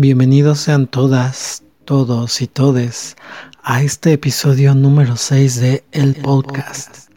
Bienvenidos 0.00 0.60
sean 0.60 0.86
todas, 0.86 1.62
todos 1.84 2.40
y 2.40 2.46
todes 2.46 3.18
a 3.62 3.82
este 3.82 4.14
episodio 4.14 4.74
número 4.74 5.18
6 5.18 5.60
de 5.60 5.84
El, 5.92 6.14
podcast. 6.14 7.10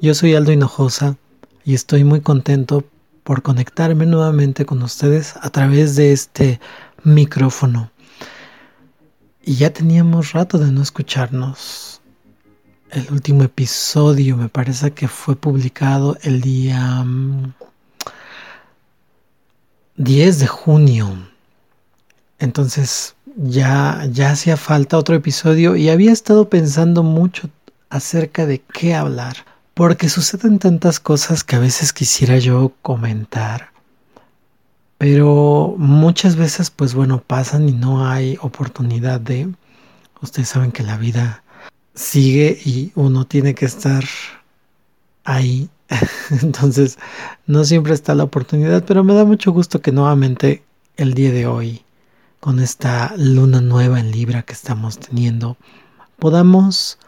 Yo 0.00 0.14
soy 0.14 0.34
Aldo 0.34 0.50
Hinojosa 0.50 1.18
y 1.66 1.74
estoy 1.74 2.02
muy 2.02 2.22
contento 2.22 2.82
por 3.24 3.42
conectarme 3.42 4.06
nuevamente 4.06 4.64
con 4.64 4.82
ustedes 4.82 5.34
a 5.42 5.50
través 5.50 5.96
de 5.96 6.14
este 6.14 6.60
micrófono. 7.04 7.90
Y 9.44 9.56
ya 9.56 9.70
teníamos 9.74 10.32
rato 10.32 10.56
de 10.56 10.72
no 10.72 10.80
escucharnos. 10.80 12.00
El 12.90 13.06
último 13.12 13.42
episodio 13.42 14.38
me 14.38 14.48
parece 14.48 14.92
que 14.92 15.08
fue 15.08 15.36
publicado 15.36 16.16
el 16.22 16.40
día 16.40 17.04
10 19.96 20.36
mm, 20.36 20.40
de 20.40 20.46
junio 20.46 21.29
entonces 22.40 23.14
ya, 23.36 24.06
ya 24.10 24.32
hacía 24.32 24.56
falta 24.56 24.98
otro 24.98 25.14
episodio 25.14 25.76
y 25.76 25.88
había 25.90 26.10
estado 26.10 26.48
pensando 26.48 27.02
mucho 27.02 27.48
acerca 27.90 28.46
de 28.46 28.60
qué 28.60 28.94
hablar, 28.94 29.36
porque 29.74 30.08
suceden 30.08 30.58
tantas 30.58 31.00
cosas 31.00 31.44
que 31.44 31.56
a 31.56 31.60
veces 31.60 31.92
quisiera 31.92 32.38
yo 32.38 32.72
comentar, 32.82 33.70
pero 34.98 35.74
muchas 35.76 36.36
veces 36.36 36.70
pues 36.70 36.94
bueno 36.94 37.22
pasan 37.24 37.68
y 37.68 37.72
no 37.72 38.08
hay 38.08 38.38
oportunidad 38.40 39.20
de, 39.20 39.48
ustedes 40.22 40.48
saben 40.48 40.72
que 40.72 40.82
la 40.82 40.96
vida 40.96 41.44
sigue 41.94 42.58
y 42.64 42.92
uno 42.94 43.26
tiene 43.26 43.54
que 43.54 43.66
estar 43.66 44.04
ahí, 45.24 45.68
entonces 46.42 46.98
no 47.46 47.64
siempre 47.64 47.92
está 47.92 48.14
la 48.14 48.24
oportunidad, 48.24 48.84
pero 48.84 49.04
me 49.04 49.12
da 49.14 49.24
mucho 49.26 49.52
gusto 49.52 49.82
que 49.82 49.92
nuevamente 49.92 50.62
el 50.96 51.12
día 51.14 51.32
de 51.32 51.46
hoy 51.46 51.82
con 52.40 52.58
esta 52.58 53.12
luna 53.16 53.60
nueva 53.60 54.00
en 54.00 54.10
Libra 54.10 54.42
que 54.42 54.54
estamos 54.54 54.98
teniendo, 54.98 55.58
podamos 56.18 56.98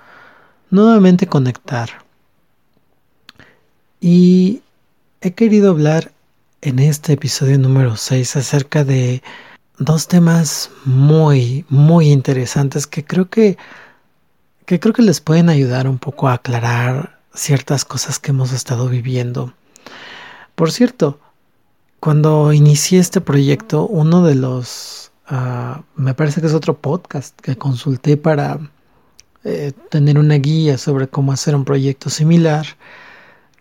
nuevamente 0.70 1.26
conectar. 1.26 2.04
Y 4.00 4.62
he 5.22 5.32
querido 5.32 5.70
hablar 5.70 6.12
en 6.60 6.78
este 6.78 7.14
episodio 7.14 7.58
número 7.58 7.96
6 7.96 8.36
acerca 8.36 8.84
de 8.84 9.22
dos 9.78 10.06
temas 10.06 10.70
muy, 10.84 11.64
muy 11.68 12.10
interesantes 12.10 12.86
que 12.86 13.04
creo 13.04 13.30
que, 13.30 13.56
que 14.66 14.78
creo 14.80 14.92
que 14.92 15.02
les 15.02 15.20
pueden 15.20 15.48
ayudar 15.48 15.88
un 15.88 15.98
poco 15.98 16.28
a 16.28 16.34
aclarar 16.34 17.20
ciertas 17.34 17.84
cosas 17.86 18.18
que 18.18 18.32
hemos 18.32 18.52
estado 18.52 18.88
viviendo. 18.88 19.54
Por 20.54 20.70
cierto, 20.72 21.18
cuando 22.00 22.52
inicié 22.52 22.98
este 22.98 23.20
proyecto, 23.20 23.86
uno 23.86 24.22
de 24.22 24.34
los 24.34 25.11
Ah, 25.26 25.82
me 25.96 26.14
parece 26.14 26.40
que 26.40 26.46
es 26.46 26.54
otro 26.54 26.76
podcast 26.78 27.38
que 27.40 27.56
consulté 27.56 28.16
para 28.16 28.58
eh, 29.44 29.72
tener 29.90 30.18
una 30.18 30.34
guía 30.36 30.78
sobre 30.78 31.08
cómo 31.08 31.32
hacer 31.32 31.54
un 31.54 31.64
proyecto 31.64 32.10
similar. 32.10 32.66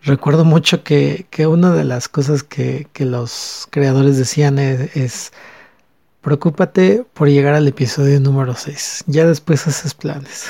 Recuerdo 0.04 0.44
mucho 0.44 0.82
que, 0.82 1.26
una 1.46 1.72
de 1.72 1.84
las 1.84 2.08
cosas 2.08 2.42
que, 2.42 2.88
los 2.98 3.68
creadores 3.70 4.16
decían 4.16 4.58
es, 4.58 5.32
preocúpate 6.20 7.04
por 7.14 7.28
llegar 7.28 7.54
al 7.54 7.68
episodio 7.68 8.18
número 8.20 8.54
6, 8.54 9.04
ya 9.06 9.26
después 9.26 9.66
haces 9.66 9.94
planes. 9.94 10.46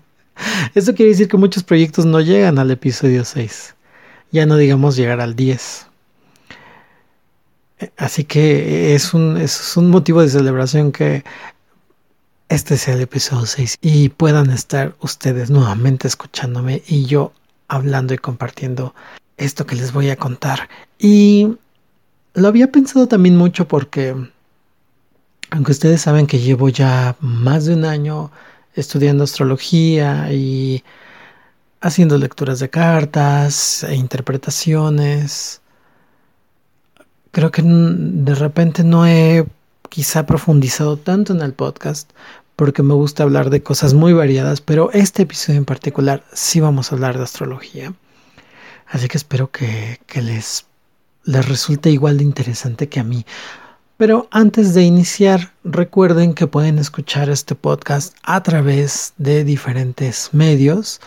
Eso 0.74 0.94
quiere 0.94 1.10
decir 1.10 1.28
que 1.28 1.36
muchos 1.36 1.64
proyectos 1.64 2.06
no 2.06 2.20
llegan 2.20 2.58
al 2.58 2.70
episodio 2.70 3.24
6, 3.24 3.74
ya 4.30 4.46
no 4.46 4.56
digamos 4.56 4.96
llegar 4.96 5.20
al 5.20 5.34
10. 5.34 5.86
Así 7.96 8.24
que 8.24 8.94
es 8.94 9.12
un, 9.12 9.36
es 9.36 9.76
un 9.76 9.90
motivo 9.90 10.22
de 10.22 10.28
celebración 10.28 10.92
que 10.92 11.24
este 12.48 12.76
sea 12.76 12.94
el 12.94 13.02
episodio 13.02 13.44
6 13.44 13.78
y 13.80 14.08
puedan 14.08 14.50
estar 14.50 14.94
ustedes 15.00 15.50
nuevamente 15.50 16.08
escuchándome 16.08 16.82
y 16.86 17.04
yo 17.04 17.32
hablando 17.68 18.14
y 18.14 18.18
compartiendo 18.18 18.94
esto 19.36 19.66
que 19.66 19.76
les 19.76 19.92
voy 19.92 20.10
a 20.10 20.16
contar. 20.16 20.68
Y 20.98 21.56
lo 22.34 22.48
había 22.48 22.70
pensado 22.70 23.08
también 23.08 23.36
mucho 23.36 23.68
porque, 23.68 24.14
aunque 25.50 25.72
ustedes 25.72 26.02
saben 26.02 26.26
que 26.26 26.38
llevo 26.38 26.68
ya 26.68 27.16
más 27.20 27.66
de 27.66 27.74
un 27.74 27.84
año 27.84 28.30
estudiando 28.74 29.24
astrología 29.24 30.32
y 30.32 30.84
haciendo 31.80 32.18
lecturas 32.18 32.58
de 32.58 32.70
cartas 32.70 33.84
e 33.84 33.94
interpretaciones, 33.94 35.60
creo 37.36 37.50
que 37.50 37.60
de 37.62 38.34
repente 38.34 38.82
no 38.82 39.06
he 39.06 39.44
quizá 39.90 40.24
profundizado 40.24 40.96
tanto 40.96 41.34
en 41.34 41.42
el 41.42 41.52
podcast 41.52 42.10
porque 42.56 42.82
me 42.82 42.94
gusta 42.94 43.24
hablar 43.24 43.50
de 43.50 43.62
cosas 43.62 43.92
muy 43.92 44.14
variadas, 44.14 44.62
pero 44.62 44.90
este 44.92 45.24
episodio 45.24 45.58
en 45.58 45.66
particular 45.66 46.24
sí 46.32 46.60
vamos 46.60 46.90
a 46.90 46.94
hablar 46.94 47.18
de 47.18 47.24
astrología. 47.24 47.92
Así 48.86 49.08
que 49.08 49.18
espero 49.18 49.50
que, 49.50 49.98
les, 50.14 50.64
les 51.24 51.46
resulte 51.46 51.90
igual 51.90 52.16
de 52.16 52.24
interesante 52.24 52.88
que 52.88 53.00
a 53.00 53.04
mí. 53.04 53.26
Pero 53.98 54.28
antes 54.30 54.72
de 54.72 54.84
iniciar, 54.84 55.52
recuerden 55.62 56.32
que 56.32 56.46
pueden 56.46 56.78
escuchar 56.78 57.28
este 57.28 57.54
podcast 57.54 58.16
a 58.22 58.42
través 58.42 59.12
de 59.18 59.44
diferentes 59.44 60.30
medios. 60.32 61.02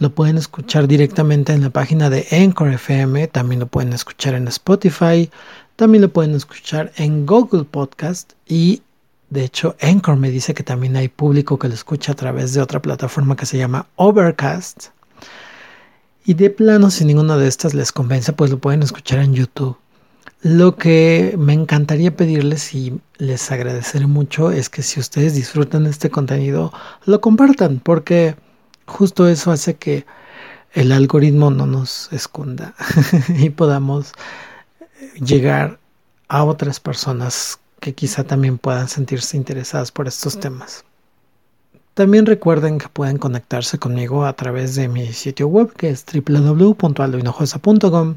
Lo 0.00 0.14
pueden 0.14 0.38
escuchar 0.38 0.88
directamente 0.88 1.52
en 1.52 1.60
la 1.60 1.68
página 1.68 2.08
de 2.08 2.26
Anchor 2.32 2.72
FM, 2.72 3.28
también 3.28 3.60
lo 3.60 3.66
pueden 3.66 3.92
escuchar 3.92 4.32
en 4.32 4.48
Spotify, 4.48 5.30
también 5.80 6.02
lo 6.02 6.12
pueden 6.12 6.34
escuchar 6.34 6.92
en 6.96 7.24
Google 7.24 7.64
Podcast 7.64 8.34
y 8.46 8.82
de 9.30 9.44
hecho 9.44 9.76
Anchor 9.80 10.18
me 10.18 10.30
dice 10.30 10.52
que 10.52 10.62
también 10.62 10.94
hay 10.94 11.08
público 11.08 11.58
que 11.58 11.68
lo 11.68 11.74
escucha 11.74 12.12
a 12.12 12.16
través 12.16 12.52
de 12.52 12.60
otra 12.60 12.82
plataforma 12.82 13.34
que 13.34 13.46
se 13.46 13.56
llama 13.56 13.86
Overcast. 13.96 14.88
Y 16.26 16.34
de 16.34 16.50
plano, 16.50 16.90
si 16.90 17.06
ninguna 17.06 17.38
de 17.38 17.48
estas 17.48 17.72
les 17.72 17.92
convence, 17.92 18.34
pues 18.34 18.50
lo 18.50 18.58
pueden 18.58 18.82
escuchar 18.82 19.20
en 19.20 19.32
YouTube. 19.32 19.78
Lo 20.42 20.76
que 20.76 21.34
me 21.38 21.54
encantaría 21.54 22.14
pedirles 22.14 22.74
y 22.74 23.00
les 23.16 23.50
agradeceré 23.50 24.06
mucho 24.06 24.50
es 24.50 24.68
que 24.68 24.82
si 24.82 25.00
ustedes 25.00 25.32
disfrutan 25.32 25.86
este 25.86 26.10
contenido, 26.10 26.74
lo 27.06 27.22
compartan, 27.22 27.80
porque 27.82 28.36
justo 28.84 29.26
eso 29.28 29.50
hace 29.50 29.76
que 29.76 30.04
el 30.74 30.92
algoritmo 30.92 31.50
no 31.50 31.64
nos 31.64 32.12
esconda 32.12 32.74
y 33.34 33.48
podamos 33.48 34.12
llegar 35.20 35.78
a 36.28 36.44
otras 36.44 36.80
personas 36.80 37.60
que 37.80 37.94
quizá 37.94 38.24
también 38.24 38.56
puedan 38.58 38.88
sentirse 38.88 39.36
interesadas 39.36 39.92
por 39.92 40.08
estos 40.08 40.38
temas. 40.38 40.84
También 41.94 42.26
recuerden 42.26 42.78
que 42.78 42.88
pueden 42.88 43.18
conectarse 43.18 43.78
conmigo 43.78 44.24
a 44.24 44.32
través 44.34 44.74
de 44.74 44.88
mi 44.88 45.12
sitio 45.12 45.46
web 45.48 45.72
que 45.72 45.90
es 45.90 46.04
www.aldohinojosa.com. 46.06 48.16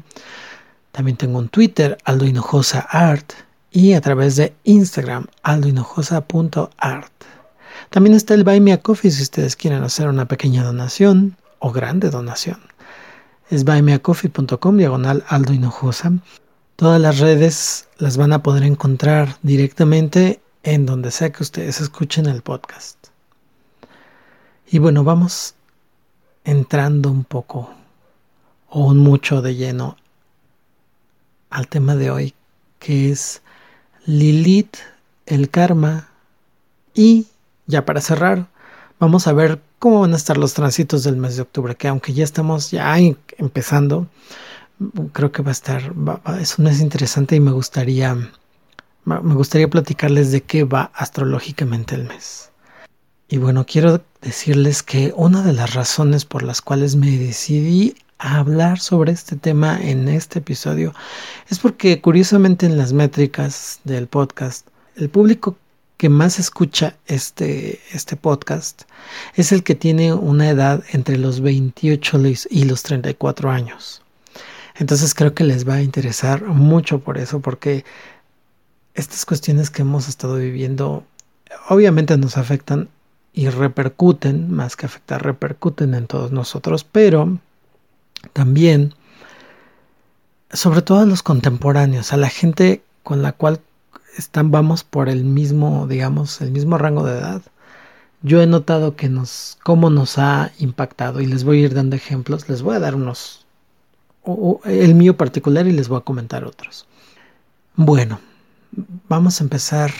También 0.92 1.16
tengo 1.16 1.38
un 1.38 1.48
Twitter, 1.48 1.98
aldohinojosaart, 2.04 3.32
y 3.72 3.94
a 3.94 4.00
través 4.00 4.36
de 4.36 4.54
Instagram, 4.62 5.26
aldohinojosa.art. 5.42 7.12
También 7.90 8.14
está 8.14 8.34
el 8.34 8.44
Buy 8.44 8.60
Me 8.60 8.72
a 8.72 8.80
Coffee 8.80 9.10
si 9.10 9.22
ustedes 9.22 9.56
quieren 9.56 9.82
hacer 9.82 10.06
una 10.08 10.28
pequeña 10.28 10.62
donación 10.62 11.36
o 11.58 11.72
grande 11.72 12.10
donación. 12.10 12.60
Es 13.50 13.64
buymeacoffee.com 13.64 14.76
diagonal 14.76 15.24
Aldo 15.28 15.52
Todas 16.76 17.00
las 17.00 17.20
redes 17.20 17.86
las 17.98 18.16
van 18.16 18.32
a 18.32 18.42
poder 18.42 18.64
encontrar 18.64 19.36
directamente 19.42 20.40
en 20.64 20.86
donde 20.86 21.12
sea 21.12 21.30
que 21.30 21.44
ustedes 21.44 21.80
escuchen 21.80 22.26
el 22.26 22.42
podcast. 22.42 22.96
Y 24.66 24.78
bueno, 24.78 25.04
vamos 25.04 25.54
entrando 26.42 27.12
un 27.12 27.22
poco 27.22 27.70
o 28.68 28.86
un 28.86 28.98
mucho 28.98 29.40
de 29.40 29.54
lleno 29.54 29.96
al 31.48 31.68
tema 31.68 31.94
de 31.94 32.10
hoy, 32.10 32.34
que 32.80 33.12
es 33.12 33.40
Lilith, 34.04 34.78
el 35.26 35.50
karma. 35.50 36.08
Y 36.92 37.28
ya 37.66 37.84
para 37.84 38.00
cerrar, 38.00 38.48
vamos 38.98 39.28
a 39.28 39.32
ver 39.32 39.60
cómo 39.78 40.00
van 40.00 40.12
a 40.12 40.16
estar 40.16 40.38
los 40.38 40.54
tránsitos 40.54 41.04
del 41.04 41.18
mes 41.18 41.36
de 41.36 41.42
octubre, 41.42 41.76
que 41.76 41.86
aunque 41.86 42.14
ya 42.14 42.24
estamos 42.24 42.72
ya 42.72 42.96
empezando, 43.38 44.08
creo 45.12 45.32
que 45.32 45.42
va 45.42 45.50
a 45.50 45.52
estar, 45.52 45.92
es 46.40 46.58
un 46.58 46.64
mes 46.64 46.80
interesante 46.80 47.36
y 47.36 47.40
me 47.40 47.52
gustaría, 47.52 48.14
me 49.04 49.34
gustaría 49.34 49.68
platicarles 49.68 50.32
de 50.32 50.42
qué 50.42 50.64
va 50.64 50.90
astrológicamente 50.94 51.94
el 51.94 52.04
mes. 52.04 52.50
Y 53.28 53.38
bueno, 53.38 53.64
quiero 53.66 54.02
decirles 54.20 54.82
que 54.82 55.12
una 55.16 55.42
de 55.42 55.54
las 55.54 55.74
razones 55.74 56.24
por 56.24 56.42
las 56.42 56.60
cuales 56.60 56.94
me 56.94 57.16
decidí 57.16 57.96
a 58.18 58.38
hablar 58.38 58.78
sobre 58.78 59.12
este 59.12 59.36
tema 59.36 59.78
en 59.80 60.08
este 60.08 60.38
episodio 60.38 60.94
es 61.48 61.58
porque 61.58 62.00
curiosamente 62.00 62.66
en 62.66 62.76
las 62.76 62.92
métricas 62.92 63.80
del 63.84 64.06
podcast, 64.06 64.68
el 64.96 65.08
público 65.08 65.56
que 65.96 66.08
más 66.08 66.38
escucha 66.38 66.96
este, 67.06 67.80
este 67.92 68.16
podcast 68.16 68.82
es 69.34 69.52
el 69.52 69.62
que 69.62 69.74
tiene 69.74 70.12
una 70.12 70.48
edad 70.48 70.84
entre 70.92 71.16
los 71.16 71.40
28 71.40 72.20
y 72.50 72.64
los 72.64 72.82
34 72.82 73.50
años. 73.50 74.03
Entonces 74.76 75.14
creo 75.14 75.34
que 75.34 75.44
les 75.44 75.68
va 75.68 75.74
a 75.74 75.82
interesar 75.82 76.44
mucho 76.44 77.00
por 77.00 77.18
eso, 77.18 77.40
porque 77.40 77.84
estas 78.94 79.24
cuestiones 79.26 79.70
que 79.70 79.82
hemos 79.82 80.08
estado 80.08 80.36
viviendo 80.36 81.04
obviamente 81.68 82.16
nos 82.16 82.36
afectan 82.36 82.88
y 83.32 83.48
repercuten, 83.48 84.50
más 84.52 84.76
que 84.76 84.86
afectar, 84.86 85.22
repercuten 85.22 85.94
en 85.94 86.06
todos 86.06 86.30
nosotros, 86.30 86.84
pero 86.84 87.38
también, 88.32 88.94
sobre 90.52 90.82
todo 90.82 91.00
a 91.00 91.06
los 91.06 91.22
contemporáneos, 91.22 92.12
a 92.12 92.16
la 92.16 92.28
gente 92.28 92.82
con 93.02 93.22
la 93.22 93.32
cual 93.32 93.60
están, 94.16 94.50
vamos 94.50 94.84
por 94.84 95.08
el 95.08 95.24
mismo, 95.24 95.86
digamos, 95.88 96.40
el 96.40 96.52
mismo 96.52 96.78
rango 96.78 97.04
de 97.04 97.18
edad. 97.18 97.42
Yo 98.22 98.40
he 98.40 98.46
notado 98.46 98.96
que 98.96 99.08
nos, 99.08 99.58
cómo 99.62 99.90
nos 99.90 100.18
ha 100.18 100.52
impactado 100.58 101.20
y 101.20 101.26
les 101.26 101.44
voy 101.44 101.58
a 101.58 101.64
ir 101.64 101.74
dando 101.74 101.96
ejemplos, 101.96 102.48
les 102.48 102.62
voy 102.62 102.76
a 102.76 102.80
dar 102.80 102.94
unos, 102.94 103.43
el 104.64 104.94
mío 104.94 105.16
particular 105.16 105.66
y 105.66 105.72
les 105.72 105.88
voy 105.88 105.98
a 105.98 106.02
comentar 106.02 106.44
otros. 106.44 106.86
Bueno, 107.76 108.20
vamos 109.08 109.40
a 109.40 109.44
empezar 109.44 109.92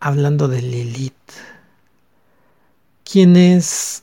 hablando 0.00 0.48
de 0.48 0.62
Lilith. 0.62 1.14
Quienes 3.04 4.02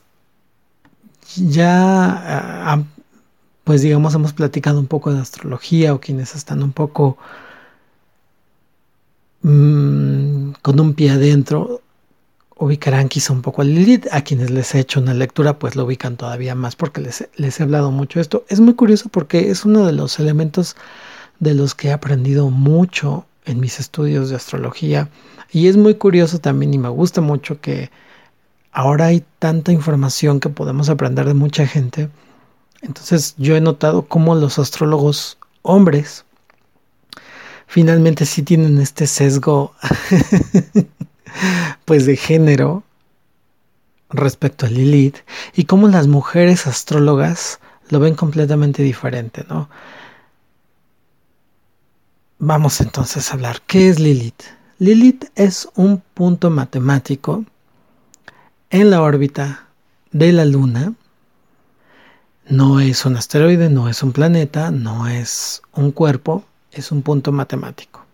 ya, 1.36 2.72
ah, 2.72 2.82
pues 3.64 3.82
digamos, 3.82 4.14
hemos 4.14 4.32
platicado 4.32 4.80
un 4.80 4.86
poco 4.86 5.12
de 5.12 5.20
astrología 5.20 5.94
o 5.94 6.00
quienes 6.00 6.34
están 6.34 6.62
un 6.62 6.72
poco 6.72 7.18
mm, 9.42 10.52
con 10.62 10.80
un 10.80 10.94
pie 10.94 11.10
adentro, 11.10 11.82
ubicarán 12.58 13.08
quizá 13.08 13.32
un 13.32 13.42
poco 13.42 13.62
a 13.62 13.64
Lilith. 13.64 14.06
A 14.12 14.22
quienes 14.22 14.50
les 14.50 14.74
he 14.74 14.80
hecho 14.80 15.00
una 15.00 15.14
lectura, 15.14 15.58
pues 15.58 15.76
lo 15.76 15.84
ubican 15.84 16.16
todavía 16.16 16.54
más 16.54 16.76
porque 16.76 17.00
les, 17.00 17.28
les 17.36 17.60
he 17.60 17.62
hablado 17.62 17.90
mucho 17.90 18.18
de 18.18 18.22
esto. 18.22 18.44
Es 18.48 18.60
muy 18.60 18.74
curioso 18.74 19.08
porque 19.08 19.50
es 19.50 19.64
uno 19.64 19.86
de 19.86 19.92
los 19.92 20.18
elementos 20.18 20.76
de 21.38 21.54
los 21.54 21.74
que 21.74 21.88
he 21.88 21.92
aprendido 21.92 22.50
mucho 22.50 23.26
en 23.44 23.60
mis 23.60 23.78
estudios 23.78 24.30
de 24.30 24.36
astrología. 24.36 25.08
Y 25.52 25.68
es 25.68 25.76
muy 25.76 25.94
curioso 25.94 26.38
también 26.38 26.74
y 26.74 26.78
me 26.78 26.88
gusta 26.88 27.20
mucho 27.20 27.60
que 27.60 27.90
ahora 28.72 29.06
hay 29.06 29.24
tanta 29.38 29.72
información 29.72 30.40
que 30.40 30.48
podemos 30.48 30.88
aprender 30.88 31.26
de 31.26 31.34
mucha 31.34 31.66
gente. 31.66 32.10
Entonces 32.82 33.34
yo 33.38 33.56
he 33.56 33.60
notado 33.60 34.06
cómo 34.06 34.34
los 34.34 34.58
astrólogos 34.58 35.38
hombres 35.62 36.24
finalmente 37.66 38.26
sí 38.26 38.42
tienen 38.42 38.78
este 38.78 39.06
sesgo 39.06 39.74
pues 41.84 42.06
de 42.06 42.16
género 42.16 42.84
respecto 44.10 44.66
a 44.66 44.68
Lilith 44.68 45.18
y 45.54 45.64
cómo 45.64 45.88
las 45.88 46.06
mujeres 46.06 46.66
astrólogas 46.66 47.60
lo 47.88 48.00
ven 48.00 48.14
completamente 48.14 48.82
diferente, 48.82 49.44
¿no? 49.48 49.68
Vamos 52.38 52.80
entonces 52.80 53.30
a 53.30 53.34
hablar. 53.34 53.62
¿Qué 53.66 53.88
es 53.88 53.98
Lilith? 53.98 54.42
Lilith 54.78 55.26
es 55.36 55.68
un 55.74 56.02
punto 56.14 56.50
matemático 56.50 57.44
en 58.70 58.90
la 58.90 59.00
órbita 59.00 59.68
de 60.12 60.32
la 60.32 60.44
Luna. 60.44 60.92
No 62.48 62.80
es 62.80 63.04
un 63.06 63.16
asteroide, 63.16 63.70
no 63.70 63.88
es 63.88 64.02
un 64.02 64.12
planeta, 64.12 64.70
no 64.70 65.08
es 65.08 65.62
un 65.72 65.92
cuerpo, 65.92 66.44
es 66.70 66.92
un 66.92 67.02
punto 67.02 67.32
matemático. 67.32 68.05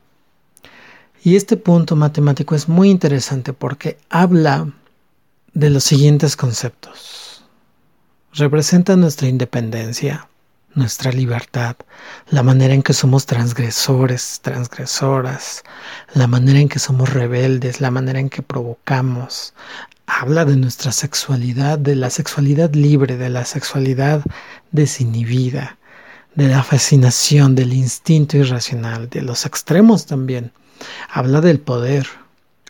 Y 1.24 1.36
este 1.36 1.56
punto 1.56 1.94
matemático 1.94 2.56
es 2.56 2.68
muy 2.68 2.90
interesante 2.90 3.52
porque 3.52 3.96
habla 4.10 4.72
de 5.54 5.70
los 5.70 5.84
siguientes 5.84 6.36
conceptos. 6.36 7.44
Representa 8.32 8.96
nuestra 8.96 9.28
independencia, 9.28 10.28
nuestra 10.74 11.12
libertad, 11.12 11.76
la 12.28 12.42
manera 12.42 12.74
en 12.74 12.82
que 12.82 12.92
somos 12.92 13.26
transgresores, 13.26 14.40
transgresoras, 14.42 15.62
la 16.12 16.26
manera 16.26 16.58
en 16.58 16.68
que 16.68 16.80
somos 16.80 17.12
rebeldes, 17.12 17.80
la 17.80 17.92
manera 17.92 18.18
en 18.18 18.28
que 18.28 18.42
provocamos. 18.42 19.54
Habla 20.06 20.44
de 20.44 20.56
nuestra 20.56 20.90
sexualidad, 20.90 21.78
de 21.78 21.94
la 21.94 22.10
sexualidad 22.10 22.74
libre, 22.74 23.16
de 23.16 23.28
la 23.28 23.44
sexualidad 23.44 24.24
desinhibida, 24.72 25.78
de 26.34 26.48
la 26.48 26.64
fascinación, 26.64 27.54
del 27.54 27.74
instinto 27.74 28.38
irracional, 28.38 29.08
de 29.08 29.22
los 29.22 29.46
extremos 29.46 30.06
también. 30.06 30.50
Habla 31.08 31.40
del 31.40 31.60
poder, 31.60 32.06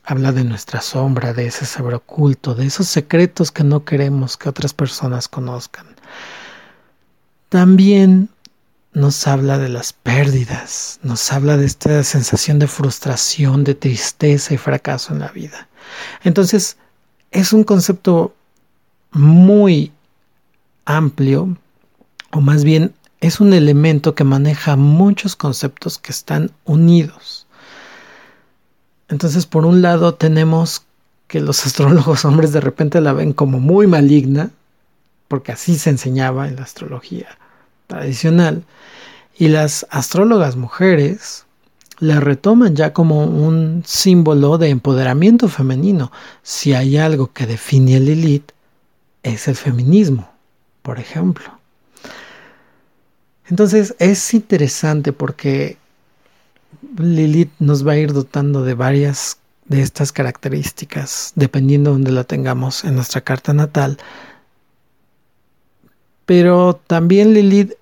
habla 0.04 0.32
de 0.32 0.44
nuestra 0.44 0.80
sombra, 0.80 1.32
de 1.32 1.46
ese 1.46 1.66
saber 1.66 1.94
oculto, 1.94 2.54
de 2.54 2.66
esos 2.66 2.88
secretos 2.88 3.52
que 3.52 3.64
no 3.64 3.84
queremos 3.84 4.36
que 4.36 4.48
otras 4.48 4.74
personas 4.74 5.28
conozcan 5.28 5.92
también 7.52 8.30
nos 8.94 9.26
habla 9.26 9.58
de 9.58 9.68
las 9.68 9.92
pérdidas, 9.92 10.98
nos 11.02 11.30
habla 11.34 11.58
de 11.58 11.66
esta 11.66 12.02
sensación 12.02 12.58
de 12.58 12.66
frustración, 12.66 13.62
de 13.62 13.74
tristeza 13.74 14.54
y 14.54 14.56
fracaso 14.56 15.12
en 15.12 15.18
la 15.18 15.28
vida. 15.28 15.68
Entonces, 16.24 16.78
es 17.30 17.52
un 17.52 17.64
concepto 17.64 18.34
muy 19.10 19.92
amplio, 20.86 21.58
o 22.30 22.40
más 22.40 22.64
bien 22.64 22.94
es 23.20 23.38
un 23.38 23.52
elemento 23.52 24.14
que 24.14 24.24
maneja 24.24 24.76
muchos 24.76 25.36
conceptos 25.36 25.98
que 25.98 26.10
están 26.10 26.52
unidos. 26.64 27.46
Entonces, 29.12 29.44
por 29.44 29.66
un 29.66 29.82
lado 29.82 30.14
tenemos 30.14 30.86
que 31.28 31.40
los 31.40 31.66
astrólogos 31.66 32.24
hombres 32.24 32.52
de 32.52 32.62
repente 32.62 33.00
la 33.00 33.12
ven 33.12 33.34
como 33.34 33.60
muy 33.60 33.86
maligna, 33.86 34.50
porque 35.28 35.52
así 35.52 35.78
se 35.78 35.90
enseñaba 35.90 36.48
en 36.48 36.56
la 36.56 36.62
astrología 36.62 37.28
tradicional 37.86 38.64
y 39.36 39.48
las 39.48 39.86
astrólogas 39.90 40.56
mujeres 40.56 41.44
la 41.98 42.20
retoman 42.20 42.74
ya 42.74 42.94
como 42.94 43.24
un 43.24 43.82
símbolo 43.86 44.56
de 44.56 44.70
empoderamiento 44.70 45.48
femenino. 45.48 46.10
Si 46.42 46.72
hay 46.72 46.96
algo 46.96 47.32
que 47.32 47.46
define 47.46 47.96
a 47.96 48.00
Lilith, 48.00 48.50
es 49.22 49.46
el 49.46 49.56
feminismo, 49.56 50.32
por 50.80 50.98
ejemplo. 50.98 51.44
Entonces 53.48 53.94
es 53.98 54.32
interesante 54.32 55.12
porque 55.12 55.76
Lilith 56.98 57.52
nos 57.58 57.86
va 57.86 57.92
a 57.92 57.98
ir 57.98 58.12
dotando 58.12 58.62
de 58.64 58.74
varias 58.74 59.38
de 59.66 59.82
estas 59.82 60.12
características, 60.12 61.32
dependiendo 61.34 61.90
de 61.90 61.94
donde 61.94 62.12
la 62.12 62.24
tengamos 62.24 62.84
en 62.84 62.96
nuestra 62.96 63.20
carta 63.20 63.52
natal. 63.52 63.98
Pero 66.26 66.80
también 66.86 67.34
Lilith 67.34 67.72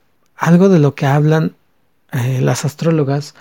algo 0.41 0.71
de 0.71 0.79
lo 0.79 0.95
que 0.95 1.07
hablan 1.07 1.55
eh, 2.13 2.41
las 2.41 2.65
astrólogas 2.65 3.35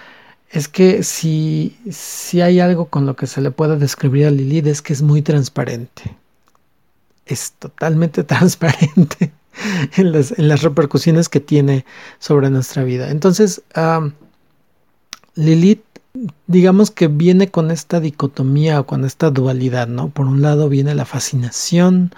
es 0.51 0.67
que 0.67 1.03
si, 1.03 1.77
si 1.89 2.41
hay 2.41 2.59
algo 2.59 2.89
con 2.89 3.05
lo 3.05 3.15
que 3.15 3.25
se 3.25 3.41
le 3.41 3.51
pueda 3.51 3.77
describir 3.77 4.27
a 4.27 4.31
Lilith 4.31 4.67
es 4.67 4.81
que 4.81 4.93
es 4.93 5.01
muy 5.01 5.21
transparente. 5.21 6.15
Es 7.25 7.53
totalmente 7.53 8.23
transparente 8.25 9.31
en 9.95 10.11
las, 10.11 10.61
repercusiones 10.61 11.29
que 11.29 11.39
tiene 11.39 11.85
sobre 12.19 12.49
nuestra 12.49 12.83
vida. 12.83 13.11
Entonces, 13.11 13.61
Lilith, 15.39 15.83
digamos 16.47 16.91
que 16.91 17.07
viene 17.07 17.49
con 17.49 17.71
esta 17.71 18.01
dicotomía 18.01 18.81
o 18.81 18.85
con 18.85 19.05
esta 19.05 19.29
dualidad, 19.29 19.87
¿no? 19.87 20.09
Por 20.09 20.27
un 20.27 20.41
lado 20.41 20.67
viene 20.67 20.93
la 20.95 21.05
fascinación, 21.05 22.11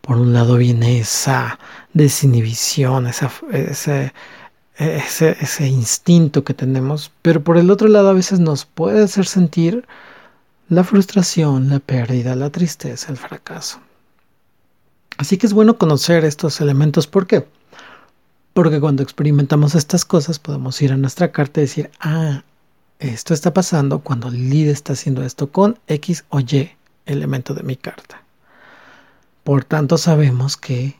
por 0.00 0.16
un 0.16 0.32
lado 0.32 0.56
viene 0.56 0.98
esa 0.98 1.60
desinhibición, 1.92 3.06
esa, 3.06 3.30
ese, 3.52 4.12
ese, 4.76 5.68
instinto 5.68 6.42
que 6.42 6.54
tenemos, 6.54 7.12
pero 7.22 7.44
por 7.44 7.56
el 7.56 7.70
otro 7.70 7.86
lado 7.86 8.08
a 8.08 8.14
veces 8.14 8.40
nos 8.40 8.64
puede 8.64 9.04
hacer 9.04 9.26
sentir 9.26 9.86
la 10.68 10.82
frustración, 10.82 11.68
la 11.68 11.78
pérdida, 11.78 12.34
la 12.34 12.50
tristeza, 12.50 13.12
el 13.12 13.18
fracaso. 13.18 13.78
Así 15.18 15.36
que 15.36 15.46
es 15.46 15.52
bueno 15.52 15.78
conocer 15.78 16.24
estos 16.24 16.60
elementos. 16.60 17.06
¿Por 17.06 17.26
qué? 17.26 17.46
Porque 18.52 18.80
cuando 18.80 19.02
experimentamos 19.02 19.74
estas 19.74 20.04
cosas 20.04 20.38
podemos 20.38 20.80
ir 20.82 20.92
a 20.92 20.96
nuestra 20.96 21.30
carta 21.32 21.60
y 21.60 21.64
decir, 21.64 21.90
ah, 22.00 22.42
esto 22.98 23.32
está 23.32 23.54
pasando 23.54 24.00
cuando 24.00 24.30
Lid 24.30 24.68
está 24.68 24.92
haciendo 24.92 25.24
esto 25.24 25.50
con 25.50 25.78
X 25.86 26.24
o 26.28 26.40
Y 26.40 26.70
elemento 27.06 27.54
de 27.54 27.62
mi 27.62 27.76
carta. 27.76 28.22
Por 29.44 29.64
tanto, 29.64 29.96
sabemos 29.96 30.56
que 30.56 30.96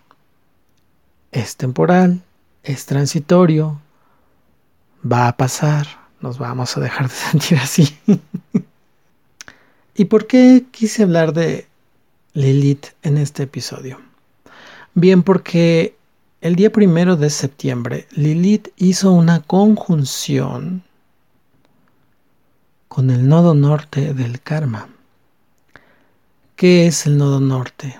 es 1.32 1.56
temporal, 1.56 2.22
es 2.62 2.86
transitorio, 2.86 3.80
va 5.10 5.28
a 5.28 5.36
pasar, 5.36 5.86
nos 6.20 6.38
vamos 6.38 6.76
a 6.76 6.80
dejar 6.80 7.08
de 7.08 7.14
sentir 7.30 7.58
así. 7.58 7.98
¿Y 9.94 10.06
por 10.06 10.26
qué 10.26 10.64
quise 10.70 11.02
hablar 11.02 11.32
de 11.32 11.66
Lilith 12.32 12.86
en 13.02 13.18
este 13.18 13.42
episodio? 13.42 14.00
Bien, 14.94 15.22
porque 15.22 15.96
el 16.40 16.56
día 16.56 16.72
primero 16.72 17.16
de 17.16 17.28
septiembre 17.28 18.06
Lilith 18.12 18.68
hizo 18.76 19.12
una 19.12 19.40
conjunción 19.42 20.82
con 22.88 23.10
el 23.10 23.28
nodo 23.28 23.54
norte 23.54 24.14
del 24.14 24.40
karma. 24.40 24.88
¿Qué 26.56 26.86
es 26.86 27.06
el 27.06 27.18
nodo 27.18 27.40
norte? 27.40 27.98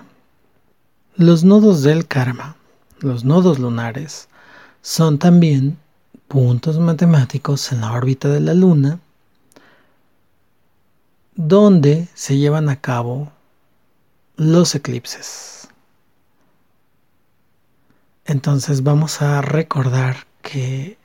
Los 1.15 1.43
nodos 1.43 1.83
del 1.83 2.07
karma, 2.07 2.55
los 2.99 3.23
nodos 3.23 3.59
lunares, 3.59 4.27
son 4.81 5.19
también 5.19 5.77
puntos 6.27 6.79
matemáticos 6.79 7.71
en 7.71 7.81
la 7.81 7.93
órbita 7.93 8.27
de 8.27 8.39
la 8.39 8.53
Luna 8.53 8.99
donde 11.35 12.07
se 12.13 12.37
llevan 12.37 12.69
a 12.69 12.81
cabo 12.81 13.31
los 14.35 14.75
eclipses. 14.75 15.60
Entonces 18.31 18.83
vamos 18.83 19.21
a 19.21 19.41
recordar 19.41 20.25
que 20.41 20.97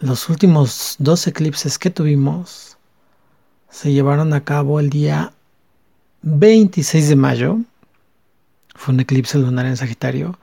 los 0.00 0.28
últimos 0.28 0.96
dos 0.98 1.24
eclipses 1.28 1.78
que 1.78 1.88
tuvimos 1.88 2.76
se 3.70 3.92
llevaron 3.92 4.34
a 4.34 4.42
cabo 4.42 4.80
el 4.80 4.90
día 4.90 5.32
26 6.22 7.10
de 7.10 7.14
mayo, 7.14 7.58
fue 8.74 8.92
un 8.92 8.98
eclipse 8.98 9.38
lunar 9.38 9.66
en 9.66 9.76
Sagitario, 9.76 10.40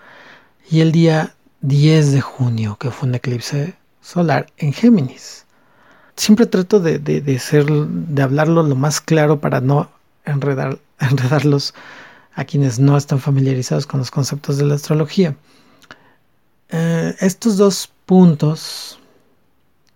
y 0.72 0.80
el 0.80 0.94
día 0.94 1.36
10 1.60 2.13
de 2.13 2.22
junio, 2.22 2.77
que 2.80 2.89
fue 2.89 3.10
un 3.10 3.15
eclipse 3.15 3.75
solar 4.00 4.48
en 4.56 4.72
Géminis. 4.72 5.46
Siempre 6.15 6.46
trato 6.46 6.80
de, 6.80 6.98
de, 6.98 7.39
ser, 7.39 7.65
de 7.65 8.22
hablarlo 8.22 8.63
lo 8.63 8.77
más 8.77 9.01
claro 9.01 9.42
para 9.42 9.60
no 9.60 9.89
enredar, 10.24 10.80
enredarlos 11.00 11.74
a 12.36 12.46
quienes 12.46 12.80
no 12.80 12.98
están 12.98 13.20
familiarizados 13.20 13.88
con 13.88 14.00
los 14.00 14.12
conceptos 14.12 14.58
de 14.58 14.65
la 14.65 14.75
astrología. 14.75 15.36
Eh, 16.70 17.15
estos 17.20 17.58
dos 17.58 17.89
puntos 18.06 19.00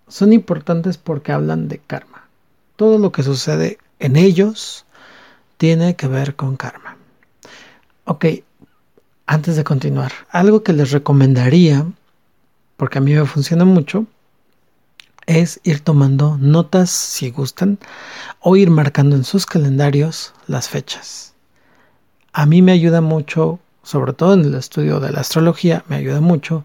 son 0.08 0.34
importantes 0.34 0.98
porque 0.98 1.31
hablan 1.31 1.67
de 1.67 1.79
karma. 1.79 2.27
Todo 2.75 2.98
lo 2.98 3.12
que 3.12 3.24
sucede 3.24 3.77
en 4.00 4.15
ellos 4.15 4.86
tiene 5.58 5.96
que 5.96 6.08
ver 6.08 6.36
con 6.36 6.55
karma. 6.55 6.98
Ok, 8.05 8.25
antes 9.27 9.58
de 9.58 9.63
continuar, 9.63 10.12
algo 10.29 10.63
que 10.63 10.74
les 10.74 10.91
recomendaría, 10.91 11.86
porque 12.77 12.98
a 12.98 13.01
mí 13.01 13.13
me 13.13 13.25
funciona 13.25 13.65
mucho, 13.65 14.08
es 15.27 15.60
ir 15.63 15.81
tomando 15.81 16.38
notas 16.39 16.89
si 16.89 17.29
gustan 17.29 17.77
o 18.39 18.55
ir 18.55 18.72
marcando 18.72 19.15
en 19.15 19.24
sus 19.24 19.46
calendarios 19.46 20.34
las 20.48 20.69
fechas. 20.69 21.36
A 22.39 22.46
mí 22.46 22.62
me 22.62 22.72
ayuda 22.72 23.01
mucho, 23.01 23.60
sobre 23.84 24.13
todo 24.13 24.34
en 24.34 24.46
el 24.46 24.55
estudio 24.55 25.01
de 25.01 25.12
la 25.12 25.19
astrología, 25.19 25.84
me 25.89 25.98
ayuda 25.98 26.22
mucho 26.22 26.63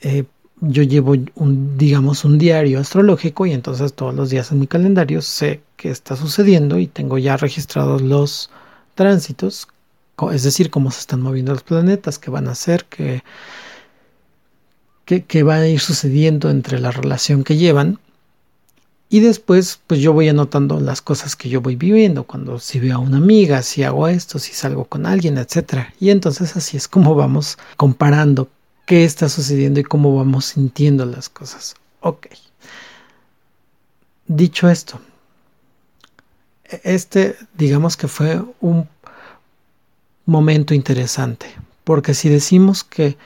eh, 0.00 0.24
yo 0.60 0.82
llevo 0.82 1.14
un, 1.34 1.76
digamos, 1.76 2.24
un 2.24 2.38
diario 2.38 2.80
astrológico 2.80 3.44
y 3.44 3.52
entonces 3.52 3.92
todos 3.92 4.14
los 4.14 4.30
días 4.30 4.50
en 4.52 4.60
mi 4.60 4.66
calendario 4.66 5.20
sé 5.20 5.60
qué 5.76 5.90
está 5.90 6.16
sucediendo 6.16 6.78
y 6.78 6.86
tengo 6.86 7.18
ya 7.18 7.36
registrados 7.36 8.00
los 8.00 8.50
tránsitos, 8.94 9.68
es 10.32 10.42
decir, 10.44 10.70
cómo 10.70 10.90
se 10.90 11.00
están 11.00 11.20
moviendo 11.20 11.52
los 11.52 11.62
planetas, 11.62 12.18
qué 12.18 12.30
van 12.30 12.48
a 12.48 12.52
hacer, 12.52 12.86
qué, 12.86 13.22
qué, 15.04 15.42
va 15.42 15.56
a 15.56 15.66
ir 15.66 15.80
sucediendo 15.80 16.48
entre 16.48 16.80
la 16.80 16.90
relación 16.90 17.44
que 17.44 17.56
llevan. 17.56 17.98
Y 19.08 19.20
después, 19.20 19.80
pues 19.86 20.00
yo 20.00 20.12
voy 20.12 20.28
anotando 20.28 20.80
las 20.80 21.00
cosas 21.00 21.36
que 21.36 21.48
yo 21.48 21.60
voy 21.60 21.76
viviendo, 21.76 22.24
cuando 22.24 22.58
si 22.58 22.80
veo 22.80 22.96
a 22.96 22.98
una 22.98 23.18
amiga, 23.18 23.62
si 23.62 23.84
hago 23.84 24.08
esto, 24.08 24.38
si 24.40 24.52
salgo 24.52 24.84
con 24.86 25.06
alguien, 25.06 25.38
etc. 25.38 25.86
Y 26.00 26.10
entonces 26.10 26.56
así 26.56 26.76
es 26.76 26.88
como 26.88 27.14
vamos 27.14 27.56
comparando 27.76 28.48
qué 28.84 29.04
está 29.04 29.28
sucediendo 29.28 29.78
y 29.78 29.84
cómo 29.84 30.16
vamos 30.16 30.46
sintiendo 30.46 31.06
las 31.06 31.28
cosas. 31.28 31.74
Ok. 32.00 32.26
Dicho 34.26 34.68
esto, 34.68 35.00
este 36.82 37.36
digamos 37.54 37.96
que 37.96 38.08
fue 38.08 38.42
un 38.60 38.88
momento 40.24 40.74
interesante, 40.74 41.46
porque 41.84 42.12
si 42.12 42.28
decimos 42.28 42.82
que 42.82 43.16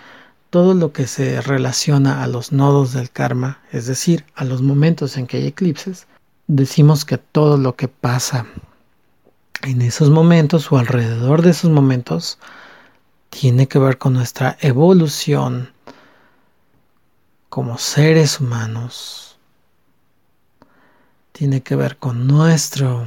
todo 0.51 0.75
lo 0.75 0.93
que 0.93 1.07
se 1.07 1.41
relaciona 1.41 2.23
a 2.23 2.27
los 2.27 2.53
nodos 2.53 2.93
del 2.93 3.11
karma, 3.11 3.61
es 3.73 3.87
decir, 3.87 4.25
a 4.35 4.45
los 4.45 4.63
momentos 4.63 5.17
en 5.17 5.27
que 5.27 5.39
hay 5.39 5.47
eclipses, 5.47 6.07
decimos 6.49 7.05
que 7.05 7.19
todo 7.19 7.57
lo 7.57 7.77
que 7.77 7.89
pasa 7.89 8.47
en 9.63 9.83
esos 9.83 10.11
momentos 10.11 10.71
o 10.73 10.79
alrededor 10.79 11.43
de 11.43 11.51
esos 11.51 11.71
momentos 11.71 12.39
tiene 13.29 13.69
que 13.69 13.79
ver 13.79 13.99
con 13.99 14.15
nuestra 14.15 14.57
evolución 14.61 15.71
como 17.49 17.79
seres 17.79 18.41
humanos. 18.41 19.39
Tiene 21.33 21.63
que 21.63 21.77
ver 21.77 21.97
con 21.97 22.27
nuestro, 22.27 23.07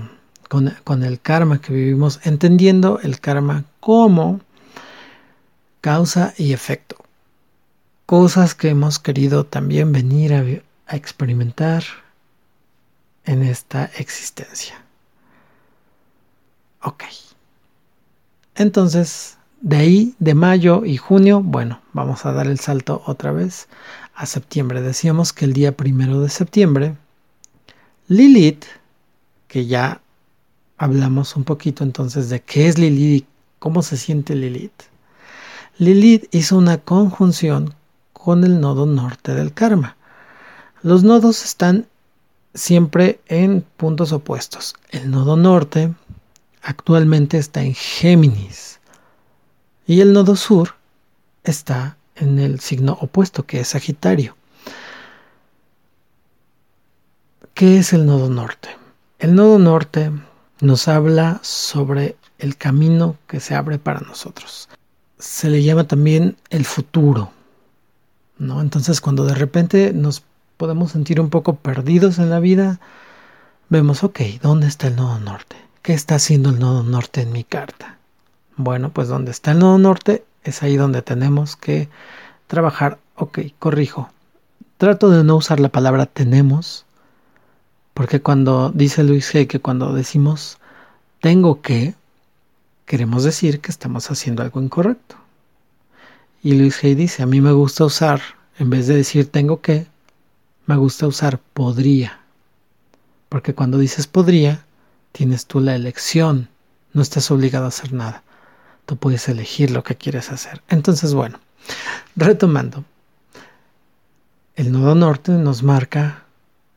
con, 0.50 1.04
el 1.04 1.20
karma 1.20 1.60
que 1.60 1.74
vivimos, 1.74 2.20
entendiendo 2.24 3.00
el 3.02 3.20
karma 3.20 3.66
como 3.80 4.42
causa 5.82 6.34
y 6.38 6.54
efecto. 6.54 7.03
Cosas 8.06 8.54
que 8.54 8.70
hemos 8.70 9.00
querido 9.00 9.46
también 9.46 9.92
venir 9.92 10.34
a, 10.34 10.96
experimentar 10.96 11.84
en 13.26 13.42
esta 13.42 13.86
existencia. 13.98 14.76
Ok. 16.82 17.06
Entonces, 18.56 19.38
de 19.62 19.78
ahí, 19.78 20.16
de 20.20 20.36
mayo 20.36 20.84
y 20.84 20.98
junio, 20.98 21.42
bueno, 21.42 21.82
vamos 21.94 22.26
a 22.26 22.34
dar 22.34 22.48
el 22.48 22.60
salto 22.60 23.02
otra 23.06 23.32
vez 23.32 23.70
a 24.14 24.26
septiembre. 24.26 24.82
Decíamos 24.82 25.32
que 25.32 25.46
el 25.46 25.54
día 25.54 25.76
primero 25.76 26.20
de 26.20 26.30
septiembre, 26.30 26.98
Lilith, 28.10 28.66
que 29.48 29.66
ya 29.66 30.02
hablamos 30.78 31.38
un 31.38 31.46
poquito 31.46 31.86
entonces 31.86 32.30
de 32.30 32.42
qué 32.42 32.68
es 32.68 32.78
Lilith 32.78 33.24
y 33.24 33.28
cómo 33.60 33.82
se 33.82 33.96
siente 33.96 34.36
Lilith. 34.36 34.84
Lilith 35.78 36.28
hizo 36.32 36.58
una 36.58 36.78
conjunción 36.78 37.74
con 38.24 38.46
el 38.46 38.62
nodo 38.62 38.86
norte 38.86 39.34
del 39.34 39.54
karma. 39.54 39.98
Los 40.82 41.04
nodos 41.04 41.44
están 41.44 41.88
siempre 42.54 43.20
en 43.28 43.66
puntos 43.76 44.14
opuestos. 44.14 44.76
El 44.92 45.12
nodo 45.12 45.36
norte 45.36 45.94
actualmente 46.62 47.38
está 47.38 47.64
en 47.64 47.74
Géminis 47.74 48.80
y 49.86 50.00
el 50.00 50.14
nodo 50.14 50.38
sur 50.38 50.76
está 51.44 51.98
en 52.16 52.40
el 52.40 52.62
signo 52.62 52.98
opuesto, 53.02 53.46
que 53.46 53.60
es 53.60 53.68
Sagitario. 53.68 54.38
¿Qué 57.54 57.80
es 57.80 57.92
el 57.92 58.06
nodo 58.06 58.30
norte? 58.30 58.70
El 59.20 59.36
nodo 59.36 59.60
norte 59.60 60.12
nos 60.62 60.88
habla 60.88 61.42
sobre 61.44 62.16
el 62.40 62.56
camino 62.56 63.18
que 63.28 63.42
se 63.42 63.54
abre 63.54 63.80
para 63.80 64.00
nosotros. 64.00 64.70
Se 65.20 65.50
le 65.50 65.62
llama 65.62 65.84
también 65.84 66.38
el 66.50 66.64
futuro. 66.64 67.34
Entonces 68.62 69.02
cuando 69.02 69.26
de 69.26 69.36
repente 69.36 69.94
nos 69.94 70.24
podemos 70.58 70.92
sentir 70.92 71.20
un 71.20 71.30
poco 71.30 71.56
perdidos 71.56 72.20
en 72.20 72.30
la 72.30 72.40
vida, 72.40 72.80
vemos, 73.70 74.04
ok, 74.04 74.20
¿dónde 74.42 74.68
está 74.68 74.88
el 74.88 74.96
nodo 74.96 75.20
norte? 75.20 75.56
¿Qué 75.82 75.94
está 75.94 76.16
haciendo 76.16 76.50
el 76.50 76.60
nodo 76.60 76.84
norte 76.84 77.22
en 77.22 77.32
mi 77.32 77.44
carta? 77.44 77.98
Bueno, 78.56 78.92
pues 78.92 79.08
donde 79.08 79.32
está 79.32 79.52
el 79.52 79.60
nodo 79.60 79.78
norte 79.78 80.24
es 80.44 80.64
ahí 80.64 80.78
donde 80.78 81.02
tenemos 81.02 81.56
que 81.56 81.90
trabajar. 82.48 83.00
Ok, 83.16 83.40
corrijo. 83.60 84.10
Trato 84.78 85.10
de 85.10 85.24
no 85.24 85.36
usar 85.36 85.60
la 85.60 85.70
palabra 85.70 86.06
tenemos, 86.06 86.86
porque 87.94 88.22
cuando 88.22 88.72
dice 88.72 89.04
Luis 89.04 89.34
G 89.34 89.48
que 89.48 89.60
cuando 89.60 89.94
decimos 89.94 90.58
tengo 91.22 91.62
que, 91.62 91.96
queremos 92.86 93.24
decir 93.24 93.62
que 93.62 93.72
estamos 93.72 94.12
haciendo 94.12 94.44
algo 94.44 94.62
incorrecto. 94.62 95.16
Y 96.44 96.56
Luis 96.56 96.84
G 96.84 96.94
dice, 96.94 97.24
a 97.24 97.26
mí 97.26 97.40
me 97.40 97.54
gusta 97.54 97.86
usar, 97.86 98.22
en 98.60 98.70
vez 98.70 98.88
de 98.88 98.98
decir 98.98 99.32
tengo 99.32 99.62
que, 99.62 99.88
me 100.66 100.76
gusta 100.76 101.08
usar 101.08 101.40
podría. 101.40 102.20
Porque 103.30 103.56
cuando 103.56 103.78
dices 103.78 104.08
podría, 104.08 104.66
tienes 105.14 105.46
tú 105.46 105.62
la 105.62 105.74
elección, 105.74 106.50
no 106.92 107.02
estás 107.02 107.32
obligado 107.32 107.64
a 107.64 107.70
hacer 107.70 107.94
nada. 107.94 108.24
Tú 108.86 108.98
puedes 108.98 109.30
elegir 109.30 109.72
lo 109.72 109.86
que 109.86 109.96
quieres 109.96 110.32
hacer. 110.32 110.62
Entonces, 110.68 111.14
bueno, 111.14 111.40
retomando, 112.18 112.84
el 114.58 114.74
nodo 114.74 114.96
norte 114.96 115.32
nos 115.32 115.64
marca 115.64 116.26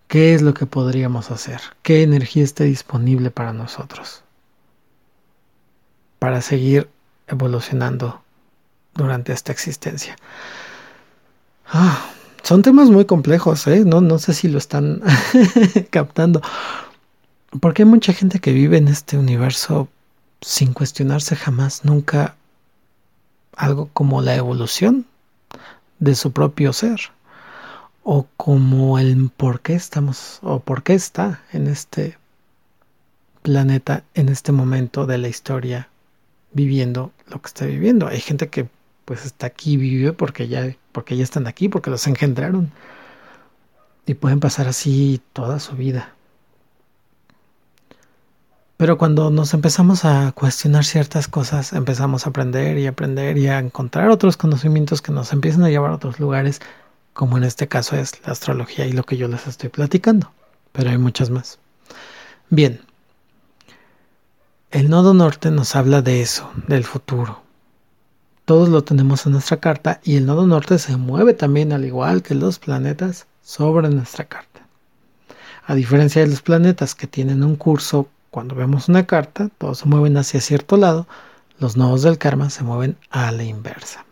qué 0.07 0.35
es 0.35 0.43
lo 0.43 0.55
que 0.55 0.67
podríamos 0.67 1.33
hacer, 1.33 1.61
qué 1.83 2.05
energía 2.05 2.45
está 2.45 2.63
disponible 2.63 3.33
para 3.33 3.53
nosotros, 3.53 4.23
para 6.21 6.41
seguir 6.41 6.89
evolucionando 7.27 8.23
durante 8.97 9.33
esta 9.33 9.53
existencia. 9.53 10.17
Ah, 11.69 12.11
son 12.43 12.63
temas 12.63 12.91
muy 12.91 13.05
complejos, 13.05 13.67
¿eh? 13.67 13.85
no, 13.85 14.01
no 14.01 14.19
sé 14.19 14.33
si 14.33 14.49
lo 14.49 14.59
están 14.59 15.03
captando, 15.91 16.41
porque 17.61 17.83
hay 17.83 17.89
mucha 17.89 18.13
gente 18.13 18.39
que 18.39 18.53
vive 18.53 18.79
en 18.79 18.89
este 18.89 19.19
universo 19.19 19.89
sin 20.41 20.73
cuestionarse 20.73 21.35
jamás, 21.35 21.85
nunca 21.85 22.37
algo 23.57 23.89
como 23.93 24.23
la 24.23 24.37
evolución 24.37 25.07
de 25.99 26.15
su 26.15 26.33
propio 26.33 26.73
ser 26.73 27.01
o 28.05 28.27
como 28.37 28.99
el 28.99 29.31
por 29.37 29.61
qué 29.61 29.75
estamos 29.75 30.39
o 30.43 30.61
por 30.61 30.83
qué 30.83 30.95
está 30.95 31.43
en 31.53 31.67
este 31.67 32.19
planeta 33.43 34.05
en 34.15 34.29
este 34.29 34.53
momento 34.53 35.07
de 35.07 35.19
la 35.19 35.29
historia 35.29 35.89
viviendo 36.53 37.13
lo 37.27 37.41
que 37.41 37.49
está 37.49 37.67
viviendo. 37.67 38.07
Hay 38.07 38.21
gente 38.21 38.49
que 38.49 38.69
pues 39.07 39.25
está 39.25 39.47
aquí 39.47 39.79
vive 39.79 40.13
porque 40.13 40.49
ya 40.49 40.77
porque 40.93 41.17
ya 41.17 41.25
están 41.25 41.47
aquí, 41.47 41.69
porque 41.71 41.91
los 41.91 42.07
engendraron. 42.07 42.71
Y 44.05 44.15
pueden 44.15 44.41
pasar 44.41 44.69
así 44.69 45.21
toda 45.33 45.59
su 45.61 45.75
vida. 45.77 46.15
Pero 48.77 48.99
cuando 48.99 49.31
nos 49.31 49.55
empezamos 49.55 50.05
a 50.05 50.33
cuestionar 50.33 50.85
ciertas 50.85 51.29
cosas, 51.29 51.73
empezamos 51.73 52.27
a 52.27 52.31
aprender 52.31 52.79
y 52.79 52.87
aprender 52.87 53.39
y 53.39 53.47
a 53.47 53.59
encontrar 53.59 54.11
otros 54.11 54.37
conocimientos 54.37 55.01
que 55.01 55.13
nos 55.13 55.33
empiezan 55.33 55.65
a 55.65 55.71
llevar 55.71 55.93
a 55.93 55.95
otros 55.95 56.21
lugares, 56.21 56.61
como 57.15 57.39
en 57.39 57.45
este 57.45 57.69
caso 57.69 57.97
es 57.97 58.21
la 58.27 58.33
astrología 58.33 58.87
y 58.87 58.93
lo 58.93 59.05
que 59.05 59.17
yo 59.17 59.29
les 59.29 59.47
estoy 59.47 59.71
platicando. 59.71 60.33
Pero 60.73 60.91
hay 60.91 60.99
muchas 60.99 61.31
más. 61.31 61.59
Bien, 62.51 62.81
el 64.71 64.91
nodo 64.91 65.15
norte 65.15 65.51
nos 65.51 65.75
habla 65.75 66.03
de 66.03 66.21
eso, 66.21 66.51
del 66.69 66.85
futuro. 66.85 67.46
Todos 68.47 68.69
lo 68.69 68.85
tenemos 68.85 69.27
en 69.27 69.33
nuestra 69.33 69.57
carta 69.57 70.01
y 70.05 70.15
el 70.17 70.25
nodo 70.25 70.47
norte 70.47 70.79
se 70.79 70.97
mueve 70.97 71.35
también 71.35 71.73
al 71.73 71.85
igual 71.85 72.23
que 72.23 72.37
los 72.37 72.61
planetas 72.61 73.27
sobre 73.43 73.89
nuestra 73.89 74.27
carta. 74.27 74.61
A 75.67 75.75
diferencia 75.75 76.23
de 76.23 76.29
los 76.29 76.43
planetas 76.43 76.95
que 76.95 77.09
tienen 77.09 77.43
un 77.43 77.57
curso 77.57 78.09
cuando 78.31 78.55
vemos 78.55 78.89
una 78.89 79.05
carta, 79.05 79.51
todos 79.59 79.79
se 79.79 79.87
mueven 79.87 80.17
hacia 80.17 80.41
cierto 80.41 80.77
lado, 80.77 81.09
los 81.59 81.77
nodos 81.77 82.03
del 82.03 82.19
karma 82.19 82.49
se 82.49 82.63
mueven 82.63 82.97
a 83.11 83.33
la 83.33 83.43
inversa. 83.43 84.05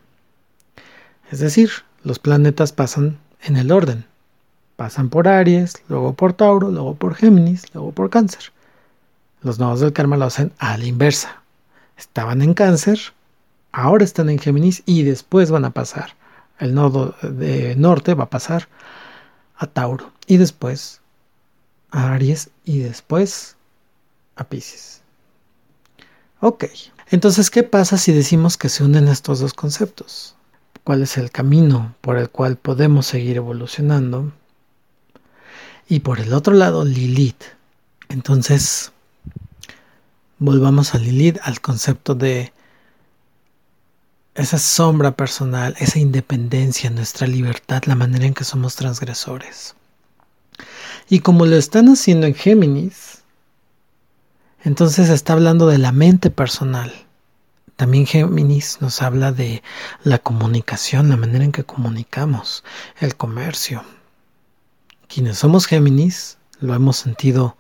Es 1.31 1.39
decir, 1.39 1.71
los 2.03 2.19
planetas 2.19 2.73
pasan 2.73 3.19
en 3.41 3.57
el 3.57 3.71
orden. 3.71 4.05
Pasan 4.75 5.11
por 5.11 5.29
Aries, 5.29 5.75
luego 5.89 6.15
por 6.15 6.33
Tauro, 6.33 6.73
luego 6.73 6.97
por 6.97 7.15
Géminis, 7.15 7.73
luego 7.73 7.93
por 7.93 8.11
Cáncer. 8.11 8.51
Los 9.43 9.61
nodos 9.61 9.79
del 9.79 9.93
karma 9.93 10.17
lo 10.17 10.25
hacen 10.25 10.51
a 10.59 10.77
la 10.77 10.87
inversa. 10.87 11.41
Estaban 11.97 12.43
en 12.43 12.55
Cáncer, 12.55 12.99
ahora 13.75 14.05
están 14.05 14.31
en 14.31 14.39
Géminis 14.39 14.83
y 14.87 15.03
después 15.03 15.51
van 15.51 15.65
a 15.65 15.71
pasar. 15.71 16.15
El 16.59 16.75
nodo 16.75 17.17
de 17.23 17.75
norte 17.77 18.15
va 18.15 18.25
a 18.25 18.31
pasar 18.31 18.69
a 19.57 19.67
Tauro 19.67 20.13
y 20.27 20.37
después 20.37 21.01
a 21.91 22.13
Aries 22.13 22.51
y 22.65 22.79
después 22.79 23.57
a 24.37 24.45
Pisces. 24.45 25.03
Ok, 26.41 26.67
entonces, 27.11 27.51
¿qué 27.51 27.63
pasa 27.65 27.99
si 27.99 28.13
decimos 28.13 28.57
que 28.57 28.69
se 28.69 28.85
unen 28.85 29.09
estos 29.09 29.41
dos 29.41 29.55
conceptos? 29.55 30.37
¿Cuál 30.85 31.03
es 31.03 31.17
el 31.17 31.31
camino 31.31 31.95
por 32.01 32.17
el 32.17 32.31
cual 32.31 32.57
podemos 32.57 33.07
seguir 33.07 33.37
evolucionando? 33.37 34.33
Y 35.89 36.01
por 36.01 36.21
el 36.21 36.33
otro 36.33 36.55
lado, 36.55 36.85
Lilith. 36.85 37.43
Entonces, 38.09 38.93
volvamos 40.39 40.95
a 40.95 40.99
Lilith, 40.99 41.39
al 41.43 41.61
concepto 41.61 42.15
de 42.15 42.53
esa 44.35 44.59
sombra 44.59 45.13
personal, 45.13 45.77
esa 45.79 45.99
independencia, 45.99 46.91
nuestra 46.91 47.27
libertad, 47.27 47.85
la 47.87 47.95
manera 47.95 48.27
en 48.27 48.35
que 48.35 48.45
somos 48.45 48.75
transgresores. 48.75 49.75
Y 51.09 51.21
como 51.21 51.47
lo 51.47 51.57
están 51.57 51.89
haciendo 51.89 52.27
en 52.27 52.35
Géminis, 52.35 53.23
entonces 54.63 55.11
está 55.11 55.35
hablando 55.35 55.67
de 55.67 55.79
la 55.79 55.93
mente 55.93 56.31
personal. 56.31 56.93
También 57.77 58.07
Géminis 58.07 58.79
nos 58.81 59.03
habla 59.03 59.31
de 59.31 59.63
la 60.03 60.19
comunicación, 60.19 61.11
la 61.11 61.17
manera 61.17 61.45
en 61.45 61.53
que 61.53 61.65
comunicamos, 61.65 62.65
el 63.01 63.17
comercio. 63.17 63.85
Quienes 65.07 65.39
somos 65.39 65.67
Géminis 65.67 66.39
lo 66.61 66.75
hemos 66.75 66.97
sentido, 66.97 67.57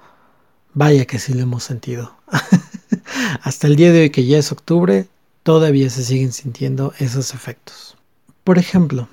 vaya 0.73 1.05
que 1.05 1.19
sí 1.19 1.35
lo 1.35 1.43
hemos 1.43 1.63
sentido. 1.63 2.17
Hasta 3.43 3.67
el 3.67 3.77
día 3.77 3.93
de 3.93 4.03
hoy 4.03 4.11
que 4.11 4.25
ya 4.25 4.39
es 4.39 4.51
octubre, 4.51 5.09
todavía 5.45 5.89
se 5.91 6.03
siguen 6.03 6.33
sintiendo 6.33 6.93
esos 6.99 7.35
efectos. 7.35 7.97
Por 8.43 8.59
ejemplo, 8.59 9.09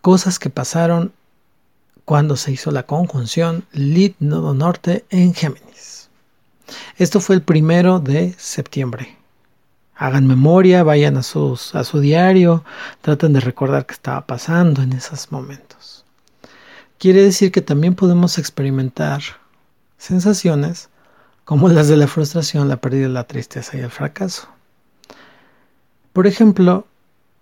cosas 0.00 0.38
que 0.38 0.50
pasaron 0.50 1.12
cuando 2.04 2.36
se 2.36 2.50
hizo 2.50 2.72
la 2.72 2.84
conjunción 2.84 3.64
Lid 3.72 4.14
Nodo 4.18 4.54
Norte 4.54 5.04
en 5.10 5.34
Géminis. 5.34 6.08
Esto 6.96 7.20
fue 7.20 7.36
el 7.36 7.42
primero 7.42 8.00
de 8.00 8.34
septiembre. 8.38 9.16
Hagan 9.94 10.26
memoria, 10.26 10.82
vayan 10.82 11.18
a, 11.18 11.22
sus, 11.22 11.74
a 11.74 11.84
su 11.84 12.00
diario, 12.00 12.64
traten 13.02 13.34
de 13.34 13.40
recordar 13.40 13.86
qué 13.86 13.92
estaba 13.92 14.26
pasando 14.26 14.82
en 14.82 14.94
esos 14.94 15.30
momentos. 15.30 16.04
Quiere 16.98 17.22
decir 17.22 17.52
que 17.52 17.60
también 17.60 17.94
podemos 17.94 18.38
experimentar 18.38 19.20
sensaciones 19.98 20.88
como 21.44 21.68
las 21.68 21.88
de 21.88 21.96
la 21.98 22.06
frustración, 22.06 22.68
la 22.68 22.78
pérdida, 22.78 23.08
la 23.08 23.24
tristeza 23.24 23.76
y 23.76 23.80
el 23.80 23.90
fracaso. 23.90 24.48
Por 26.12 26.26
ejemplo, 26.26 26.86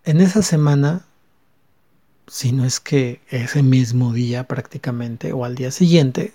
en 0.04 0.20
esa 0.20 0.42
semana, 0.42 1.04
si 2.28 2.52
no 2.52 2.64
es 2.64 2.78
que 2.78 3.20
ese 3.28 3.62
mismo 3.62 4.12
día 4.12 4.44
prácticamente 4.44 5.33
o 5.33 5.44
al 5.44 5.56
día 5.56 5.70
siguiente, 5.72 6.33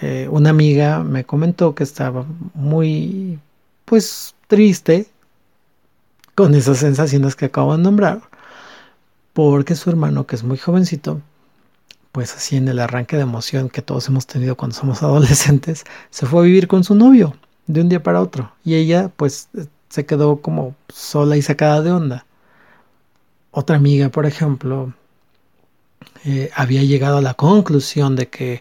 eh, 0.00 0.28
una 0.30 0.50
amiga 0.50 1.00
me 1.02 1.24
comentó 1.24 1.74
que 1.74 1.82
estaba 1.82 2.24
muy, 2.54 3.40
pues, 3.84 4.34
triste 4.46 5.08
con 6.34 6.54
esas 6.54 6.78
sensaciones 6.78 7.36
que 7.36 7.46
acabo 7.46 7.76
de 7.76 7.82
nombrar, 7.82 8.22
porque 9.32 9.74
su 9.74 9.90
hermano, 9.90 10.26
que 10.26 10.36
es 10.36 10.44
muy 10.44 10.58
jovencito, 10.58 11.20
pues 12.12 12.34
así 12.36 12.56
en 12.56 12.68
el 12.68 12.78
arranque 12.78 13.16
de 13.16 13.22
emoción 13.22 13.68
que 13.68 13.82
todos 13.82 14.08
hemos 14.08 14.26
tenido 14.26 14.56
cuando 14.56 14.76
somos 14.76 15.02
adolescentes, 15.02 15.84
se 16.10 16.26
fue 16.26 16.40
a 16.40 16.44
vivir 16.44 16.68
con 16.68 16.84
su 16.84 16.94
novio 16.94 17.34
de 17.66 17.80
un 17.80 17.88
día 17.88 18.02
para 18.02 18.20
otro. 18.20 18.52
Y 18.64 18.74
ella 18.74 19.10
pues 19.16 19.48
se 19.94 20.06
quedó 20.06 20.40
como 20.42 20.74
sola 20.88 21.36
y 21.36 21.42
sacada 21.42 21.80
de 21.80 21.92
onda. 21.92 22.26
Otra 23.52 23.76
amiga, 23.76 24.08
por 24.08 24.26
ejemplo, 24.26 24.92
eh, 26.24 26.50
había 26.56 26.82
llegado 26.82 27.18
a 27.18 27.22
la 27.22 27.34
conclusión 27.34 28.16
de 28.16 28.28
que 28.28 28.60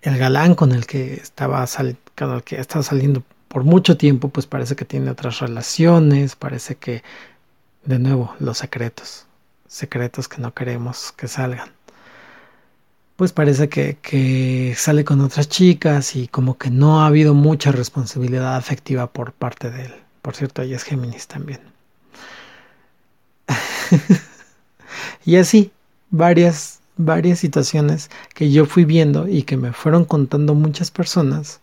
el 0.00 0.16
galán 0.16 0.54
con 0.54 0.72
el 0.72 0.86
que 0.86 1.12
estaba 1.14 1.66
que 2.42 2.58
estaba 2.58 2.82
saliendo 2.82 3.22
por 3.48 3.64
mucho 3.64 3.98
tiempo, 3.98 4.30
pues 4.30 4.46
parece 4.46 4.76
que 4.76 4.86
tiene 4.86 5.10
otras 5.10 5.40
relaciones, 5.40 6.36
parece 6.36 6.76
que, 6.76 7.02
de 7.84 7.98
nuevo, 7.98 8.34
los 8.40 8.56
secretos, 8.58 9.26
secretos 9.68 10.26
que 10.26 10.38
no 10.40 10.54
queremos 10.54 11.12
que 11.12 11.28
salgan. 11.28 11.70
Pues 13.16 13.32
parece 13.32 13.68
que, 13.68 13.98
que 14.00 14.74
sale 14.76 15.04
con 15.04 15.20
otras 15.20 15.50
chicas 15.50 16.16
y 16.16 16.28
como 16.28 16.56
que 16.56 16.70
no 16.70 17.02
ha 17.02 17.08
habido 17.08 17.34
mucha 17.34 17.72
responsabilidad 17.72 18.56
afectiva 18.56 19.12
por 19.12 19.34
parte 19.34 19.70
de 19.70 19.82
él. 19.86 20.03
Por 20.24 20.34
cierto, 20.34 20.62
ella 20.62 20.76
es 20.76 20.84
Géminis 20.84 21.26
también. 21.26 21.60
y 25.26 25.36
así, 25.36 25.70
varias 26.10 26.80
varias 26.96 27.40
situaciones 27.40 28.10
que 28.34 28.50
yo 28.50 28.66
fui 28.66 28.84
viendo 28.84 29.28
y 29.28 29.42
que 29.42 29.56
me 29.56 29.72
fueron 29.72 30.04
contando 30.04 30.54
muchas 30.54 30.90
personas, 30.90 31.60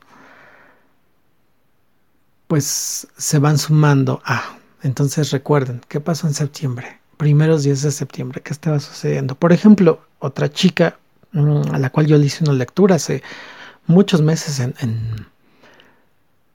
pues 2.48 3.08
se 3.18 3.40
van 3.40 3.58
sumando 3.58 4.22
a. 4.26 4.58
Entonces 4.84 5.32
recuerden, 5.32 5.82
¿qué 5.88 6.00
pasó 6.00 6.28
en 6.28 6.34
septiembre? 6.34 7.00
Primeros 7.18 7.64
días 7.64 7.82
de 7.82 7.92
septiembre, 7.92 8.42
¿qué 8.42 8.52
estaba 8.52 8.80
sucediendo? 8.80 9.36
Por 9.36 9.54
ejemplo, 9.54 10.02
otra 10.20 10.52
chica 10.52 10.98
mm, 11.32 11.74
a 11.74 11.80
la 11.80 11.90
cual 11.90 12.08
yo 12.08 12.18
le 12.18 12.26
hice 12.26 12.44
una 12.44 12.54
lectura 12.54 12.96
hace 12.96 13.24
muchos 13.88 14.22
meses, 14.22 14.60
en, 14.60 14.76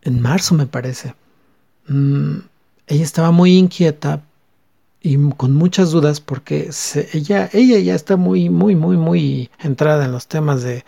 en, 0.03 0.23
marzo 0.23 0.55
me 0.55 0.66
parece. 0.66 1.14
Mm, 1.88 2.38
ella 2.87 3.05
estaba 3.05 3.31
muy 3.31 3.57
inquieta 3.57 4.22
y 5.01 5.16
con 5.31 5.55
muchas 5.55 5.90
dudas 5.90 6.20
porque 6.20 6.70
ella, 7.12 7.49
ella 7.53 7.79
ya 7.79 7.94
está 7.94 8.16
muy, 8.16 8.51
muy, 8.51 8.75
muy, 8.75 8.96
muy 8.96 9.51
entrada 9.61 10.05
en 10.05 10.12
los 10.12 10.27
temas 10.27 10.62
de, 10.62 10.85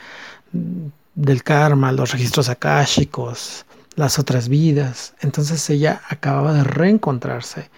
del 1.15 1.43
karma, 1.43 1.93
los 1.93 2.13
registros 2.13 2.49
akáshicos, 2.49 3.65
las 3.97 4.19
otras 4.19 4.49
vidas. 4.49 5.15
Entonces 5.21 5.69
ella 5.71 6.01
acababa 6.09 6.53
de 6.53 6.65
reencontrarse 6.65 7.71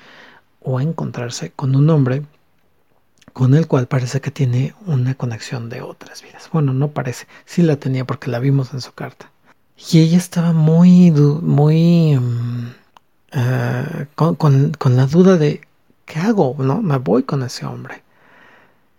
o 0.62 0.80
encontrarse 0.80 1.50
con 1.50 1.74
un 1.74 1.90
hombre 1.90 2.22
con 3.33 3.54
el 3.54 3.66
cual 3.66 3.87
parece 3.87 4.20
que 4.20 4.30
tiene 4.30 4.74
una 4.87 5.14
conexión 5.14 5.68
de 5.68 5.83
otras 5.83 6.22
vidas. 6.22 6.48
Bueno, 6.52 6.72
no 6.72 6.88
parece, 6.88 7.26
sí 7.44 7.62
la 7.62 7.76
tenía 7.76 8.04
porque 8.04 8.30
la 8.30 8.38
vimos 8.38 8.72
en 8.74 8.80
su 8.80 8.92
carta. 8.92 9.30
Y 9.90 10.00
ella 10.00 10.18
estaba 10.18 10.52
muy, 10.52 11.11
muy 11.11 12.18
mm, 12.18 12.74
ah, 13.33 14.07
con 14.14 14.97
la 14.97 15.07
duda 15.07 15.37
de 15.37 15.61
¿qué 16.11 16.19
hago? 16.19 16.57
¿No? 16.59 16.83
Me 16.83 16.99
voy 16.99 17.23
con 17.23 17.43
ese 17.43 17.64
hombre. 17.66 18.03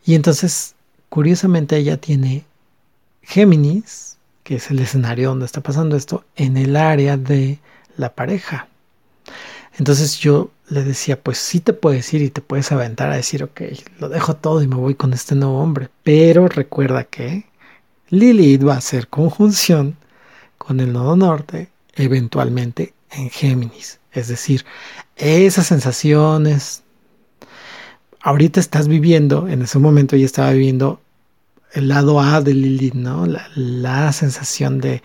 Y 0.06 0.15
entonces, 0.15 0.76
curiosamente, 1.10 1.78
ella 1.78 1.98
tiene 1.98 2.46
Géminis, 3.22 4.17
que 4.44 4.56
es 4.56 4.72
el 4.72 4.80
escenario 4.80 5.30
donde 5.30 5.46
está 5.46 5.62
pasando 5.62 5.96
esto, 5.96 6.24
en 6.36 6.58
el 6.58 6.76
área 6.76 7.17
de 7.17 7.60
la 7.98 8.13
pareja. 8.13 8.67
Entonces 9.78 10.20
yo 10.20 10.52
le 10.70 10.84
decía, 10.84 11.20
pues 11.22 11.38
sí 11.38 11.60
te 11.60 11.74
puedes 11.74 12.13
ir 12.13 12.22
y 12.22 12.30
te 12.30 12.41
puedes 12.41 12.72
aventar 12.72 13.12
a 13.12 13.17
decir, 13.17 13.44
ok, 13.44 13.62
lo 14.00 14.10
dejo 14.10 14.36
todo 14.36 14.62
y 14.62 14.67
me 14.67 14.76
voy 14.76 14.96
con 14.96 15.13
este 15.13 15.36
nuevo 15.36 15.60
hombre. 15.60 15.89
Pero 16.04 16.48
recuerda 16.48 17.04
que 17.04 17.46
Lilith 18.10 18.65
va 18.67 18.76
a 18.76 18.78
hacer 18.78 19.08
conjunción 19.08 19.98
con 20.58 20.80
el 20.80 20.94
nodo 20.94 21.15
norte, 21.15 21.70
eventualmente 21.96 22.94
en 23.12 23.30
Géminis. 23.30 24.01
Es 24.12 24.28
decir, 24.28 24.65
esas 25.15 25.67
sensaciones, 25.67 26.84
ahorita 28.21 28.60
estás 28.60 28.88
viviendo, 28.88 29.47
en 29.47 29.62
ese 29.62 29.80
momento 29.80 30.15
ya 30.15 30.26
estaba 30.26 30.52
viviendo 30.52 31.02
el 31.74 31.88
lado 31.88 32.19
A 32.19 32.41
de 32.41 32.54
Lilith, 32.54 32.95
¿no? 32.95 33.26
La, 33.26 34.12
sensación 34.12 34.80
de 34.80 35.02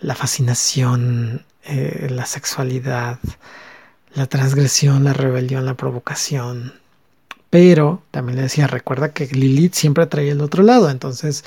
la 0.00 0.14
fascinación, 0.14 1.44
eh, 1.64 2.08
la 2.10 2.26
sexualidad, 2.26 3.18
la 4.14 4.26
transgresión, 4.26 5.04
la 5.04 5.12
rebelión, 5.12 5.64
la 5.64 5.74
provocación. 5.74 6.74
Pero 7.50 8.02
también 8.10 8.36
le 8.36 8.42
decía, 8.42 8.66
recuerda 8.66 9.12
que 9.12 9.26
Lilith 9.26 9.74
siempre 9.74 10.06
trae 10.06 10.30
el 10.30 10.40
otro 10.40 10.62
lado, 10.62 10.90
entonces 10.90 11.44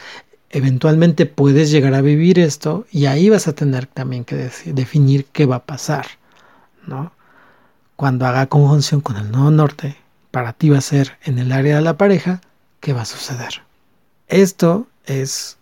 eventualmente 0.50 1.26
puedes 1.26 1.72
llegar 1.72 1.94
a 1.96 2.02
vivir 2.02 2.40
esto 2.40 2.86
y 2.92 3.08
ahí 3.08 3.30
vas 3.30 3.48
a 3.48 3.56
tener 3.56 3.88
también 3.88 4.24
que 4.24 4.50
definir 4.68 5.26
qué 5.26 5.46
va 5.46 5.58
a 5.58 5.66
pasar, 5.66 6.06
¿no? 6.88 7.12
Cuando 7.96 8.26
haga 8.26 8.48
conjunción 8.48 9.02
con 9.02 9.18
el 9.18 9.32
nodo 9.32 9.52
norte, 9.52 9.98
para 10.32 10.54
ti 10.54 10.70
va 10.70 10.80
a 10.80 10.82
ser 10.82 11.18
en 11.24 11.40
el 11.40 11.52
área 11.52 11.78
de 11.78 11.82
la 11.82 11.98
pareja, 11.98 12.42
¿qué 12.80 12.94
va 12.94 13.04
a 13.04 13.06
suceder? 13.06 13.62
Esto 14.28 14.88
es 15.06 15.58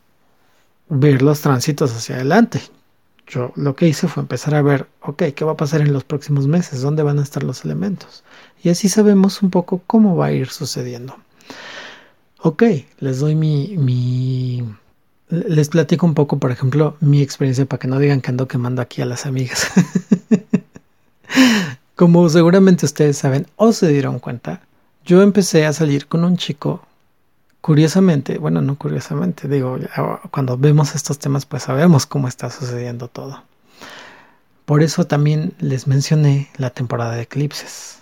ver 0.89 1.21
los 1.21 1.41
tránsitos 1.41 1.93
hacia 1.95 2.15
adelante. 2.15 2.61
Yo 3.27 3.51
lo 3.55 3.75
que 3.75 3.87
hice 3.87 4.07
fue 4.07 4.21
empezar 4.21 4.55
a 4.55 4.61
ver, 4.61 4.87
ok, 5.01 5.23
¿qué 5.35 5.45
va 5.45 5.53
a 5.53 5.57
pasar 5.57 5.81
en 5.81 5.93
los 5.93 6.03
próximos 6.03 6.47
meses? 6.47 6.81
¿Dónde 6.81 7.03
van 7.03 7.19
a 7.19 7.23
estar 7.23 7.43
los 7.43 7.63
elementos? 7.65 8.23
Y 8.63 8.69
así 8.69 8.89
sabemos 8.89 9.41
un 9.41 9.49
poco 9.49 9.81
cómo 9.87 10.15
va 10.15 10.27
a 10.27 10.31
ir 10.31 10.49
sucediendo. 10.49 11.15
Ok, 12.39 12.63
les 12.99 13.19
doy 13.19 13.35
mi, 13.35 13.77
mi 13.77 14.63
les 15.29 15.69
platico 15.69 16.05
un 16.05 16.13
poco, 16.13 16.37
por 16.37 16.51
ejemplo, 16.51 16.97
mi 16.99 17.21
experiencia 17.21 17.65
para 17.65 17.79
que 17.79 17.87
no 17.87 17.99
digan 17.99 18.21
que 18.21 18.29
ando 18.29 18.47
quemando 18.47 18.81
aquí 18.81 19.01
a 19.01 19.05
las 19.05 19.25
amigas. 19.25 19.71
Como 21.95 22.27
seguramente 22.29 22.85
ustedes 22.85 23.17
saben 23.17 23.45
o 23.55 23.71
se 23.71 23.87
dieron 23.87 24.19
cuenta, 24.19 24.61
yo 25.05 25.21
empecé 25.21 25.65
a 25.65 25.73
salir 25.73 26.07
con 26.07 26.23
un 26.23 26.37
chico 26.37 26.81
curiosamente, 27.61 28.39
bueno, 28.39 28.61
no 28.61 28.75
curiosamente, 28.77 29.47
digo, 29.47 29.77
cuando 30.31 30.57
vemos 30.57 30.95
estos 30.95 31.19
temas 31.19 31.45
pues 31.45 31.63
sabemos 31.63 32.05
cómo 32.05 32.27
está 32.27 32.49
sucediendo 32.49 33.07
todo. 33.07 33.43
Por 34.65 34.81
eso 34.81 35.05
también 35.05 35.53
les 35.59 35.87
mencioné 35.87 36.49
la 36.57 36.71
temporada 36.71 37.15
de 37.15 37.23
eclipses. 37.23 37.99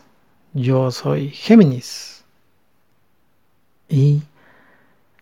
Yo 0.53 0.91
soy 0.91 1.29
Géminis. 1.29 2.23
Y 3.89 4.21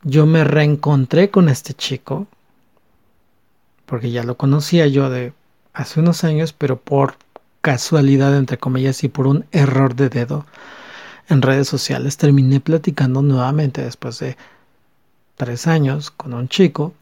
yo 0.04 0.26
me 0.26 0.44
reencontré 0.44 1.32
con 1.32 1.50
este 1.50 1.74
chico, 1.74 2.28
porque 3.86 4.12
ya 4.12 4.24
lo 4.24 4.38
conocía 4.38 4.86
yo 4.88 5.10
de 5.10 5.34
hace 5.74 6.00
unos 6.00 6.24
años, 6.24 6.54
pero 6.54 6.80
por 6.80 7.16
casualidad, 7.62 8.36
entre 8.38 8.58
comillas, 8.58 9.04
y 9.04 9.10
por 9.10 9.28
un 9.28 9.46
error 9.52 9.96
de 9.96 10.10
dedo, 10.10 10.46
en 11.28 11.42
redes 11.42 11.68
sociales 11.68 12.18
terminé 12.18 12.60
platicando 12.60 13.22
nuevamente 13.22 13.84
después 13.84 14.20
de 14.20 14.36
tres 15.38 15.68
años 15.68 16.12
con 16.12 16.34
un 16.34 16.50
chico 16.50 16.94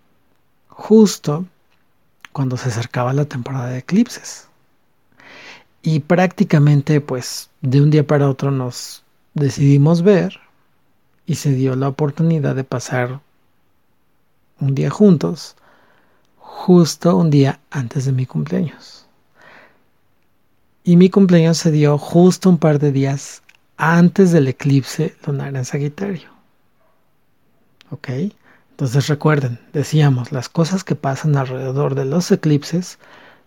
justo 0.67 1.45
cuando 2.33 2.57
se 2.57 2.69
acercaba 2.69 3.13
la 3.13 3.25
temporada 3.25 3.67
de 3.67 3.79
eclipses. 3.79 4.47
Y 5.81 6.01
prácticamente 6.01 7.01
pues 7.01 7.49
de 7.61 7.81
un 7.81 7.89
día 7.89 8.05
para 8.05 8.29
otro 8.29 8.51
nos 8.51 9.03
decidimos 9.33 10.01
ver 10.01 10.39
y 11.25 11.35
se 11.35 11.53
dio 11.53 11.75
la 11.75 11.87
oportunidad 11.87 12.55
de 12.55 12.63
pasar 12.63 13.21
un 14.59 14.75
día 14.75 14.89
juntos 14.89 15.55
justo 16.37 17.15
un 17.15 17.29
día 17.29 17.59
antes 17.71 18.05
de 18.05 18.11
mi 18.11 18.25
cumpleaños. 18.25 19.06
Y 20.87 20.95
mi 20.95 21.09
cumpleaños 21.09 21.57
se 21.57 21.69
dio 21.69 21.97
justo 21.97 22.49
un 22.49 22.59
par 22.59 22.79
de 22.79 22.93
días 22.93 23.43
antes 23.75 24.31
del 24.31 24.47
eclipse 24.47 25.17
lunar 25.25 25.53
en 25.53 25.65
Sagitario. 25.65 26.29
¿Ok? 27.89 28.07
Entonces 28.69 29.07
recuerden, 29.07 29.59
decíamos, 29.73 30.31
las 30.31 30.47
cosas 30.47 30.85
que 30.85 30.95
pasan 30.95 31.35
alrededor 31.35 31.93
de 31.93 32.05
los 32.05 32.31
eclipses 32.31 32.99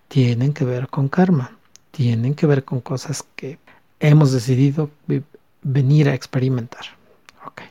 tienen 0.09 0.53
que 0.53 0.67
ver 0.67 0.89
con 0.89 1.09
karma, 1.09 1.57
tienen 1.93 2.35
que 2.35 2.47
ver 2.47 2.63
con 2.63 2.83
cosas 2.83 3.25
que 3.37 3.59
hemos 4.01 4.33
decidido 4.33 4.91
venir 5.63 6.11
a 6.11 6.15
experimentar. 6.15 6.85
Ok. 7.47 7.63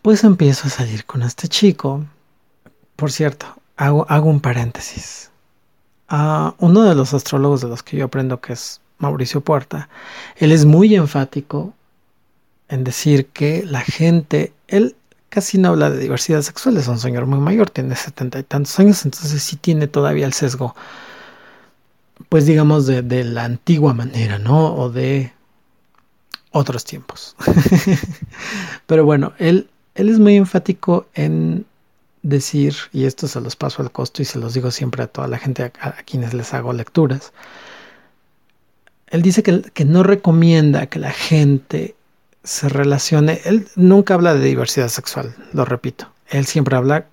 Pues 0.00 0.24
empiezo 0.24 0.68
a 0.68 0.70
salir 0.70 1.04
con 1.04 1.22
este 1.22 1.48
chico. 1.48 2.02
Por 2.96 3.12
cierto, 3.12 3.44
hago, 3.76 4.06
hago 4.08 4.30
un 4.30 4.40
paréntesis. 4.40 5.30
Ah, 6.08 6.54
uno 6.58 6.82
de 6.84 6.94
los 6.94 7.14
astrólogos 7.14 7.62
de 7.62 7.68
los 7.68 7.82
que 7.82 7.96
yo 7.96 8.06
aprendo 8.06 8.40
que 8.40 8.52
es 8.52 8.80
Mauricio 8.98 9.40
Puerta, 9.40 9.88
él 10.36 10.52
es 10.52 10.64
muy 10.64 10.94
enfático 10.94 11.74
en 12.68 12.84
decir 12.84 13.26
que 13.28 13.64
la 13.64 13.80
gente, 13.80 14.52
él 14.68 14.96
casi 15.28 15.58
no 15.58 15.70
habla 15.70 15.90
de 15.90 15.98
diversidad 15.98 16.42
sexual, 16.42 16.76
es 16.76 16.88
un 16.88 16.98
señor 16.98 17.26
muy 17.26 17.38
mayor, 17.38 17.70
tiene 17.70 17.96
setenta 17.96 18.38
y 18.38 18.42
tantos 18.42 18.78
años, 18.78 19.04
entonces 19.04 19.42
sí 19.42 19.56
tiene 19.56 19.88
todavía 19.88 20.26
el 20.26 20.32
sesgo, 20.32 20.74
pues 22.28 22.46
digamos 22.46 22.86
de, 22.86 23.02
de 23.02 23.24
la 23.24 23.44
antigua 23.44 23.94
manera, 23.94 24.38
¿no? 24.38 24.74
O 24.74 24.90
de 24.90 25.32
otros 26.52 26.84
tiempos. 26.84 27.34
Pero 28.86 29.04
bueno, 29.04 29.32
él, 29.38 29.68
él 29.96 30.08
es 30.08 30.18
muy 30.18 30.36
enfático 30.36 31.06
en 31.14 31.66
decir, 32.24 32.74
y 32.92 33.04
esto 33.04 33.28
se 33.28 33.40
los 33.40 33.54
paso 33.54 33.82
al 33.82 33.92
costo 33.92 34.22
y 34.22 34.24
se 34.24 34.40
los 34.40 34.54
digo 34.54 34.72
siempre 34.72 35.04
a 35.04 35.06
toda 35.06 35.28
la 35.28 35.38
gente 35.38 35.62
a 35.62 35.92
quienes 36.04 36.34
les 36.34 36.52
hago 36.54 36.72
lecturas, 36.72 37.32
él 39.14 39.22
dice 39.22 39.44
que, 39.44 39.84
no 39.84 40.02
recomienda 40.02 40.86
que 40.88 40.98
la 40.98 41.12
gente 41.12 41.94
se 42.42 42.68
relacione. 42.68 43.40
Él 43.44 43.68
nunca 43.76 44.14
habla 44.14 44.34
de 44.34 44.44
diversidad 44.44 44.88
sexual, 44.88 45.36
lo 45.52 45.64
repito. 45.64 46.10
Él 46.28 46.46
siempre 46.46 46.74
habla 46.74 47.06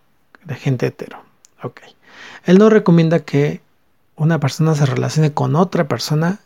de 0.45 0.55
gente 0.55 0.87
hetero. 0.87 1.21
Ok. 1.61 1.81
Él 2.45 2.57
no 2.57 2.71
recomienda 2.71 3.19
que 3.19 3.61
una 4.15 4.39
persona 4.39 4.73
se 4.73 4.87
relacione 4.87 5.31
con 5.31 5.55
otra 5.55 5.87
persona 5.87 6.39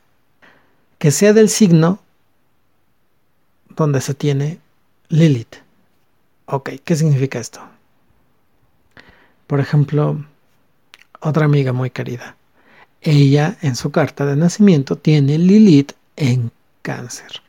que 0.97 1.12
sea 1.12 1.32
del 1.32 1.47
signo 1.47 1.99
donde 3.69 4.01
se 4.01 4.13
tiene 4.13 4.60
Lilith. 5.08 5.56
Ok, 6.47 6.71
¿qué 6.84 6.97
significa 6.97 7.39
esto? 7.39 7.62
Por 9.47 9.60
ejemplo, 9.60 10.25
otra 11.19 11.45
amiga 11.45 11.73
muy 11.73 11.89
querida. 11.89 12.36
Ella 13.01 13.58
en 13.62 13.75
su 13.75 13.91
carta 13.91 14.25
de 14.25 14.36
nacimiento 14.36 14.95
tiene 14.95 15.38
Lilith 15.38 15.91
en 16.15 16.51
cáncer. 16.81 17.41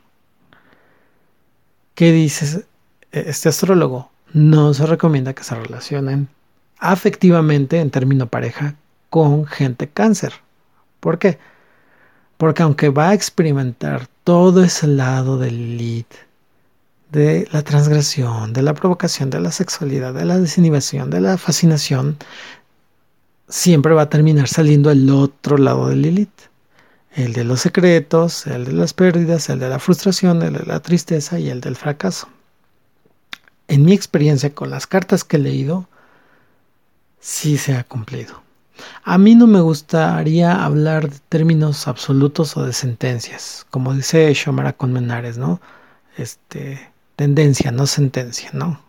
¿Qué 1.95 2.11
dice 2.11 2.65
este 3.11 3.49
astrólogo? 3.49 4.11
No 4.33 4.73
se 4.73 4.85
recomienda 4.85 5.33
que 5.33 5.43
se 5.43 5.55
relacionen 5.55 6.27
afectivamente 6.79 7.79
en 7.79 7.89
término 7.89 8.27
pareja 8.27 8.75
con 9.09 9.45
gente 9.47 9.87
cáncer. 9.87 10.33
¿Por 10.99 11.17
qué? 11.17 11.39
Porque 12.37 12.61
aunque 12.61 12.89
va 12.89 13.09
a 13.09 13.13
experimentar 13.15 14.07
todo 14.23 14.63
ese 14.63 14.85
lado 14.85 15.39
de 15.39 15.49
Lilith, 15.49 16.13
de 17.11 17.47
la 17.51 17.61
transgresión, 17.61 18.53
de 18.53 18.61
la 18.61 18.73
provocación, 18.73 19.29
de 19.29 19.39
la 19.39 19.51
sexualidad, 19.51 20.13
de 20.13 20.25
la 20.25 20.37
desinhibición, 20.37 21.09
de 21.09 21.21
la 21.21 21.37
fascinación, 21.37 22.17
siempre 23.47 23.93
va 23.93 24.03
a 24.03 24.09
terminar 24.09 24.47
saliendo 24.47 24.91
el 24.91 25.09
otro 25.09 25.57
lado 25.57 25.89
de 25.89 25.95
Lilith. 25.95 26.41
El 27.11 27.33
de 27.33 27.43
los 27.43 27.61
secretos, 27.61 28.45
el 28.45 28.65
de 28.65 28.73
las 28.73 28.93
pérdidas, 28.93 29.49
el 29.49 29.59
de 29.59 29.69
la 29.69 29.79
frustración, 29.79 30.43
el 30.43 30.53
de 30.53 30.65
la 30.65 30.79
tristeza 30.81 31.39
y 31.39 31.49
el 31.49 31.61
del 31.61 31.75
fracaso. 31.75 32.27
En 33.67 33.83
mi 33.83 33.93
experiencia 33.93 34.53
con 34.53 34.69
las 34.69 34.85
cartas 34.85 35.23
que 35.23 35.37
he 35.37 35.39
leído, 35.39 35.87
sí 37.19 37.57
se 37.57 37.75
ha 37.75 37.83
cumplido. 37.83 38.41
A 39.03 39.17
mí 39.17 39.33
no 39.33 39.47
me 39.47 39.61
gustaría 39.61 40.63
hablar 40.63 41.09
de 41.09 41.17
términos 41.29 41.87
absolutos 41.87 42.55
o 42.55 42.63
de 42.63 42.73
sentencias, 42.73 43.65
como 43.71 43.93
dice 43.95 44.31
Shomara 44.33 44.73
con 44.73 44.93
Menares, 44.93 45.39
¿no? 45.39 45.59
Este, 46.17 46.91
tendencia, 47.17 47.71
no 47.71 47.87
sentencia, 47.87 48.51
¿no? 48.53 48.79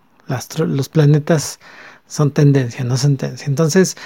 los 0.59 0.89
planetas 0.91 1.59
son 2.07 2.31
tendencia, 2.31 2.85
no 2.85 2.99
sentencia. 2.99 3.47
Entonces, 3.47 3.97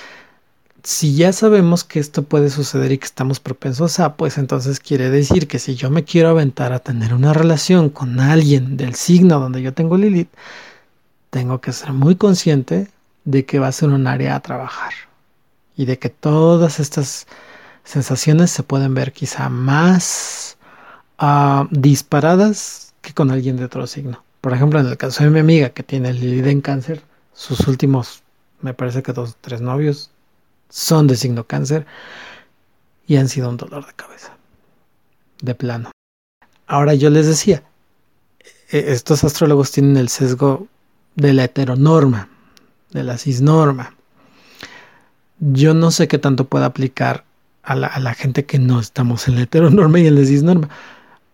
si 0.85 1.17
ya 1.17 1.33
sabemos 1.33 1.83
que 1.83 1.99
esto 1.99 2.23
puede 2.23 2.49
suceder 2.49 2.93
y 2.93 2.99
que 2.99 3.05
estamos 3.05 3.41
propensos 3.41 3.99
a, 4.01 4.17
pues 4.17 4.39
entonces 4.39 4.79
quiere 4.79 5.11
decir 5.11 5.49
que 5.49 5.59
si 5.59 5.75
yo 5.75 5.91
me 5.91 6.05
quiero 6.05 6.29
aventar 6.29 6.73
a 6.73 6.79
tener 6.79 7.13
una 7.15 7.33
relación 7.33 7.91
con 7.91 8.21
alguien 8.21 8.77
del 8.77 8.95
signo 8.95 9.41
donde 9.41 9.61
yo 9.61 9.75
tengo 9.75 9.97
Lilith, 9.97 10.31
tengo 11.31 11.61
que 11.61 11.73
ser 11.73 11.93
muy 11.93 12.15
consciente 12.15 12.89
de 13.25 13.45
que 13.45 13.59
va 13.59 13.69
a 13.69 13.73
ser 13.73 13.89
un 13.89 14.07
área 14.07 14.37
a 14.37 14.41
trabajar 14.41 14.93
y 15.77 15.85
de 15.87 15.99
que 15.99 16.11
todas 16.11 16.79
estas 16.79 17.27
sensaciones 17.85 18.51
se 18.53 18.63
pueden 18.63 18.95
ver 18.95 19.13
quizá 19.13 19.49
más 19.49 20.59
uh, 21.21 21.67
disparadas 21.71 22.92
que 23.03 23.13
con 23.13 23.31
alguien 23.31 23.57
de 23.57 23.65
otro 23.65 23.87
signo. 23.87 24.25
Por 24.41 24.55
ejemplo, 24.55 24.81
en 24.81 24.87
el 24.87 24.97
caso 24.97 25.23
de 25.23 25.31
mi 25.31 25.41
amiga 25.41 25.71
que 25.71 25.83
tiene 25.83 26.13
Lilith 26.13 26.47
en 26.47 26.61
cáncer, 26.61 27.03
sus 27.35 27.67
últimos, 27.69 28.23
me 28.61 28.75
parece 28.75 29.03
que 29.03 29.13
dos, 29.13 29.37
tres 29.41 29.61
novios 29.61 30.11
son 30.69 31.07
de 31.07 31.17
signo 31.17 31.45
cáncer 31.45 31.87
y 33.07 33.17
han 33.17 33.29
sido 33.29 33.49
un 33.49 33.57
dolor 33.57 33.87
de 33.87 33.93
cabeza. 33.93 34.37
De 35.41 35.55
plano. 35.55 35.91
Ahora 36.67 36.95
yo 36.95 37.11
les 37.11 37.27
decía, 37.27 37.63
e, 38.71 38.93
estos 38.93 39.25
astrólogos 39.25 39.71
tienen 39.73 39.97
el 39.97 40.09
sesgo 40.09 40.69
de 41.15 41.33
la 41.33 41.45
heteronorma, 41.45 42.29
de 42.91 43.03
la 43.03 43.19
cisnorma. 43.19 43.95
Yo 45.39 45.75
no 45.75 45.91
sé 45.91 46.09
qué 46.09 46.19
tanto 46.19 46.47
puede 46.47 46.65
aplicar 46.65 47.25
a 47.63 47.77
la, 47.77 48.15
gente 48.15 48.45
que 48.45 48.59
no 48.59 48.81
estamos 48.81 49.29
en 49.29 49.37
la 49.37 49.43
heteronorma 49.43 50.01
y 50.01 50.07
en 50.07 50.15
la 50.17 50.25
cisnorma. 50.25 50.69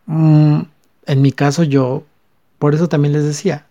Mm, 0.06 0.62
en 1.08 1.22
mi 1.22 1.32
caso, 1.32 1.64
yo, 1.64 2.04
por 2.58 2.74
eso 2.74 2.88
también 2.88 3.14
les 3.14 3.24
decía, 3.24 3.66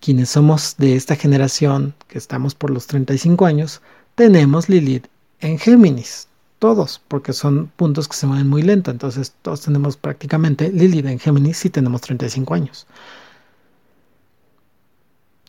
quienes 0.00 0.28
somos 0.28 0.76
de 0.76 0.94
esta 0.94 1.16
generación, 1.16 1.94
que 2.06 2.18
estamos 2.18 2.54
por 2.54 2.70
los 2.70 2.86
35 2.86 3.46
años, 3.46 3.80
tenemos 4.14 4.68
Lilith 4.68 5.06
en 5.40 5.58
Géminis. 5.58 6.28
Todos, 6.58 7.02
porque 7.08 7.32
son 7.32 7.72
puntos 7.76 8.06
que 8.06 8.16
se 8.16 8.26
mueven 8.26 8.48
muy 8.48 8.62
lento. 8.62 8.90
Entonces, 8.90 9.34
todos 9.42 9.62
tenemos 9.62 9.96
prácticamente 9.96 10.70
Lilith 10.70 11.06
en 11.06 11.18
Géminis 11.18 11.56
si 11.56 11.70
tenemos 11.70 12.02
35 12.02 12.54
años. 12.54 12.86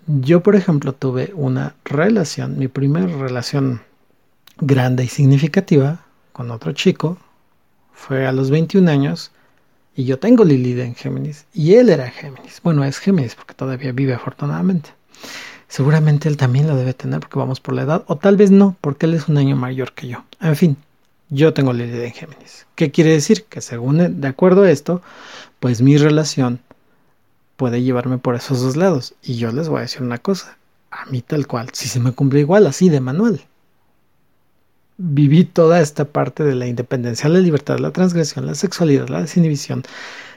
Yo, 0.08 0.42
por 0.42 0.56
ejemplo, 0.56 0.94
tuve 0.94 1.34
una 1.36 1.76
relación, 1.84 2.58
mi 2.58 2.70
primera 2.70 3.08
relación 3.08 3.82
grande 4.58 5.04
y 5.04 5.08
significativa 5.08 6.06
con 6.32 6.52
otro 6.52 6.72
chico 6.72 7.18
fue 7.94 8.26
a 8.26 8.32
los 8.32 8.50
21 8.50 8.90
años 8.90 9.33
y 9.96 10.06
yo 10.06 10.20
tengo 10.20 10.44
Lilith 10.44 10.80
en 10.80 10.96
Géminis. 10.96 11.46
Y 11.54 11.76
él 11.76 11.90
era 11.90 12.10
Géminis. 12.10 12.62
Bueno, 12.64 12.84
es 12.84 12.98
Géminis 12.98 13.36
porque 13.36 13.54
todavía 13.54 13.92
vive 13.92 14.14
afortunadamente. 14.14 14.90
Seguramente 15.68 16.30
él 16.30 16.38
también 16.38 16.68
lo 16.68 16.76
debe 16.76 16.94
tener 16.94 17.20
porque 17.20 17.40
vamos 17.40 17.60
por 17.60 17.76
la 17.76 17.84
edad. 17.84 18.04
O 18.08 18.18
tal 18.18 18.38
vez 18.38 18.52
no, 18.52 18.76
porque 18.82 19.06
él 19.06 19.14
es 19.14 19.28
un 19.28 19.38
año 19.38 19.56
mayor 19.56 19.94
que 19.94 20.08
yo. 20.08 20.24
En 20.42 20.56
fin, 20.56 20.78
yo 21.30 21.54
tengo 21.54 21.74
Lilith 21.74 22.04
en 22.04 22.12
Géminis. 22.14 22.66
¿Qué 22.76 22.92
quiere 22.92 23.12
decir? 23.12 23.46
Que 23.46 23.62
según, 23.62 24.22
de 24.22 24.28
acuerdo 24.28 24.64
a 24.64 24.72
esto, 24.72 25.02
pues 25.60 25.82
mi 25.82 25.98
relación 25.98 26.60
puede 27.56 27.84
llevarme 27.84 28.18
por 28.18 28.36
esos 28.36 28.62
dos 28.62 28.76
lados. 28.76 29.14
Y 29.22 29.36
yo 29.36 29.52
les 29.52 29.70
voy 29.70 29.80
a 29.80 29.82
decir 29.82 30.02
una 30.02 30.18
cosa. 30.18 30.58
A 30.90 31.06
mí 31.08 31.22
tal 31.22 31.48
cual, 31.48 31.70
si 31.74 31.88
se 31.88 32.00
me 32.00 32.12
cumple 32.12 32.40
igual, 32.40 32.68
así 32.68 32.90
de 32.90 33.00
manual 33.00 33.42
viví 34.98 35.44
toda 35.46 35.80
esta 35.82 36.06
parte 36.06 36.44
de 36.44 36.56
la 36.56 36.68
independencia, 36.68 37.30
la 37.30 37.40
libertad, 37.40 37.80
la 37.80 37.92
transgresión, 37.92 38.46
la 38.46 38.56
sexualidad, 38.56 39.08
la 39.10 39.22
desinhibición, 39.22 39.84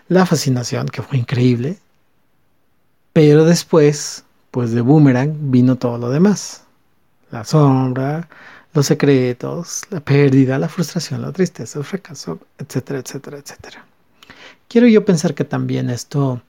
la 0.09 0.27
fascinación, 0.27 0.87
que 0.87 1.03
fue 1.03 1.19
increíble. 1.19 1.79
Pero 3.13 3.45
después, 3.45 4.25
pues 4.51 4.73
de 4.73 4.81
Boomerang 4.81 5.51
vino 5.51 5.77
todo 5.77 5.99
lo 5.99 6.11
demás. 6.11 6.65
La 7.31 7.45
sombra, 7.45 8.29
los 8.73 8.87
secretos, 8.87 9.83
la 9.91 10.01
pérdida, 10.01 10.59
la 10.59 10.69
frustración, 10.69 11.23
la 11.23 11.33
tristeza, 11.33 11.79
el 11.79 11.85
fracaso, 11.85 12.39
etcétera, 12.59 13.01
etcétera, 13.01 13.39
etcétera. 13.39 13.85
Quiero 14.69 14.87
yo 14.87 15.05
pensar 15.05 15.35
que 15.35 15.45
también 15.45 15.91
esto 15.91 16.43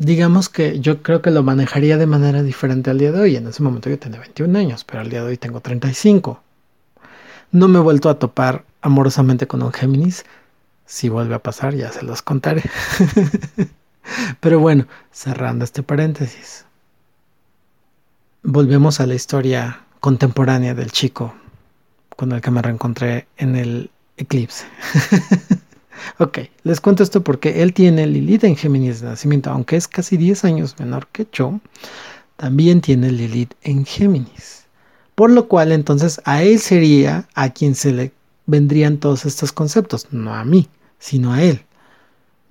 digamos 0.00 0.48
que 0.48 0.80
yo 0.80 1.02
creo 1.02 1.20
que 1.20 1.30
lo 1.30 1.42
manejaría 1.42 1.98
de 1.98 2.06
manera 2.06 2.42
diferente 2.42 2.90
al 2.90 2.98
día 2.98 3.12
de 3.12 3.20
hoy. 3.20 3.36
En 3.36 3.46
ese 3.46 3.62
momento 3.62 3.90
yo 3.90 3.98
tenía 3.98 4.18
21 4.18 4.58
años, 4.58 4.84
pero 4.84 5.00
al 5.00 5.10
día 5.10 5.20
de 5.20 5.28
hoy 5.28 5.36
tengo 5.36 5.60
35. 5.60 6.42
No 7.52 7.68
me 7.68 7.78
he 7.78 7.82
vuelto 7.82 8.08
a 8.08 8.18
topar 8.18 8.64
amorosamente 8.80 9.46
con 9.46 9.62
un 9.62 9.72
Géminis. 9.72 10.24
Si 10.86 11.08
vuelve 11.08 11.34
a 11.34 11.42
pasar, 11.42 11.74
ya 11.74 11.92
se 11.92 12.02
los 12.02 12.22
contaré. 12.22 12.62
pero 14.40 14.58
bueno, 14.58 14.86
cerrando 15.12 15.64
este 15.64 15.82
paréntesis. 15.82 16.64
Volvemos 18.42 19.00
a 19.00 19.06
la 19.06 19.14
historia 19.14 19.82
contemporánea 20.00 20.74
del 20.74 20.90
chico 20.90 21.34
con 22.16 22.32
el 22.32 22.40
que 22.40 22.50
me 22.50 22.62
reencontré 22.62 23.26
en 23.36 23.54
el 23.54 23.90
eclipse. 24.16 24.64
Ok, 26.18 26.38
les 26.62 26.80
cuento 26.80 27.02
esto 27.02 27.22
porque 27.22 27.62
él 27.62 27.72
tiene 27.72 28.06
Lilith 28.06 28.44
en 28.44 28.56
Géminis 28.56 29.00
de 29.00 29.08
nacimiento, 29.08 29.50
aunque 29.50 29.76
es 29.76 29.88
casi 29.88 30.16
10 30.16 30.44
años 30.44 30.76
menor 30.78 31.06
que 31.08 31.26
yo, 31.32 31.60
también 32.36 32.80
tiene 32.80 33.10
Lilith 33.10 33.54
en 33.62 33.84
Géminis. 33.84 34.64
Por 35.14 35.30
lo 35.30 35.48
cual 35.48 35.72
entonces 35.72 36.20
a 36.24 36.42
él 36.42 36.58
sería 36.58 37.28
a 37.34 37.50
quien 37.50 37.74
se 37.74 37.92
le 37.92 38.12
vendrían 38.46 38.98
todos 38.98 39.26
estos 39.26 39.52
conceptos, 39.52 40.08
no 40.10 40.34
a 40.34 40.44
mí, 40.44 40.68
sino 40.98 41.32
a 41.32 41.42
él. 41.42 41.62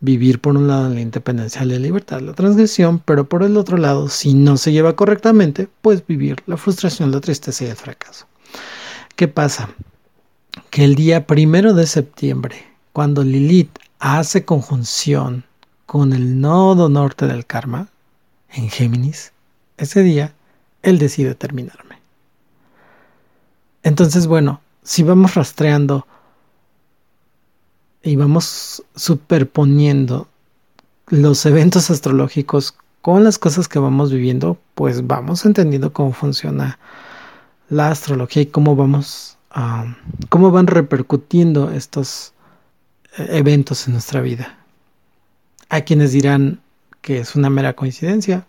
Vivir 0.02 0.40
por 0.40 0.56
un 0.56 0.68
lado 0.68 0.90
la 0.90 1.02
independencia, 1.02 1.66
la 1.66 1.78
libertad, 1.78 2.22
la 2.22 2.34
transgresión, 2.34 3.00
pero 3.00 3.28
por 3.28 3.44
el 3.44 3.58
otro 3.58 3.78
lado, 3.78 4.08
si 4.08 4.34
no 4.34 4.56
se 4.56 4.72
lleva 4.72 4.96
correctamente, 4.96 5.68
pues 5.82 6.06
vivir 6.06 6.38
la 6.46 6.56
frustración, 6.56 7.12
la 7.12 7.20
tristeza 7.20 7.66
y 7.66 7.68
el 7.68 7.76
fracaso. 7.76 8.28
¿Qué 9.16 9.28
pasa? 9.28 9.70
Que 10.70 10.86
el 10.86 10.96
día 10.96 11.28
primero 11.28 11.74
de 11.74 11.86
septiembre 11.86 12.69
cuando 12.94 13.24
Lilith 13.24 13.78
hace 14.00 14.46
conjunción 14.46 15.46
con 15.86 16.14
el 16.14 16.40
nodo 16.40 16.90
norte 16.90 17.28
del 17.28 17.46
karma 17.46 17.88
en 18.52 18.70
Géminis, 18.70 19.32
ese 19.78 20.04
día 20.04 20.34
él 20.82 21.00
decide 21.00 21.36
terminarme. 21.36 22.00
Entonces, 23.84 24.28
bueno, 24.28 24.62
si 24.84 25.04
vamos 25.04 25.36
rastreando 25.36 26.06
y 28.04 28.16
vamos 28.16 28.84
superponiendo 28.96 30.28
los 31.08 31.46
eventos 31.46 31.90
astrológicos 31.90 32.76
con 33.02 33.24
las 33.24 33.38
cosas 33.38 33.68
que 33.68 33.80
vamos 33.80 34.12
viviendo, 34.12 34.58
pues 34.76 35.08
vamos 35.08 35.46
entendiendo 35.46 35.94
cómo 35.94 36.14
funciona 36.14 36.80
la 37.70 37.90
astrología 37.90 38.44
y 38.44 38.48
cómo 38.48 38.76
vamos, 38.76 39.38
a 39.52 39.96
cómo 40.30 40.52
van 40.52 40.68
repercutiendo 40.68 41.72
estos 41.72 42.34
eventos 43.30 43.88
en 43.88 43.94
nuestra 43.94 44.22
vida. 44.22 44.58
Hay 45.70 45.84
quienes 45.84 46.12
dirán 46.12 46.62
que 47.02 47.20
es 47.20 47.36
una 47.36 47.50
mera 47.50 47.74
coincidencia. 47.74 48.46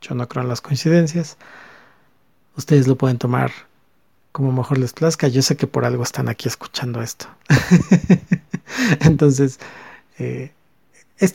Yo 0.00 0.14
no 0.14 0.28
creo 0.28 0.42
en 0.42 0.48
las 0.48 0.60
coincidencias. 0.60 1.36
Ustedes 2.56 2.86
lo 2.86 2.96
pueden 2.96 3.18
tomar 3.18 3.52
como 4.32 4.52
mejor 4.52 4.78
les 4.78 4.92
plazca. 4.92 5.28
Yo 5.28 5.42
sé 5.42 5.56
que 5.56 5.66
por 5.66 5.84
algo 5.84 6.02
están 6.02 6.28
aquí 6.28 6.48
escuchando 6.48 7.02
esto. 7.02 7.26
Entonces, 9.00 9.58
eh, 10.18 10.52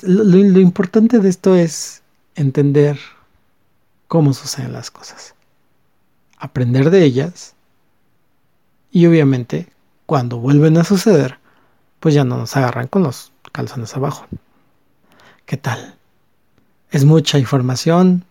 lo 0.03 0.59
importante 0.59 1.19
de 1.19 1.29
esto 1.29 1.55
es 1.55 2.01
entender 2.35 2.99
cómo 4.07 4.33
suceden 4.33 4.73
las 4.73 4.91
cosas, 4.91 5.35
aprender 6.37 6.89
de 6.89 7.03
ellas 7.03 7.53
y 8.91 9.05
obviamente 9.05 9.67
cuando 10.05 10.37
vuelven 10.37 10.77
a 10.77 10.83
suceder, 10.83 11.39
pues 12.05 12.13
ya 12.13 12.23
no 12.23 12.37
nos 12.37 12.55
agarran 12.55 12.85
con 12.85 13.01
los 13.01 13.31
calzones 13.51 13.95
abajo. 13.95 14.27
¿Qué 15.47 15.57
tal? 15.57 15.95
Es 16.91 17.03
mucha 17.03 17.39
información. 17.39 18.25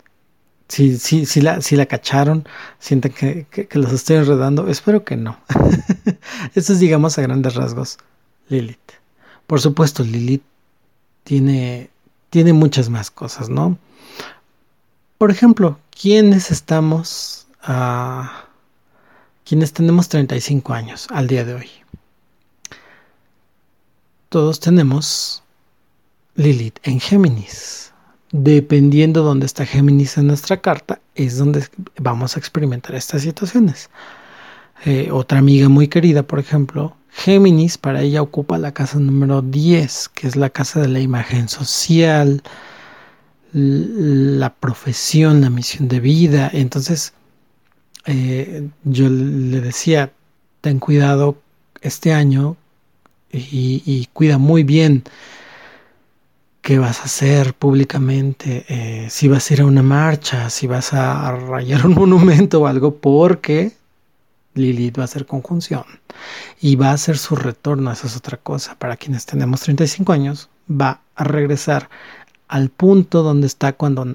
Si, 0.69 0.97
si, 0.97 1.27
si, 1.27 1.41
la, 1.41 1.61
si 1.61 1.75
la 1.75 1.87
cacharon, 1.87 2.47
sienten 2.79 3.13
que, 3.13 3.47
que, 3.51 3.69
los 3.77 3.93
estoy 3.93 4.19
enredando. 4.19 4.69
Espero 4.69 5.03
que 5.03 5.17
no. 5.17 5.41
Esto 6.55 6.73
es, 6.73 6.79
digamos, 6.79 7.19
a 7.19 7.23
grandes 7.23 7.57
rasgos, 7.57 7.99
Lilith. 8.49 8.93
Por 9.49 9.61
supuesto, 9.61 10.05
Lilith 10.05 10.45
tiene, 11.25 11.91
tiene 12.31 12.53
muchas 12.53 12.91
más 12.91 13.11
cosas, 13.11 13.49
¿no? 13.49 13.77
Por 15.19 15.33
ejemplo, 15.33 15.81
¿quiénes 15.91 16.53
estamos, 16.53 17.49
a 17.61 18.45
quienes 19.45 19.73
tenemos 19.73 20.09
35 20.09 20.73
años 20.73 21.09
al 21.11 21.27
día 21.27 21.45
de 21.45 21.55
hoy? 21.55 21.71
Todos 24.35 24.59
tenemos 24.59 25.44
Lilith 26.35 26.81
en 26.83 26.99
Géminis. 26.99 27.92
Dependiendo 28.33 29.23
dónde 29.23 29.47
está 29.47 29.64
Géminis 29.64 30.18
en 30.18 30.27
nuestra 30.27 30.61
carta, 30.61 30.99
es 31.14 31.38
donde 31.38 31.64
vamos 32.01 32.35
a 32.35 32.40
experimentar 32.40 32.97
estas 32.97 33.23
situaciones. 33.23 33.90
Eh, 34.87 35.11
otra 35.12 35.38
amiga 35.38 35.68
muy 35.68 35.87
querida, 35.87 36.25
por 36.25 36.40
ejemplo, 36.40 36.97
Géminis, 37.12 37.79
para 37.79 38.03
ella 38.03 38.23
ocupa 38.23 38.59
la 38.59 38.75
casa 38.75 38.99
número 38.99 39.40
10, 39.40 40.09
que 40.09 40.27
es 40.27 40.35
la 40.35 40.51
casa 40.51 40.81
de 40.81 40.88
la 40.88 40.99
imagen 40.99 41.49
social, 41.49 42.42
la 43.53 44.53
profesión, 44.53 45.42
la 45.42 45.51
misión 45.51 45.87
de 45.87 46.01
vida. 46.01 46.51
Entonces, 46.53 47.12
eh, 48.05 48.68
yo 48.83 49.09
le 49.09 49.61
decía, 49.61 50.12
ten 50.61 50.81
cuidado 50.81 51.38
este 51.83 52.12
año 52.12 52.57
y, 53.35 54.09
cuida 54.12 54.38
muy 54.38 54.62
bien 54.62 55.05
qué 56.62 56.79
vas 56.79 57.01
a 57.01 57.05
hacer 57.05 57.55
públicamente, 57.55 58.64
eh, 58.68 59.09
si 59.11 59.29
vas 59.29 59.51
a 59.51 59.55
ir 59.55 59.61
a 59.61 59.66
una 59.66 59.83
marcha, 59.83 60.49
si 60.49 60.66
vas 60.66 60.94
a 60.94 61.31
rayar 61.33 61.87
un 61.87 61.94
monumento 62.01 62.62
o 62.62 62.66
algo, 62.66 62.94
porque 62.94 63.73
Lilith 64.55 64.99
va 64.99 65.03
a 65.03 65.05
hacer 65.05 65.27
conjunción 65.27 65.85
y 66.61 66.77
va 66.77 66.90
a 66.90 66.94
hacer 66.94 67.18
su 67.18 67.37
retorno, 67.37 67.92
esa 67.92 68.07
es 68.07 68.16
otra 68.16 68.38
cosa. 68.38 68.77
Para 68.77 68.97
quienes 68.97 69.27
tenemos 69.27 69.61
35 69.61 70.12
años, 70.12 70.49
va 70.70 71.01
a 71.16 71.25
regresar 71.25 71.90
al 72.49 72.70
punto 72.70 73.23
donde 73.23 73.47
está 73.47 73.73
cuando, 73.73 74.14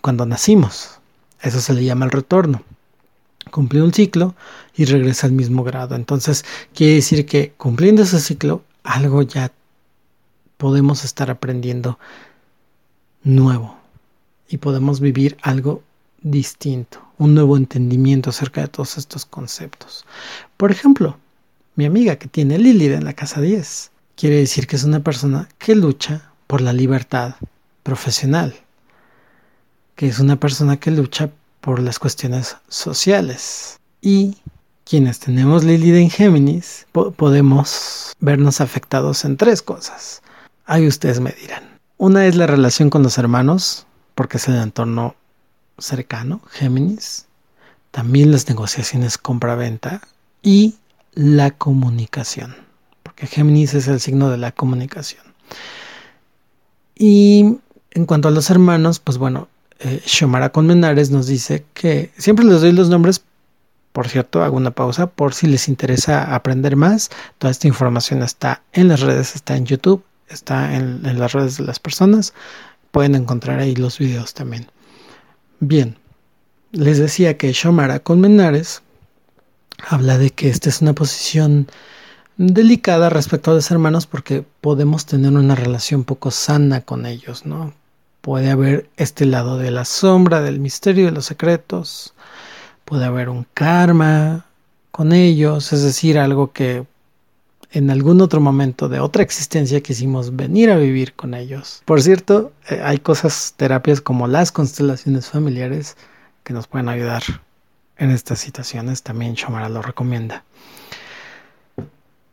cuando 0.00 0.26
nacimos. 0.26 0.98
Eso 1.42 1.60
se 1.60 1.74
le 1.74 1.84
llama 1.84 2.06
el 2.06 2.10
retorno. 2.10 2.62
Cumple 3.54 3.82
un 3.82 3.94
ciclo 3.94 4.34
y 4.74 4.84
regresa 4.84 5.28
al 5.28 5.32
mismo 5.32 5.62
grado. 5.62 5.94
Entonces, 5.94 6.44
quiere 6.74 6.94
decir 6.94 7.24
que 7.24 7.52
cumpliendo 7.56 8.02
ese 8.02 8.18
ciclo, 8.18 8.64
algo 8.82 9.22
ya 9.22 9.52
podemos 10.56 11.04
estar 11.04 11.30
aprendiendo 11.30 12.00
nuevo 13.22 13.78
y 14.48 14.56
podemos 14.56 14.98
vivir 14.98 15.36
algo 15.40 15.84
distinto, 16.20 17.00
un 17.16 17.34
nuevo 17.34 17.56
entendimiento 17.56 18.30
acerca 18.30 18.60
de 18.60 18.66
todos 18.66 18.98
estos 18.98 19.24
conceptos. 19.24 20.04
Por 20.56 20.72
ejemplo, 20.72 21.16
mi 21.76 21.84
amiga 21.84 22.16
que 22.16 22.26
tiene 22.26 22.58
Lilith 22.58 22.90
en 22.90 23.04
la 23.04 23.12
casa 23.12 23.40
10, 23.40 23.92
quiere 24.16 24.38
decir 24.38 24.66
que 24.66 24.74
es 24.74 24.82
una 24.82 24.98
persona 24.98 25.48
que 25.58 25.76
lucha 25.76 26.32
por 26.48 26.60
la 26.60 26.72
libertad 26.72 27.36
profesional, 27.84 28.52
que 29.94 30.08
es 30.08 30.18
una 30.18 30.40
persona 30.40 30.80
que 30.80 30.90
lucha 30.90 31.30
por 31.64 31.80
las 31.80 31.98
cuestiones 31.98 32.58
sociales. 32.68 33.80
Y 34.02 34.36
quienes 34.84 35.18
tenemos 35.18 35.64
Lilith 35.64 35.94
en 35.94 36.10
Géminis 36.10 36.86
podemos 36.92 38.12
vernos 38.20 38.60
afectados 38.60 39.24
en 39.24 39.38
tres 39.38 39.62
cosas. 39.62 40.20
Ahí 40.66 40.86
ustedes 40.86 41.20
me 41.20 41.32
dirán. 41.32 41.64
Una 41.96 42.26
es 42.26 42.36
la 42.36 42.46
relación 42.46 42.90
con 42.90 43.02
los 43.02 43.16
hermanos, 43.16 43.86
porque 44.14 44.36
es 44.36 44.46
el 44.46 44.56
entorno 44.56 45.14
cercano, 45.78 46.42
Géminis. 46.50 47.26
También 47.92 48.30
las 48.30 48.46
negociaciones 48.46 49.16
compra-venta 49.16 50.02
y 50.42 50.74
la 51.14 51.50
comunicación, 51.52 52.54
porque 53.02 53.26
Géminis 53.26 53.72
es 53.72 53.88
el 53.88 54.00
signo 54.00 54.28
de 54.28 54.36
la 54.36 54.52
comunicación. 54.52 55.22
Y 56.94 57.56
en 57.92 58.04
cuanto 58.04 58.28
a 58.28 58.32
los 58.32 58.50
hermanos, 58.50 58.98
pues 58.98 59.16
bueno, 59.16 59.48
eh, 59.80 60.00
Xiomara 60.04 60.50
Conmenares 60.50 61.10
nos 61.10 61.26
dice 61.26 61.64
que 61.74 62.12
siempre 62.16 62.44
les 62.44 62.60
doy 62.60 62.72
los 62.72 62.88
nombres, 62.88 63.22
por 63.92 64.08
cierto, 64.08 64.42
hago 64.42 64.56
una 64.56 64.72
pausa 64.72 65.06
por 65.08 65.34
si 65.34 65.46
les 65.46 65.68
interesa 65.68 66.34
aprender 66.34 66.76
más. 66.76 67.10
Toda 67.38 67.50
esta 67.50 67.68
información 67.68 68.22
está 68.22 68.62
en 68.72 68.88
las 68.88 69.00
redes, 69.00 69.34
está 69.34 69.56
en 69.56 69.66
YouTube, 69.66 70.04
está 70.28 70.74
en, 70.74 71.18
las 71.18 71.32
redes 71.32 71.58
de 71.58 71.64
las 71.64 71.78
personas. 71.78 72.34
Pueden 72.90 73.14
encontrar 73.14 73.60
ahí 73.60 73.74
los 73.74 73.98
videos 73.98 74.34
también. 74.34 74.66
Bien, 75.60 75.96
les 76.72 76.98
decía 76.98 77.36
que 77.36 77.52
Xiomara 77.52 78.00
Conmenares 78.00 78.82
habla 79.88 80.18
de 80.18 80.30
que 80.30 80.48
esta 80.48 80.68
es 80.68 80.82
una 80.82 80.92
posición 80.92 81.68
delicada 82.36 83.10
respecto 83.10 83.50
a 83.50 83.54
los 83.54 83.70
hermanos 83.70 84.06
porque 84.06 84.44
podemos 84.60 85.06
tener 85.06 85.32
una 85.32 85.54
relación 85.54 86.04
poco 86.04 86.30
sana 86.30 86.80
con 86.80 87.06
ellos, 87.06 87.46
¿no? 87.46 87.72
Puede 88.24 88.50
haber 88.50 88.88
este 88.96 89.26
lado 89.26 89.58
de 89.58 89.70
la 89.70 89.84
sombra, 89.84 90.40
del 90.40 90.58
misterio, 90.58 91.04
de 91.04 91.10
los 91.10 91.26
secretos. 91.26 92.14
Puede 92.86 93.04
haber 93.04 93.28
un 93.28 93.46
karma 93.52 94.46
con 94.90 95.12
ellos, 95.12 95.74
es 95.74 95.82
decir, 95.82 96.18
algo 96.18 96.50
que 96.50 96.86
en 97.70 97.90
algún 97.90 98.22
otro 98.22 98.40
momento 98.40 98.88
de 98.88 98.98
otra 98.98 99.22
existencia 99.22 99.82
quisimos 99.82 100.34
venir 100.34 100.70
a 100.70 100.78
vivir 100.78 101.12
con 101.12 101.34
ellos. 101.34 101.82
Por 101.84 102.00
cierto, 102.00 102.50
eh, 102.70 102.80
hay 102.82 102.96
cosas, 102.96 103.52
terapias 103.58 104.00
como 104.00 104.26
las 104.26 104.52
constelaciones 104.52 105.28
familiares 105.28 105.98
que 106.44 106.54
nos 106.54 106.66
pueden 106.66 106.88
ayudar 106.88 107.22
en 107.98 108.10
estas 108.10 108.38
situaciones. 108.38 109.02
También 109.02 109.34
Shomara 109.34 109.68
lo 109.68 109.82
recomienda. 109.82 110.44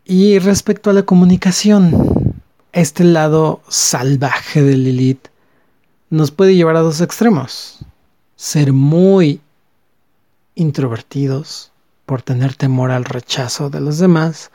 Y 0.06 0.40
respecto 0.40 0.90
a 0.90 0.94
la 0.94 1.04
comunicación, 1.04 2.34
este 2.72 3.04
lado 3.04 3.62
salvaje 3.68 4.64
de 4.64 4.78
Lilith 4.78 5.31
nos 6.12 6.30
puede 6.30 6.56
llevar 6.56 6.76
a 6.76 6.82
dos 6.82 7.02
extremos. 7.02 7.80
Ser 8.36 8.74
muy 8.74 9.42
introvertidos 10.54 11.72
por 12.06 12.22
tener 12.22 12.56
temor 12.56 12.92
al 12.92 13.06
rechazo 13.06 13.72
de 13.72 13.80
los 13.80 13.98
demás, 13.98 14.52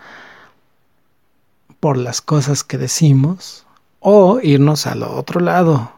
por 1.80 1.96
las 1.96 2.20
cosas 2.20 2.62
que 2.62 2.78
decimos, 2.78 3.66
o 4.00 4.38
irnos 4.40 4.86
al 4.86 5.02
otro 5.02 5.40
lado 5.40 5.92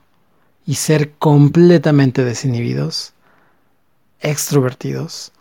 y 0.64 0.76
ser 0.76 1.12
completamente 1.18 2.24
desinhibidos, 2.24 3.12
extrovertidos 4.20 5.32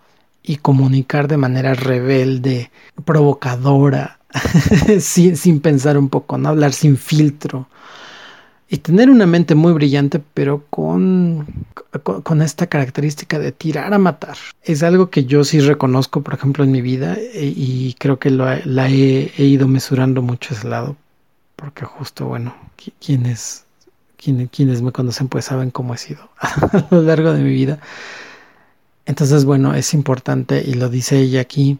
y 0.41 0.57
comunicar 0.57 1.27
de 1.27 1.37
manera 1.37 1.73
rebelde, 1.75 2.71
provocadora, 3.05 4.19
sin, 4.99 5.59
pensar 5.59 5.97
un 5.97 6.09
poco, 6.09 6.37
no 6.37 6.49
hablar 6.49 6.73
sin 6.73 6.97
filtro, 6.97 7.67
y 8.69 8.77
tener 8.77 9.09
una 9.09 9.25
mente 9.25 9.55
muy 9.55 9.71
brillante, 9.71 10.21
pero 10.33 10.65
con, 10.69 11.47
con, 12.01 12.41
esta 12.41 12.67
característica 12.67 13.39
de 13.39 13.53
tirar 13.53 13.93
a 13.93 13.97
matar. 13.97 14.37
Es 14.61 14.83
algo 14.83 15.09
que 15.09 15.23
yo 15.25 15.45
sí 15.45 15.61
reconozco, 15.61 16.21
por 16.21 16.33
ejemplo, 16.33 16.65
en 16.65 16.71
mi 16.71 16.81
vida 16.81 17.15
e, 17.15 17.53
y 17.55 17.95
creo 17.97 18.19
que 18.19 18.29
lo, 18.29 18.45
la 18.65 18.89
he, 18.89 19.31
ido 19.37 19.67
mesurando 19.69 20.21
mucho 20.21 20.53
ese 20.53 20.67
lado, 20.67 20.97
porque 21.55 21.85
justo, 21.85 22.25
bueno, 22.25 22.55
quienes, 22.99 23.63
quienes, 24.17 24.81
me 24.81 24.91
conocen 24.91 25.29
pues 25.29 25.45
saben 25.45 25.71
cómo 25.71 25.93
he 25.93 25.97
sido 25.97 26.29
a 26.39 26.87
lo 26.91 27.01
largo 27.03 27.31
de 27.31 27.41
mi 27.41 27.51
vida. 27.51 27.79
Entonces, 29.05 29.45
bueno, 29.45 29.73
es 29.75 29.93
importante, 29.93 30.61
y 30.65 30.73
lo 30.73 30.89
dice 30.89 31.19
ella 31.19 31.39
aquí, 31.39 31.79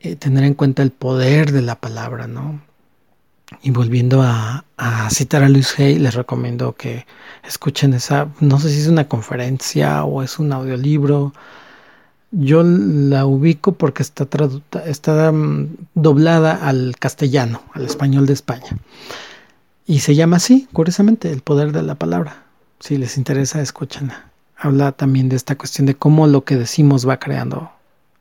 eh, 0.00 0.16
tener 0.16 0.44
en 0.44 0.54
cuenta 0.54 0.82
el 0.82 0.90
poder 0.90 1.52
de 1.52 1.60
la 1.60 1.74
palabra, 1.74 2.26
¿no? 2.26 2.66
Y 3.62 3.70
volviendo 3.70 4.22
a, 4.22 4.64
citar 5.10 5.42
a 5.42 5.48
Luis 5.48 5.78
Hay, 5.78 5.98
les 5.98 6.14
recomiendo 6.14 6.74
que 6.74 7.06
escuchen 7.44 7.94
esa, 7.94 8.28
no 8.40 8.60
sé 8.60 8.70
si 8.70 8.80
es 8.80 8.88
una 8.88 9.08
conferencia 9.08 10.04
o 10.04 10.22
es 10.22 10.38
un 10.38 10.52
audiolibro. 10.52 11.32
Yo 12.30 12.62
la 12.62 13.24
ubico 13.24 13.72
porque 13.72 14.02
está, 14.02 14.28
está 14.84 15.32
mm, 15.32 15.76
doblada 15.94 16.66
al 16.68 16.96
castellano, 16.98 17.62
al 17.72 17.86
español 17.86 18.26
de 18.26 18.34
España. 18.34 18.76
Y 19.86 20.00
se 20.00 20.14
llama 20.14 20.36
así, 20.36 20.68
curiosamente, 20.74 21.32
el 21.32 21.40
poder 21.40 21.72
de 21.72 21.82
la 21.82 21.94
palabra. 21.94 22.44
Si 22.80 22.98
les 22.98 23.16
interesa, 23.16 23.62
escúchenla. 23.62 24.26
Habla 24.56 24.92
también 24.92 25.30
de 25.30 25.36
esta 25.36 25.56
cuestión 25.56 25.86
de 25.86 25.96
cómo 25.96 26.26
lo 26.26 26.44
que 26.44 26.56
decimos 26.56 27.08
va 27.08 27.18
creando 27.18 27.70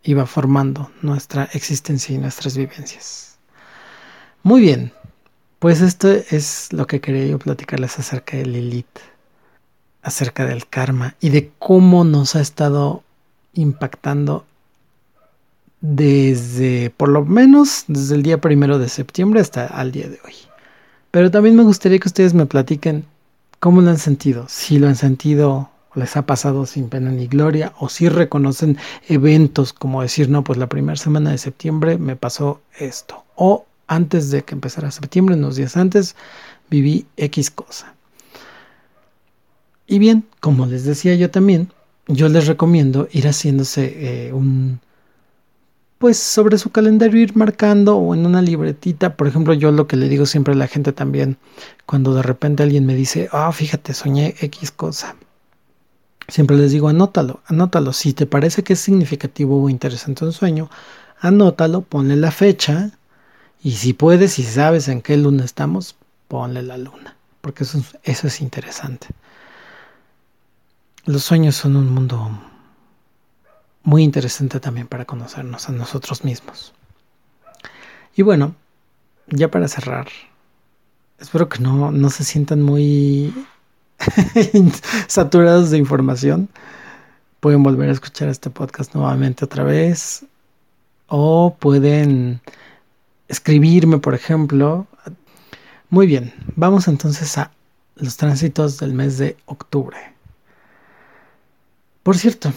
y 0.03 0.13
va 0.13 0.25
formando 0.25 0.89
nuestra 1.01 1.49
existencia 1.51 2.15
y 2.15 2.19
nuestras 2.19 2.55
vivencias. 2.55 3.37
Muy 4.43 4.61
bien, 4.61 4.93
pues 5.59 5.81
esto 5.81 6.09
es 6.09 6.71
lo 6.71 6.87
que 6.87 7.01
quería 7.01 7.25
yo 7.25 7.39
platicarles 7.39 7.97
acerca 7.99 8.37
de 8.37 8.45
Lilith, 8.45 8.99
acerca 10.01 10.45
del 10.45 10.67
karma 10.67 11.15
y 11.19 11.29
de 11.29 11.51
cómo 11.59 12.03
nos 12.03 12.35
ha 12.35 12.41
estado 12.41 13.03
impactando 13.53 14.45
desde, 15.81 16.91
por 16.91 17.09
lo 17.09 17.25
menos, 17.25 17.85
desde 17.87 18.15
el 18.15 18.23
día 18.23 18.39
primero 18.39 18.79
de 18.79 18.89
septiembre 18.89 19.41
hasta 19.41 19.67
el 19.81 19.91
día 19.91 20.07
de 20.07 20.19
hoy. 20.25 20.33
Pero 21.11 21.31
también 21.31 21.55
me 21.55 21.63
gustaría 21.63 21.99
que 21.99 22.07
ustedes 22.07 22.33
me 22.33 22.45
platiquen 22.45 23.05
cómo 23.59 23.81
lo 23.81 23.89
han 23.89 23.97
sentido, 23.97 24.45
si 24.49 24.79
lo 24.79 24.87
han 24.87 24.95
sentido 24.95 25.69
les 25.97 26.15
ha 26.15 26.25
pasado 26.25 26.65
sin 26.65 26.89
pena 26.89 27.09
ni 27.09 27.27
gloria 27.27 27.73
o 27.79 27.89
si 27.89 28.07
reconocen 28.07 28.77
eventos 29.07 29.73
como 29.73 30.03
decir, 30.03 30.29
no, 30.29 30.43
pues 30.43 30.59
la 30.59 30.67
primera 30.67 30.95
semana 30.95 31.31
de 31.31 31.39
septiembre 31.39 31.97
me 31.97 32.15
pasó 32.15 32.61
esto 32.77 33.23
o 33.35 33.65
antes 33.87 34.31
de 34.31 34.43
que 34.43 34.55
empezara 34.55 34.91
septiembre, 34.91 35.35
unos 35.35 35.55
días 35.55 35.77
antes, 35.77 36.15
viví 36.69 37.05
X 37.17 37.51
cosa. 37.51 37.95
Y 39.87 39.99
bien, 39.99 40.25
como 40.41 40.65
les 40.65 40.83
decía 40.83 41.15
yo 41.15 41.31
también, 41.31 41.71
yo 42.07 42.29
les 42.29 42.47
recomiendo 42.47 43.07
ir 43.11 43.27
haciéndose 43.27 44.27
eh, 44.27 44.33
un, 44.33 44.79
pues 45.97 46.17
sobre 46.17 46.57
su 46.57 46.69
calendario 46.69 47.21
ir 47.21 47.35
marcando 47.35 47.97
o 47.97 48.13
en 48.13 48.25
una 48.25 48.41
libretita. 48.41 49.15
Por 49.15 49.27
ejemplo, 49.27 49.53
yo 49.53 49.71
lo 49.71 49.87
que 49.87 49.97
le 49.97 50.09
digo 50.09 50.25
siempre 50.25 50.53
a 50.53 50.57
la 50.57 50.67
gente 50.67 50.93
también, 50.93 51.37
cuando 51.85 52.13
de 52.13 52.21
repente 52.21 52.63
alguien 52.63 52.85
me 52.85 52.95
dice, 52.95 53.29
ah, 53.31 53.51
fíjate, 53.51 53.93
soñé 53.93 54.35
X 54.39 54.71
cosa. 54.71 55.15
Siempre 56.27 56.57
les 56.57 56.71
digo, 56.71 56.89
anótalo, 56.89 57.41
anótalo. 57.45 57.93
Si 57.93 58.13
te 58.13 58.25
parece 58.25 58.63
que 58.63 58.73
es 58.73 58.79
significativo 58.79 59.63
o 59.63 59.69
interesante 59.69 60.25
un 60.25 60.33
sueño, 60.33 60.69
anótalo, 61.19 61.81
ponle 61.81 62.17
la 62.17 62.31
fecha 62.31 62.91
y 63.67 63.71
si 63.73 63.91
puedes, 63.91 64.31
si 64.31 64.43
sabes 64.43 64.87
en 64.87 65.01
qué 65.01 65.17
luna 65.17 65.43
estamos, 65.43 65.97
ponle 66.29 66.61
la 66.61 66.77
luna, 66.77 67.17
porque 67.41 67.65
eso, 67.65 67.83
eso 68.03 68.27
es 68.27 68.39
interesante. 68.39 69.07
Los 71.03 71.25
sueños 71.25 71.57
son 71.57 71.75
un 71.75 71.93
mundo 71.93 72.31
muy 73.83 74.03
interesante 74.03 74.61
también 74.61 74.87
para 74.87 75.03
conocernos 75.03 75.67
a 75.67 75.73
nosotros 75.73 76.23
mismos. 76.23 76.73
Y 78.15 78.21
bueno, 78.21 78.55
ya 79.27 79.51
para 79.51 79.67
cerrar, 79.67 80.07
espero 81.19 81.49
que 81.49 81.59
no, 81.59 81.91
no 81.91 82.09
se 82.09 82.23
sientan 82.23 82.61
muy 82.61 83.33
saturados 85.09 85.71
de 85.71 85.77
información. 85.77 86.47
Pueden 87.41 87.63
volver 87.63 87.89
a 87.89 87.91
escuchar 87.91 88.29
este 88.29 88.49
podcast 88.49 88.95
nuevamente 88.95 89.43
otra 89.43 89.65
vez 89.65 90.25
o 91.07 91.57
pueden 91.59 92.39
escribirme, 93.27 93.97
por 93.99 94.13
ejemplo. 94.13 94.87
Muy 95.89 96.07
bien, 96.07 96.33
vamos 96.55 96.87
entonces 96.87 97.37
a 97.37 97.51
los 97.95 98.17
tránsitos 98.17 98.77
del 98.79 98.93
mes 98.93 99.17
de 99.17 99.37
octubre. 99.45 99.97
Por 102.03 102.17
cierto, 102.17 102.53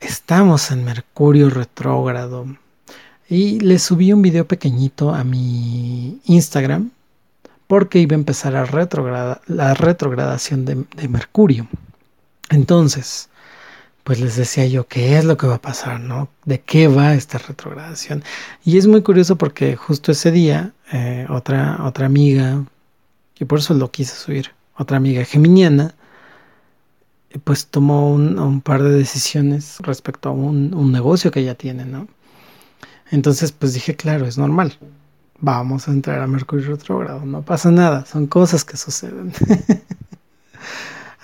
estamos 0.00 0.70
en 0.70 0.84
Mercurio 0.84 1.50
retrógrado. 1.50 2.46
Y 3.28 3.60
le 3.60 3.78
subí 3.78 4.12
un 4.12 4.20
video 4.20 4.46
pequeñito 4.46 5.14
a 5.14 5.24
mi 5.24 6.20
Instagram 6.26 6.90
porque 7.66 7.98
iba 7.98 8.14
a 8.14 8.18
empezar 8.18 8.52
la 8.52 9.74
retrogradación 9.74 10.64
de 10.66 11.08
Mercurio. 11.08 11.66
Entonces, 12.50 13.30
pues 14.04 14.20
les 14.20 14.36
decía 14.36 14.66
yo 14.66 14.86
qué 14.86 15.18
es 15.18 15.24
lo 15.24 15.36
que 15.38 15.46
va 15.46 15.56
a 15.56 15.62
pasar, 15.62 15.98
¿no? 15.98 16.28
¿De 16.44 16.60
qué 16.60 16.88
va 16.88 17.14
esta 17.14 17.38
retrogradación? 17.38 18.22
Y 18.64 18.76
es 18.76 18.86
muy 18.86 19.02
curioso 19.02 19.36
porque 19.36 19.76
justo 19.76 20.12
ese 20.12 20.30
día, 20.30 20.72
eh, 20.92 21.26
otra, 21.30 21.78
otra 21.84 22.06
amiga, 22.06 22.64
y 23.38 23.46
por 23.46 23.60
eso 23.60 23.72
lo 23.74 23.90
quise 23.90 24.14
subir, 24.14 24.50
otra 24.76 24.98
amiga 24.98 25.24
geminiana, 25.24 25.94
pues 27.44 27.66
tomó 27.66 28.12
un, 28.12 28.60
par 28.60 28.82
de 28.82 28.90
decisiones 28.90 29.78
respecto 29.80 30.28
a 30.28 30.32
un, 30.32 30.74
un, 30.74 30.92
negocio 30.92 31.30
que 31.30 31.40
ella 31.40 31.56
tiene, 31.56 31.84
¿no? 31.84 32.06
Entonces, 33.10 33.52
pues 33.52 33.74
dije, 33.74 33.96
claro, 33.96 34.26
es 34.26 34.38
normal. 34.38 34.78
Vamos 35.40 35.88
a 35.88 35.92
entrar 35.92 36.20
a 36.20 36.26
Mercurio 36.26 36.68
retrógrado, 36.68 37.24
no 37.24 37.42
pasa 37.42 37.70
nada, 37.70 38.06
son 38.06 38.26
cosas 38.26 38.64
que 38.64 38.76
suceden. 38.76 39.32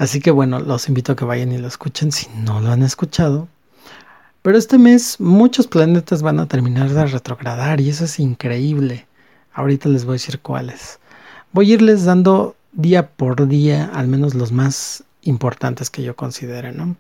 Así 0.01 0.21
que 0.21 0.31
bueno, 0.31 0.61
los 0.61 0.89
invito 0.89 1.13
a 1.13 1.15
que 1.15 1.27
vayan 1.27 1.53
y 1.53 1.59
lo 1.59 1.69
escuchen 1.69 2.11
si 2.11 2.27
no 2.35 2.63
lo 2.63 2.73
han 2.73 2.83
escuchado. 2.83 3.49
Pero 4.41 4.57
este 4.57 4.79
mes 4.79 5.21
muchos 5.21 5.67
planetas 5.67 6.23
van 6.23 6.41
a 6.41 6.49
terminar 6.49 6.89
de 6.89 7.05
retrogradar 7.05 7.83
y 7.83 7.91
eso 7.91 8.07
es 8.07 8.19
increíble. 8.19 9.07
Ahorita 9.53 9.91
les 9.91 10.07
voy 10.07 10.13
a 10.13 10.15
decir 10.15 10.41
cuáles. 10.41 11.01
Voy 11.53 11.71
a 11.71 11.75
irles 11.75 12.07
dando 12.07 12.57
día 12.73 13.11
por 13.11 13.47
día, 13.47 13.91
al 13.93 14.09
menos 14.09 14.35
los 14.35 14.53
más 14.53 15.05
importantes 15.21 15.91
que 15.91 16.03
yo 16.03 16.17
considere, 16.17 16.73
¿no? 16.73 16.97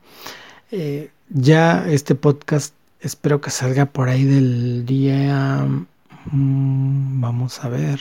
Eh, 0.70 1.10
ya 1.30 1.86
este 1.88 2.14
podcast 2.14 2.74
espero 3.00 3.40
que 3.40 3.48
salga 3.50 3.86
por 3.86 4.10
ahí 4.10 4.24
del 4.24 4.84
día... 4.84 5.66
Mm, 6.30 7.22
vamos 7.22 7.64
a 7.64 7.70
ver. 7.70 7.98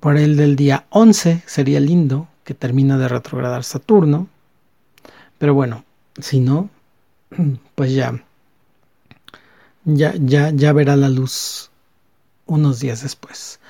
Por 0.00 0.16
el 0.16 0.36
del 0.36 0.56
día 0.56 0.86
11 0.90 1.42
sería 1.46 1.80
lindo 1.80 2.28
que 2.44 2.54
termina 2.54 2.98
de 2.98 3.08
retrogradar 3.08 3.64
Saturno. 3.64 4.28
Pero 5.38 5.54
bueno, 5.54 5.84
si 6.20 6.40
no, 6.40 6.70
pues 7.74 7.92
ya, 7.92 8.22
ya, 9.84 10.14
ya, 10.16 10.50
ya 10.50 10.72
verá 10.72 10.96
la 10.96 11.08
luz 11.08 11.70
unos 12.46 12.80
días 12.80 13.02
después. 13.02 13.60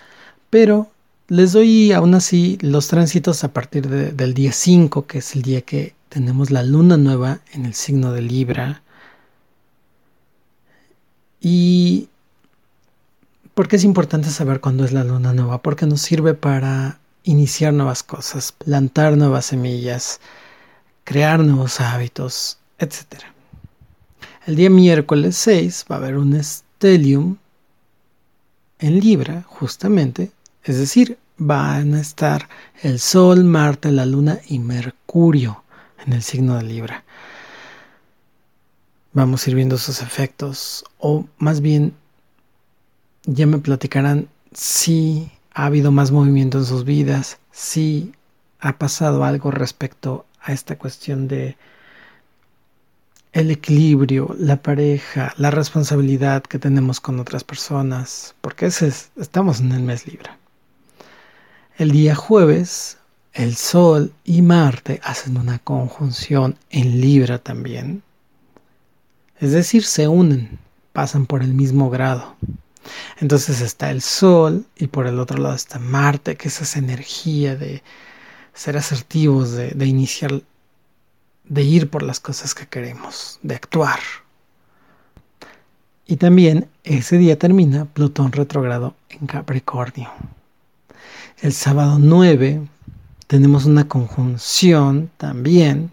Pero 0.51 0.91
les 1.29 1.53
doy 1.53 1.93
aún 1.93 2.15
así 2.15 2.59
los 2.61 2.89
tránsitos 2.89 3.45
a 3.45 3.53
partir 3.53 3.89
del 3.89 4.35
día 4.35 4.53
5, 4.53 5.07
que 5.07 5.19
es 5.19 5.35
el 5.35 5.43
día 5.43 5.63
que 5.63 5.95
tenemos 6.09 6.51
la 6.51 6.63
luna 6.63 6.97
nueva 6.97 7.41
en 7.53 7.65
el 7.65 7.75
signo 7.75 8.13
de 8.13 8.23
Libra. 8.23 8.83
Y 11.41 12.09
¿Por 13.55 13.75
es 13.75 13.85
importante 13.85 14.31
saber 14.31 14.61
cuándo 14.61 14.83
es 14.85 14.93
la 14.93 15.05
luna 15.05 15.35
nueva? 15.35 15.61
Porque 15.61 15.85
nos 15.85 16.01
sirve 16.01 16.33
para 16.33 17.01
iniciar 17.23 17.75
nuevas 17.75 18.03
cosas, 18.03 18.53
plantar 18.53 19.19
nuevas 19.19 19.45
semillas, 19.45 20.21
crear 21.05 21.41
nuevos 21.41 21.79
hábitos, 21.79 22.59
etc. 22.79 23.25
El 24.47 24.57
día 24.57 24.71
miércoles 24.71 25.37
6 25.37 25.85
va 25.91 25.97
a 25.97 25.99
haber 25.99 26.17
un 26.17 26.43
stellium 26.43 27.37
en 28.79 29.01
Libra, 29.01 29.45
justamente, 29.47 30.33
es 30.65 30.79
decir, 30.79 31.19
van 31.37 31.93
a 31.93 32.01
estar 32.01 32.49
el 32.83 32.99
Sol, 32.99 33.45
Marte, 33.45 33.93
la 33.93 34.07
Luna 34.07 34.41
y 34.49 34.61
Mercurio 34.61 35.63
en 36.07 36.15
el 36.15 36.23
signo 36.23 36.57
de 36.57 36.63
Libra. 36.63 37.05
Vamos 39.13 39.47
a 39.47 39.51
ir 39.51 39.57
viendo 39.57 39.77
sus 39.77 40.01
efectos, 40.01 40.87
o 40.99 41.27
más 41.37 41.61
bien 41.61 41.95
ya 43.25 43.47
me 43.47 43.59
platicarán 43.59 44.29
si 44.53 45.31
ha 45.55 45.67
habido 45.67 45.93
más 45.93 46.11
movimiento 46.11 46.59
en 46.59 46.65
sus 46.65 46.85
vidas, 46.85 47.39
si 47.51 48.13
ha 48.61 48.79
pasado 48.79 49.25
algo 49.25 49.51
respecto 49.51 50.27
a 50.41 50.53
esta 50.53 50.77
cuestión 50.77 51.29
de 51.29 51.57
el 53.33 53.51
equilibrio, 53.51 54.35
la 54.39 54.61
pareja, 54.61 55.33
la 55.39 55.51
responsabilidad 55.51 56.43
que 56.43 56.59
tenemos 56.59 57.01
con 57.01 57.19
otras 57.19 57.45
personas, 57.45 58.35
porque 58.43 58.67
ese 58.67 58.93
estamos 59.17 59.61
en 59.61 59.73
el 59.73 59.83
mes 59.83 60.07
libre. 60.07 60.31
El 61.79 61.91
día 61.91 62.15
jueves, 62.15 62.99
el 63.33 63.57
Sol 63.57 64.13
y 64.25 64.43
Marte 64.43 65.01
hacen 65.03 65.39
una 65.39 65.59
conjunción 65.59 66.59
en 66.69 67.01
Libra 67.01 67.39
también. 67.39 68.03
Es 69.41 69.53
decir, 69.53 69.85
se 69.85 70.07
unen, 70.09 70.59
pasan 70.93 71.25
por 71.25 71.43
el 71.43 71.55
mismo 71.55 71.89
grado. 71.89 72.37
Entonces 73.19 73.61
está 73.61 73.91
el 73.91 74.03
Sol 74.03 74.67
y 74.77 74.89
por 74.89 75.07
el 75.07 75.19
otro 75.19 75.39
lado 75.39 75.55
está 75.55 75.79
Marte, 75.79 76.37
que 76.37 76.49
es 76.49 76.61
esa 76.61 76.79
energía 76.79 77.57
de 77.57 77.83
ser 78.55 78.77
asertivos, 78.77 79.53
de, 79.53 79.87
iniciar, 79.87 80.43
de 81.45 81.63
ir 81.63 81.89
por 81.89 82.03
las 82.03 82.21
cosas 82.21 82.55
que 82.55 82.67
queremos, 82.67 83.39
de 83.43 83.55
actuar. 83.55 84.01
Y 86.07 86.17
también 86.17 86.69
ese 86.85 87.17
día 87.17 87.39
termina 87.39 87.85
Plutón 87.87 88.33
retrogrado 88.33 88.95
en 89.09 89.27
Capricornio. 89.27 90.11
El 91.41 91.53
sábado 91.53 91.99
9 91.99 92.69
tenemos 93.27 93.65
una 93.65 93.89
conjunción 93.89 95.11
también 95.17 95.93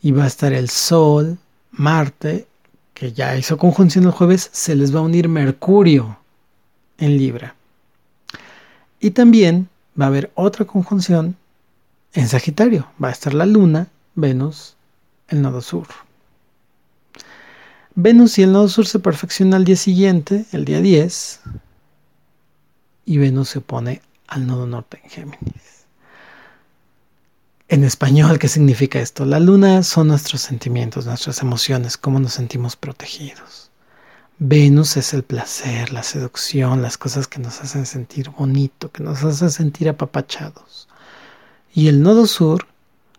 y 0.00 0.12
va 0.12 0.24
a 0.24 0.28
estar 0.28 0.52
el 0.52 0.68
Sol, 0.68 1.38
Marte 1.70 2.46
que 2.94 3.12
ya 3.12 3.36
hizo 3.36 3.58
conjunción 3.58 4.04
el 4.04 4.10
jueves, 4.10 4.50
se 4.52 4.74
les 4.74 4.94
va 4.94 5.00
a 5.00 5.02
unir 5.02 5.28
Mercurio 5.28 6.18
en 6.98 7.16
Libra. 7.16 7.54
Y 9.00 9.10
también 9.10 9.68
va 10.00 10.06
a 10.06 10.08
haber 10.08 10.30
otra 10.34 10.64
conjunción 10.64 11.36
en 12.12 12.28
Sagitario. 12.28 12.86
Va 13.02 13.08
a 13.08 13.12
estar 13.12 13.34
la 13.34 13.46
Luna, 13.46 13.88
Venus, 14.14 14.76
el 15.28 15.42
nodo 15.42 15.60
sur. 15.60 15.86
Venus 17.94 18.38
y 18.38 18.42
el 18.42 18.52
nodo 18.52 18.68
sur 18.68 18.86
se 18.86 18.98
perfeccionan 18.98 19.54
al 19.54 19.64
día 19.64 19.76
siguiente, 19.76 20.46
el 20.52 20.64
día 20.64 20.80
10, 20.80 21.40
y 23.04 23.18
Venus 23.18 23.50
se 23.50 23.58
opone 23.58 24.00
al 24.28 24.46
nodo 24.46 24.66
norte 24.66 25.00
en 25.04 25.10
Géminis 25.10 25.61
en 27.72 27.84
español, 27.84 28.38
¿qué 28.38 28.48
significa 28.48 29.00
esto? 29.00 29.24
La 29.24 29.40
luna 29.40 29.82
son 29.82 30.08
nuestros 30.08 30.42
sentimientos, 30.42 31.06
nuestras 31.06 31.40
emociones, 31.40 31.96
cómo 31.96 32.20
nos 32.20 32.34
sentimos 32.34 32.76
protegidos. 32.76 33.70
Venus 34.38 34.98
es 34.98 35.14
el 35.14 35.22
placer, 35.22 35.90
la 35.90 36.02
seducción, 36.02 36.82
las 36.82 36.98
cosas 36.98 37.28
que 37.28 37.38
nos 37.38 37.62
hacen 37.62 37.86
sentir 37.86 38.28
bonito, 38.28 38.92
que 38.92 39.02
nos 39.02 39.24
hacen 39.24 39.50
sentir 39.50 39.88
apapachados. 39.88 40.86
Y 41.72 41.88
el 41.88 42.02
nodo 42.02 42.26
sur, 42.26 42.66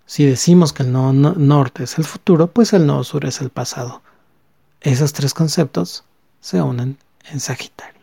si 0.06 0.24
decimos 0.24 0.72
que 0.72 0.84
el 0.84 0.92
nodo 0.92 1.14
norte 1.14 1.86
es 1.86 1.98
el 1.98 2.04
futuro, 2.04 2.46
pues 2.46 2.74
el 2.74 2.86
nodo 2.86 3.04
sur 3.04 3.26
es 3.26 3.42
el 3.42 3.50
pasado. 3.50 4.04
Esos 4.82 5.14
tres 5.14 5.34
conceptos 5.34 6.04
se 6.42 6.62
unen 6.62 7.00
en 7.32 7.40
Sagitario. 7.40 8.02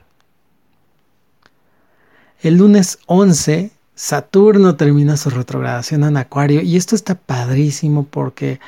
El 2.40 2.56
lunes 2.56 2.98
11 3.06 3.70
Saturno 4.02 4.76
termina 4.76 5.18
su 5.18 5.28
retrogradación 5.28 6.04
en 6.04 6.16
Acuario 6.16 6.62
y 6.62 6.78
esto 6.78 6.96
está 6.96 7.16
padrísimo 7.16 8.06
porque 8.06 8.58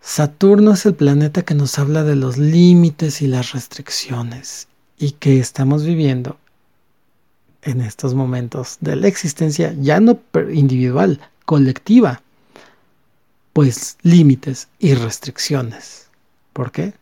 Saturno 0.00 0.74
es 0.74 0.86
el 0.86 0.94
planeta 0.94 1.42
que 1.42 1.56
nos 1.56 1.76
habla 1.80 2.04
de 2.04 2.14
los 2.14 2.38
límites 2.38 3.20
y 3.20 3.26
las 3.26 3.50
restricciones 3.50 4.68
y 4.96 5.10
que 5.10 5.40
estamos 5.40 5.84
viviendo 5.84 6.36
en 7.62 7.80
estos 7.80 8.14
momentos 8.14 8.78
de 8.80 8.94
la 8.94 9.08
existencia 9.08 9.74
ya 9.80 9.98
no 9.98 10.20
individual, 10.52 11.20
colectiva, 11.44 12.22
pues 13.52 13.98
límites 14.02 14.68
y 14.78 14.94
restricciones. 14.94 16.06
¿Por 16.52 16.70
qué? 16.70 16.94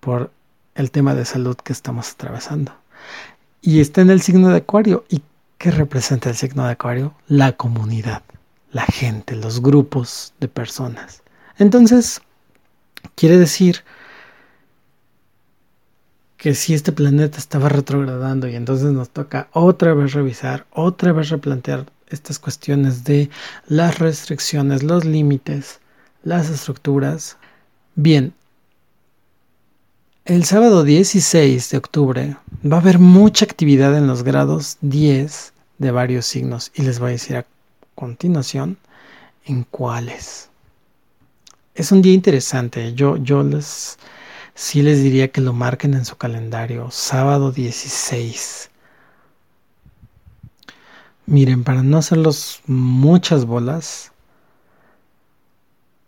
Por 0.00 0.32
el 0.74 0.90
tema 0.90 1.14
de 1.14 1.24
salud 1.24 1.56
que 1.56 1.72
estamos 1.72 2.10
atravesando. 2.14 2.72
Y 3.62 3.80
está 3.80 4.00
en 4.00 4.10
el 4.10 4.22
signo 4.22 4.48
de 4.48 4.56
Acuario. 4.56 5.04
¿Y 5.08 5.22
¿Qué 5.58 5.72
representa 5.72 6.30
el 6.30 6.36
signo 6.36 6.64
de 6.64 6.72
Acuario? 6.72 7.14
La 7.26 7.56
comunidad, 7.56 8.22
la 8.70 8.84
gente, 8.86 9.34
los 9.34 9.60
grupos 9.60 10.32
de 10.38 10.46
personas. 10.46 11.24
Entonces, 11.56 12.20
quiere 13.16 13.36
decir 13.38 13.82
que 16.36 16.54
si 16.54 16.74
este 16.74 16.92
planeta 16.92 17.38
estaba 17.38 17.68
retrogradando 17.68 18.46
y 18.46 18.54
entonces 18.54 18.92
nos 18.92 19.10
toca 19.10 19.48
otra 19.52 19.94
vez 19.94 20.12
revisar, 20.12 20.64
otra 20.70 21.10
vez 21.12 21.30
replantear 21.30 21.86
estas 22.06 22.38
cuestiones 22.38 23.02
de 23.02 23.28
las 23.66 23.98
restricciones, 23.98 24.84
los 24.84 25.04
límites, 25.04 25.80
las 26.22 26.50
estructuras. 26.50 27.36
Bien, 27.96 28.32
el 30.28 30.44
sábado 30.44 30.84
16 30.84 31.70
de 31.70 31.78
octubre 31.78 32.36
va 32.62 32.76
a 32.76 32.80
haber 32.80 32.98
mucha 32.98 33.46
actividad 33.46 33.96
en 33.96 34.06
los 34.06 34.22
grados 34.24 34.76
10 34.82 35.54
de 35.78 35.90
varios 35.90 36.26
signos 36.26 36.70
y 36.74 36.82
les 36.82 36.98
voy 36.98 37.08
a 37.08 37.12
decir 37.12 37.36
a 37.38 37.46
continuación 37.94 38.76
en 39.46 39.64
cuáles. 39.64 40.50
Es 41.74 41.92
un 41.92 42.02
día 42.02 42.12
interesante. 42.12 42.92
Yo, 42.92 43.16
yo 43.16 43.42
les 43.42 43.96
sí 44.54 44.82
les 44.82 45.02
diría 45.02 45.32
que 45.32 45.40
lo 45.40 45.54
marquen 45.54 45.94
en 45.94 46.04
su 46.04 46.16
calendario. 46.16 46.90
Sábado 46.90 47.50
16. 47.50 48.68
Miren, 51.24 51.64
para 51.64 51.82
no 51.82 51.96
hacerlos 51.96 52.60
muchas 52.66 53.46
bolas, 53.46 54.12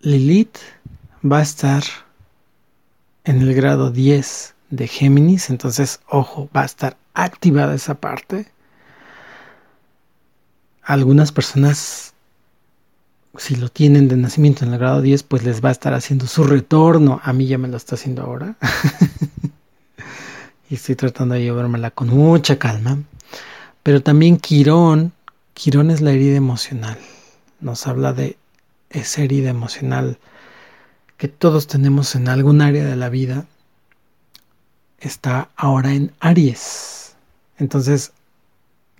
Lilith 0.00 0.58
va 1.24 1.38
a 1.38 1.42
estar 1.42 1.82
en 3.30 3.42
el 3.42 3.54
grado 3.54 3.92
10 3.92 4.54
de 4.70 4.88
Géminis, 4.88 5.50
entonces, 5.50 6.00
ojo, 6.08 6.50
va 6.54 6.62
a 6.62 6.66
estar 6.66 6.96
activada 7.14 7.74
esa 7.74 7.94
parte. 7.94 8.46
Algunas 10.82 11.30
personas, 11.30 12.12
si 13.36 13.54
lo 13.54 13.68
tienen 13.68 14.08
de 14.08 14.16
nacimiento 14.16 14.64
en 14.64 14.72
el 14.72 14.80
grado 14.80 15.00
10, 15.00 15.22
pues 15.22 15.44
les 15.44 15.64
va 15.64 15.68
a 15.68 15.72
estar 15.72 15.94
haciendo 15.94 16.26
su 16.26 16.42
retorno. 16.42 17.20
A 17.22 17.32
mí 17.32 17.46
ya 17.46 17.56
me 17.56 17.68
lo 17.68 17.76
está 17.76 17.94
haciendo 17.94 18.22
ahora. 18.22 18.56
y 20.68 20.74
estoy 20.74 20.96
tratando 20.96 21.36
de 21.36 21.42
llevármela 21.42 21.92
con 21.92 22.08
mucha 22.08 22.58
calma. 22.58 22.98
Pero 23.84 24.02
también 24.02 24.38
Quirón, 24.38 25.12
Quirón 25.54 25.92
es 25.92 26.00
la 26.00 26.10
herida 26.10 26.36
emocional. 26.36 26.98
Nos 27.60 27.86
habla 27.86 28.12
de 28.12 28.36
esa 28.90 29.22
herida 29.22 29.50
emocional 29.50 30.18
que 31.20 31.28
todos 31.28 31.66
tenemos 31.66 32.14
en 32.14 32.30
algún 32.30 32.62
área 32.62 32.86
de 32.86 32.96
la 32.96 33.10
vida. 33.10 33.44
Está 35.00 35.50
ahora 35.54 35.92
en 35.92 36.12
Aries. 36.18 37.14
Entonces, 37.58 38.12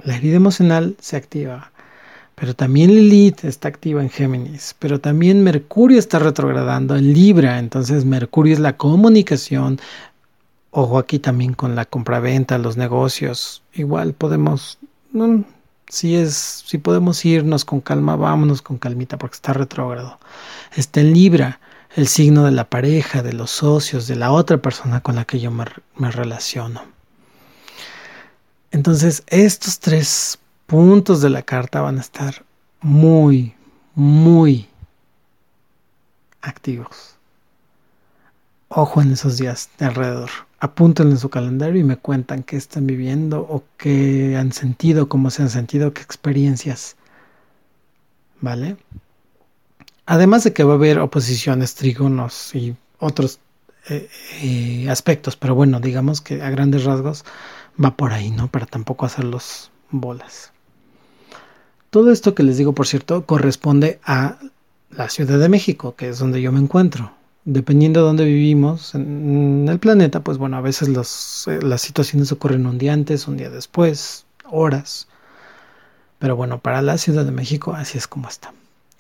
la 0.05 0.17
herida 0.17 0.37
emocional 0.37 0.97
se 1.01 1.17
activa. 1.17 1.73
Pero 2.35 2.55
también 2.55 2.91
Lilith 2.91 3.43
está 3.47 3.69
activa 3.69 4.03
en 4.03 4.11
Géminis. 4.11 4.77
Pero 4.79 5.01
también 5.01 5.43
Mercurio 5.43 5.99
está 5.99 6.19
retrogradando 6.19 6.95
en 6.95 7.15
Libra. 7.15 7.59
Entonces 7.59 8.05
Mercurio 8.05 8.53
es 8.53 8.61
la 8.61 8.77
comunicación, 8.77 9.81
Ojo 10.73 10.99
aquí 10.99 11.19
también 11.19 11.55
con 11.55 11.75
la 11.75 11.87
compraventa, 11.87 12.59
los 12.59 12.77
negocios. 12.77 13.63
Igual 13.73 14.13
podemos, 14.13 14.79
si 15.89 16.17
es, 16.17 16.65
si 16.67 16.77
podemos 16.77 17.25
irnos 17.25 17.65
con 17.65 17.81
calma, 17.81 18.15
vámonos 18.15 18.61
con 18.61 18.77
calmita 18.77 19.17
porque 19.17 19.37
está 19.37 19.55
retrógrado. 19.55 20.21
Está 20.77 21.01
en 21.01 21.15
Libra, 21.15 21.61
el 21.97 22.07
signo 22.07 22.45
de 22.45 22.53
la 22.53 22.69
pareja, 22.69 23.23
de 23.23 23.33
los 23.33 23.51
socios, 23.51 24.07
de 24.07 24.17
la 24.17 24.31
otra 24.31 24.59
persona 24.59 25.01
con 25.01 25.17
la 25.17 25.25
que 25.25 25.41
yo 25.41 25.51
me, 25.51 25.65
relaciono. 26.11 26.83
Entonces, 28.71 29.25
estos 29.27 29.81
tres 29.81 30.39
puntos 30.67 31.21
de 31.21 31.31
la 31.31 31.43
carta 31.43 31.81
van 31.81 31.99
a 31.99 32.01
estar 32.01 32.45
muy, 32.81 33.55
muy 33.95 34.69
activos. 36.41 37.17
Ojo 38.69 39.03
en 39.03 39.13
esos 39.13 39.37
días 39.37 39.69
de 39.79 39.87
alrededor 39.87 40.31
apúntenlo 40.61 41.13
en 41.13 41.19
su 41.19 41.31
calendario 41.31 41.81
y 41.81 41.85
me 41.85 41.97
cuentan 41.97 42.43
qué 42.43 42.57
están 42.57 42.87
viviendo 42.87 43.41
o 43.41 43.65
qué 43.79 44.37
han 44.37 44.53
sentido, 44.53 45.09
cómo 45.09 45.31
se 45.31 45.43
han 45.43 45.51
sentido, 45.51 45.93
qué 45.93 46.03
experiencias. 46.03 46.97
¿Vale? 48.43 48.77
Además 50.11 50.43
de 50.43 50.53
que 50.53 50.65
va 50.65 50.73
a 50.73 50.75
haber 50.75 50.99
oposiciones, 50.99 51.77
trígonos 51.77 52.53
y 52.53 52.75
otros 52.99 53.39
eh, 53.89 54.09
eh, 54.43 54.91
aspectos, 54.91 55.37
pero 55.37 55.55
bueno, 55.55 55.79
digamos 55.79 56.21
que 56.21 56.43
a 56.43 56.51
grandes 56.51 56.83
rasgos 56.83 57.25
va 57.83 57.97
por 57.97 58.13
ahí, 58.13 58.33
¿no? 58.33 58.49
Para 58.49 58.67
tampoco 58.67 59.07
hacerlos 59.07 59.71
bolas. 59.93 60.51
Todo 61.91 62.11
esto 62.11 62.35
que 62.35 62.43
les 62.43 62.59
digo, 62.59 62.73
por 62.73 62.89
cierto, 62.89 63.25
corresponde 63.25 64.01
a 64.03 64.41
la 64.91 65.09
Ciudad 65.09 65.39
de 65.39 65.49
México, 65.49 65.95
que 65.95 66.09
es 66.09 66.19
donde 66.19 66.43
yo 66.43 66.51
me 66.51 66.59
encuentro 66.59 67.13
dependiendo 67.45 68.01
de 68.01 68.07
dónde 68.07 68.25
vivimos 68.25 68.97
en 68.97 69.67
el 69.69 69.79
planeta, 69.79 70.25
pues 70.25 70.39
bueno, 70.39 70.57
a 70.57 70.61
veces 70.61 70.89
eh, 71.47 71.61
las 71.63 71.81
situaciones 71.81 72.33
ocurren 72.33 72.67
un 72.67 72.79
día 72.79 72.95
antes, 72.95 73.29
un 73.29 73.37
día 73.37 73.49
después, 73.49 74.27
horas. 74.51 75.07
Pero 76.19 76.35
bueno, 76.35 76.59
para 76.59 76.83
la 76.83 76.99
Ciudad 76.99 77.25
de 77.25 77.31
México 77.31 77.75
así 77.75 77.97
es 77.97 78.09
como 78.09 78.29
está. 78.29 78.53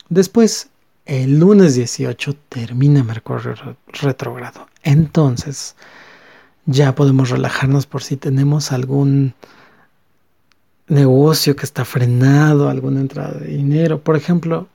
Después, 0.08 0.69
el 1.10 1.38
lunes 1.38 1.74
18 1.74 2.34
termina 2.48 3.04
Mercurio 3.04 3.54
retrogrado. 3.88 4.66
Entonces, 4.82 5.76
ya 6.66 6.94
podemos 6.94 7.30
relajarnos 7.30 7.86
por 7.86 8.02
si 8.02 8.16
tenemos 8.16 8.72
algún 8.72 9.34
negocio 10.88 11.56
que 11.56 11.64
está 11.64 11.84
frenado, 11.84 12.68
alguna 12.68 13.00
entrada 13.00 13.38
de 13.38 13.46
dinero. 13.48 14.00
Por 14.00 14.16
ejemplo, 14.16 14.68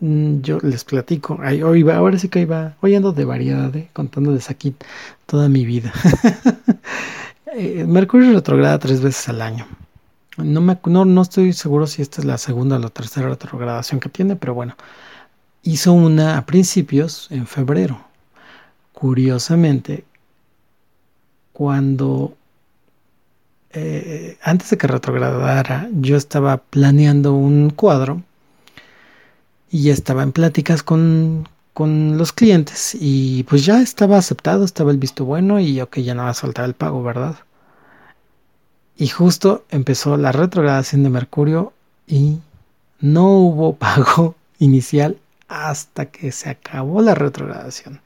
Mm, 0.00 0.42
yo 0.42 0.58
les 0.62 0.84
platico, 0.84 1.40
hoy 1.64 1.82
va, 1.82 1.96
ahora 1.96 2.18
sí 2.18 2.28
que 2.28 2.40
iba, 2.40 2.76
hoy 2.80 2.94
ando 2.94 3.12
de 3.12 3.24
variedad, 3.24 3.74
¿eh? 3.74 3.90
contándoles 3.92 4.48
aquí 4.50 4.74
toda 5.26 5.48
mi 5.48 5.64
vida. 5.64 5.92
Eh, 7.54 7.86
Mercurio 7.88 8.34
retrograda 8.34 8.78
tres 8.78 9.00
veces 9.00 9.26
al 9.30 9.40
año. 9.40 9.66
No, 10.36 10.60
me, 10.60 10.78
no, 10.84 11.06
no, 11.06 11.22
estoy 11.22 11.54
seguro 11.54 11.86
si 11.86 12.02
esta 12.02 12.20
es 12.20 12.26
la 12.26 12.36
segunda 12.36 12.76
o 12.76 12.78
la 12.78 12.90
tercera 12.90 13.26
retrogradación 13.30 14.00
que 14.00 14.10
tiene, 14.10 14.36
pero 14.36 14.52
bueno, 14.52 14.76
hizo 15.68 15.92
una 15.92 16.38
a 16.38 16.46
principios 16.46 17.28
en 17.30 17.46
febrero. 17.46 18.00
Curiosamente, 18.92 20.04
cuando 21.52 22.34
eh, 23.72 24.38
antes 24.42 24.70
de 24.70 24.78
que 24.78 24.86
retrogradara, 24.86 25.88
yo 25.92 26.16
estaba 26.16 26.56
planeando 26.56 27.34
un 27.34 27.70
cuadro 27.70 28.22
y 29.70 29.90
estaba 29.90 30.22
en 30.22 30.32
pláticas 30.32 30.82
con, 30.82 31.46
con 31.74 32.16
los 32.16 32.32
clientes 32.32 32.96
y 32.98 33.42
pues 33.44 33.66
ya 33.66 33.82
estaba 33.82 34.16
aceptado, 34.16 34.64
estaba 34.64 34.90
el 34.90 34.96
visto 34.96 35.26
bueno 35.26 35.60
y 35.60 35.80
ok, 35.82 35.98
ya 35.98 36.14
no 36.14 36.22
va 36.22 36.30
a 36.30 36.34
soltar 36.34 36.64
el 36.64 36.74
pago, 36.74 37.02
¿verdad? 37.02 37.36
Y 38.96 39.08
justo 39.08 39.64
empezó 39.68 40.16
la 40.16 40.32
retrogradación 40.32 41.02
de 41.02 41.10
Mercurio 41.10 41.74
y 42.06 42.38
no 43.00 43.28
hubo 43.32 43.76
pago 43.76 44.34
inicial 44.58 45.18
hasta 45.48 46.06
que 46.06 46.30
se 46.32 46.50
acabó 46.50 47.02
la 47.02 47.14
retrogradación. 47.14 48.00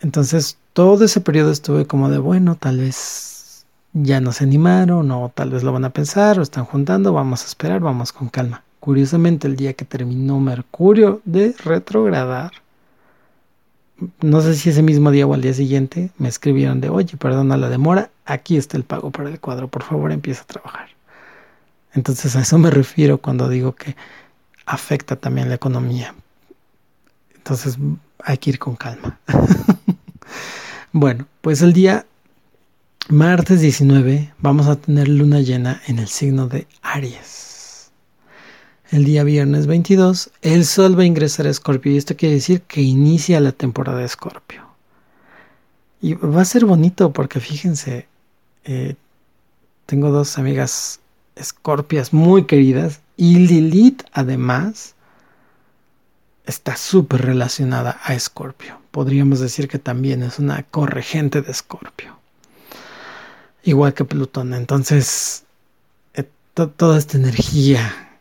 Entonces 0.00 0.58
todo 0.72 1.04
ese 1.04 1.20
periodo 1.20 1.50
estuve 1.52 1.86
como 1.86 2.08
de 2.08 2.18
bueno, 2.18 2.56
tal 2.56 2.78
vez 2.78 3.66
ya 3.92 4.20
no 4.20 4.32
se 4.32 4.44
animaron 4.44 5.10
o 5.10 5.30
tal 5.34 5.50
vez 5.50 5.62
lo 5.62 5.72
van 5.72 5.84
a 5.84 5.90
pensar 5.90 6.38
o 6.38 6.42
están 6.42 6.64
juntando, 6.64 7.12
vamos 7.12 7.42
a 7.42 7.46
esperar, 7.46 7.80
vamos 7.80 8.12
con 8.12 8.28
calma. 8.28 8.64
Curiosamente, 8.80 9.46
el 9.46 9.56
día 9.56 9.74
que 9.74 9.84
terminó 9.84 10.40
Mercurio 10.40 11.20
de 11.24 11.54
retrogradar, 11.64 12.52
no 14.20 14.40
sé 14.40 14.54
si 14.54 14.70
ese 14.70 14.82
mismo 14.82 15.10
día 15.10 15.26
o 15.26 15.34
al 15.34 15.42
día 15.42 15.54
siguiente, 15.54 16.10
me 16.18 16.28
escribieron 16.28 16.80
de, 16.80 16.88
oye, 16.88 17.16
perdona 17.16 17.56
la 17.56 17.68
demora, 17.68 18.10
aquí 18.24 18.56
está 18.56 18.76
el 18.76 18.84
pago 18.84 19.10
para 19.10 19.28
el 19.28 19.38
cuadro, 19.38 19.68
por 19.68 19.84
favor 19.84 20.10
empieza 20.10 20.42
a 20.42 20.46
trabajar. 20.46 20.88
Entonces 21.94 22.34
a 22.34 22.40
eso 22.40 22.58
me 22.58 22.70
refiero 22.70 23.18
cuando 23.18 23.48
digo 23.48 23.74
que 23.74 23.94
afecta 24.66 25.16
también 25.16 25.48
la 25.48 25.54
economía. 25.54 26.14
Entonces 27.34 27.78
hay 28.20 28.38
que 28.38 28.50
ir 28.50 28.58
con 28.58 28.76
calma. 28.76 29.18
bueno, 30.92 31.26
pues 31.40 31.62
el 31.62 31.72
día 31.72 32.06
martes 33.08 33.60
19 33.60 34.32
vamos 34.38 34.68
a 34.68 34.76
tener 34.76 35.08
luna 35.08 35.40
llena 35.40 35.82
en 35.86 35.98
el 35.98 36.08
signo 36.08 36.46
de 36.46 36.66
Aries 36.82 37.52
el 38.92 39.06
día 39.06 39.24
viernes 39.24 39.66
22, 39.66 40.30
el 40.42 40.66
Sol 40.66 40.98
va 40.98 41.02
a 41.02 41.06
ingresar 41.06 41.46
a 41.46 41.50
Escorpio 41.50 41.92
y 41.92 41.96
esto 41.96 42.14
quiere 42.14 42.34
decir 42.34 42.60
que 42.60 42.82
inicia 42.82 43.40
la 43.40 43.52
temporada 43.52 43.98
de 43.98 44.04
Escorpio. 44.04 44.66
Y 46.02 46.12
va 46.12 46.42
a 46.42 46.44
ser 46.44 46.66
bonito 46.66 47.10
porque 47.10 47.40
fíjense, 47.40 48.06
eh, 48.64 48.96
tengo 49.86 50.10
dos 50.10 50.36
amigas 50.36 51.00
escorpias 51.36 52.12
muy 52.12 52.44
queridas 52.44 53.00
y 53.22 53.36
Lilith 53.36 54.02
además 54.12 54.96
está 56.44 56.74
súper 56.74 57.22
relacionada 57.24 58.00
a 58.02 58.14
Escorpio. 58.14 58.80
Podríamos 58.90 59.38
decir 59.38 59.68
que 59.68 59.78
también 59.78 60.24
es 60.24 60.40
una 60.40 60.64
corregente 60.64 61.40
de 61.40 61.52
Escorpio. 61.52 62.18
Igual 63.62 63.94
que 63.94 64.04
Plutón. 64.04 64.54
Entonces, 64.54 65.44
eh, 66.14 66.28
toda 66.52 66.98
esta 66.98 67.16
energía 67.16 68.18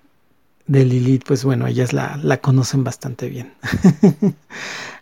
de 0.67 0.85
Lilith, 0.85 1.23
pues 1.25 1.43
bueno, 1.43 1.65
ellas 1.65 1.93
la, 1.93 2.17
la 2.17 2.37
conocen 2.37 2.83
bastante 2.83 3.27
bien. 3.27 3.55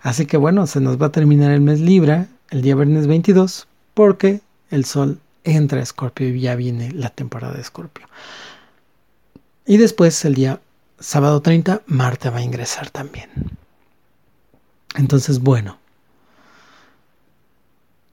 Así 0.02 0.28
que 0.28 0.38
bueno, 0.38 0.66
se 0.66 0.80
nos 0.80 0.96
va 0.96 1.08
a 1.08 1.12
terminar 1.12 1.52
el 1.52 1.60
mes 1.60 1.82
Libra 1.82 2.28
el 2.52 2.62
día 2.62 2.76
viernes 2.76 3.06
22 3.06 3.68
porque 3.94 4.40
el 4.72 4.86
Sol 4.86 5.20
entra 5.44 5.82
a 5.82 5.84
Escorpio 5.84 6.30
y 6.30 6.40
ya 6.40 6.56
viene 6.56 6.90
la 6.94 7.10
temporada 7.10 7.56
de 7.56 7.62
Escorpio. 7.62 8.08
Y 9.70 9.78
después 9.78 10.26
el 10.26 10.34
día 10.34 10.60
sábado 11.00 11.44
30 11.44 11.84
Marte 11.86 12.32
va 12.32 12.40
a 12.40 12.42
ingresar 12.42 12.90
también. 12.90 13.30
Entonces, 14.96 15.42
bueno, 15.42 15.78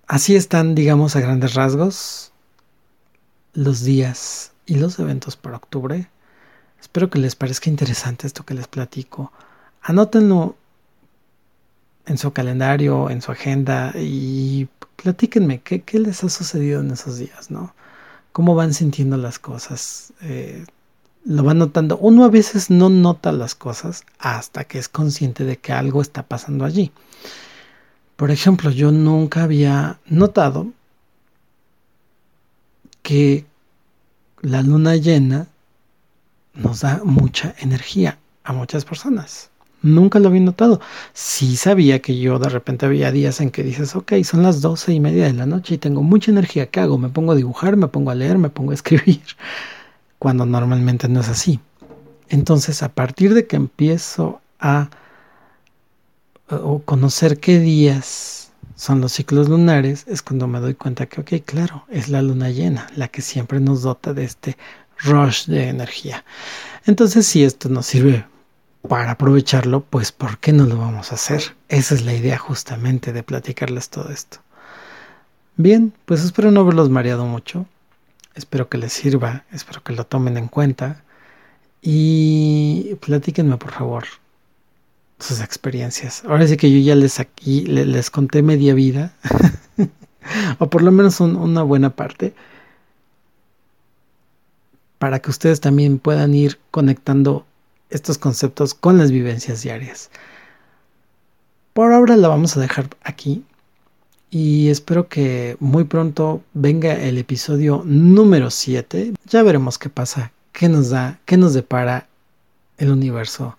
así 0.07 0.37
están, 0.37 0.75
digamos, 0.75 1.17
a 1.17 1.21
grandes 1.21 1.55
rasgos 1.55 2.31
los 3.55 3.85
días 3.85 4.53
y 4.67 4.75
los 4.75 4.99
eventos 4.99 5.37
para 5.37 5.57
octubre. 5.57 6.11
Espero 6.79 7.09
que 7.09 7.21
les 7.21 7.35
parezca 7.37 7.71
interesante 7.71 8.27
esto 8.27 8.45
que 8.45 8.53
les 8.53 8.69
platico. 8.69 9.33
Anótenlo 9.81 10.57
en 12.05 12.19
su 12.19 12.35
calendario, 12.35 13.09
en 13.09 13.23
su 13.23 13.33
agenda 13.33 13.95
y 13.95 14.69
platíquenme 14.97 15.63
qué, 15.63 15.81
qué 15.81 16.01
les 16.01 16.23
ha 16.23 16.29
sucedido 16.29 16.83
en 16.83 16.91
esos 16.91 17.17
días, 17.17 17.51
¿no? 17.51 17.75
¿Cómo 18.33 18.55
van 18.55 18.75
sintiendo 18.75 19.17
las 19.17 19.39
cosas? 19.39 20.13
Eh, 20.21 20.67
lo 21.27 21.43
van 21.43 21.59
notando. 21.59 21.99
Uno 21.99 22.25
a 22.25 22.29
veces 22.29 22.71
no 22.71 22.89
nota 22.89 23.33
las 23.33 23.55
cosas 23.55 24.05
hasta 24.19 24.65
que 24.65 24.79
es 24.79 24.89
consciente 24.89 25.45
de 25.45 25.59
que 25.59 25.73
algo 25.73 26.01
está 26.01 26.23
pasando 26.23 26.65
allí. 26.65 26.93
Por 28.15 28.31
ejemplo, 28.31 28.71
yo 28.71 28.93
nunca 28.93 29.43
había 29.43 29.99
notado 30.07 30.69
que 33.03 33.45
la 34.41 34.63
luna 34.63 34.97
llena 34.97 35.49
nos 36.55 36.81
da 36.81 37.03
mucha 37.05 37.55
energía 37.59 38.19
a 38.45 38.53
muchas 38.53 38.85
personas. 38.85 39.51
Nunca 39.83 40.19
lo 40.19 40.29
había 40.29 40.41
notado. 40.41 40.81
Sí 41.13 41.57
sabía 41.57 42.01
que 42.01 42.19
yo 42.19 42.39
de 42.39 42.49
repente 42.49 42.87
había 42.87 43.13
días 43.13 43.41
en 43.41 43.51
que 43.51 43.63
dices, 43.63 43.95
ok, 43.97 44.13
son 44.25 44.43
las 44.43 44.61
doce 44.63 44.93
y 44.93 45.01
media 45.01 45.25
de 45.25 45.33
la 45.33 45.47
noche 45.47 45.75
y 45.75 45.79
tengo 45.79 46.03
mucha 46.03 46.31
energía. 46.31 46.71
¿Qué 46.71 46.81
hago? 46.81 46.99
Me 46.99 47.09
pongo 47.09 47.33
a 47.33 47.37
dibujar, 47.37 47.77
me 47.77 47.89
pongo 47.89 48.11
a 48.11 48.15
leer, 48.15 48.39
me 48.39 48.49
pongo 48.49 48.71
a 48.71 48.75
escribir. 48.75 49.23
Cuando 50.19 50.47
normalmente 50.47 51.09
no 51.09 51.21
es 51.21 51.29
así. 51.29 51.61
Entonces, 52.29 52.83
a 52.83 52.89
partir 52.89 53.35
de 53.35 53.47
que 53.47 53.57
empiezo 53.57 54.41
a 54.59 54.89
o 56.49 56.81
conocer 56.81 57.39
qué 57.41 57.59
días 57.59 58.53
son 58.77 59.01
los 59.01 59.13
ciclos 59.13 59.49
lunares, 59.49 60.05
es 60.07 60.23
cuando 60.23 60.47
me 60.47 60.61
doy 60.61 60.75
cuenta 60.75 61.07
que, 61.07 61.21
ok, 61.21 61.45
claro, 61.45 61.85
es 61.89 62.09
la 62.09 62.23
luna 62.23 62.51
llena, 62.51 62.87
la 62.95 63.09
que 63.09 63.23
siempre 63.23 63.59
nos 63.59 63.83
dota 63.83 64.13
de 64.13 64.25
este 64.25 64.57
rush 64.99 65.47
de 65.47 65.69
energía. 65.69 66.25
Entonces, 66.85 67.27
si 67.27 67.43
esto 67.43 67.69
nos 67.69 67.87
sirve 67.87 68.27
para 68.89 69.13
aprovecharlo, 69.13 69.81
pues 69.81 70.13
¿por 70.13 70.39
qué 70.39 70.53
no 70.53 70.65
lo 70.65 70.77
vamos 70.77 71.11
a 71.11 71.17
hacer? 71.17 71.57
Esa 71.69 71.95
es 71.95 72.05
la 72.05 72.15
idea 72.15 72.39
justamente 72.39 73.13
de 73.13 73.23
platicarles 73.23 73.89
todo 73.89 74.11
esto. 74.11 74.39
Bien, 75.57 75.93
pues 76.05 76.23
espero 76.23 76.51
no 76.51 76.61
haberlos 76.61 76.91
mareado 76.91 77.25
mucho. 77.25 77.67
Espero 78.37 78.69
que 78.69 78.77
les 78.77 78.93
sirva, 78.93 79.45
espero 79.51 79.83
que 79.83 79.95
lo 79.95 80.05
tomen 80.05 80.37
en 80.37 80.49
cuenta. 80.49 81.03
Y 81.81 82.95
platíquenme, 83.01 83.57
por 83.57 83.73
favor, 83.73 84.05
sus 85.19 85.41
experiencias. 85.41 86.23
Ahora 86.27 86.47
sí 86.47 86.59
que 86.59 86.71
yo 86.71 86.79
ya 86.79 86.95
les 86.95 87.19
aquí 87.19 87.63
les, 87.63 88.11
conté 88.11 88.43
media 88.43 88.75
vida, 88.75 89.15
o 90.59 90.69
por 90.69 90.83
lo 90.83 90.93
menos 90.93 91.21
una 91.21 91.63
buena 91.63 91.97
parte, 91.97 92.35
para 94.99 95.21
que 95.21 95.31
ustedes 95.31 95.61
también 95.61 95.99
puedan 95.99 96.35
ir 96.35 96.59
conectando 96.71 97.47
estos 97.89 98.19
conceptos 98.19 98.75
con 98.75 98.99
las 98.99 99.11
vivencias 99.11 99.63
diarias. 99.63 100.11
Por 101.73 101.93
ahora 101.93 102.17
la 102.17 102.29
vamos 102.29 102.57
a 102.57 102.61
dejar 102.61 102.89
aquí 103.03 103.45
y 104.39 104.69
espero 104.69 105.09
que 105.09 105.57
muy 105.61 105.85
pronto 105.85 106.43
venga 106.53 106.93
el 106.93 107.17
episodio 107.17 107.83
número 107.87 108.51
7. 108.51 109.15
Ya 109.25 109.43
veremos 109.43 109.79
qué 109.79 109.89
pasa, 109.89 110.31
qué 110.53 110.69
nos 110.69 110.91
da, 110.91 111.19
qué 111.25 111.39
nos 111.39 111.55
depara 111.55 112.07
el 112.77 112.91
universo. 112.91 113.57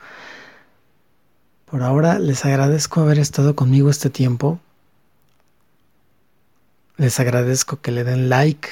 Por 1.65 1.81
ahora 1.81 2.19
les 2.19 2.45
agradezco 2.45 3.01
haber 3.01 3.17
estado 3.17 3.55
conmigo 3.55 3.89
este 3.89 4.11
tiempo. 4.11 4.59
Les 6.97 7.19
agradezco 7.19 7.81
que 7.81 7.91
le 7.91 8.03
den 8.03 8.29
like 8.29 8.69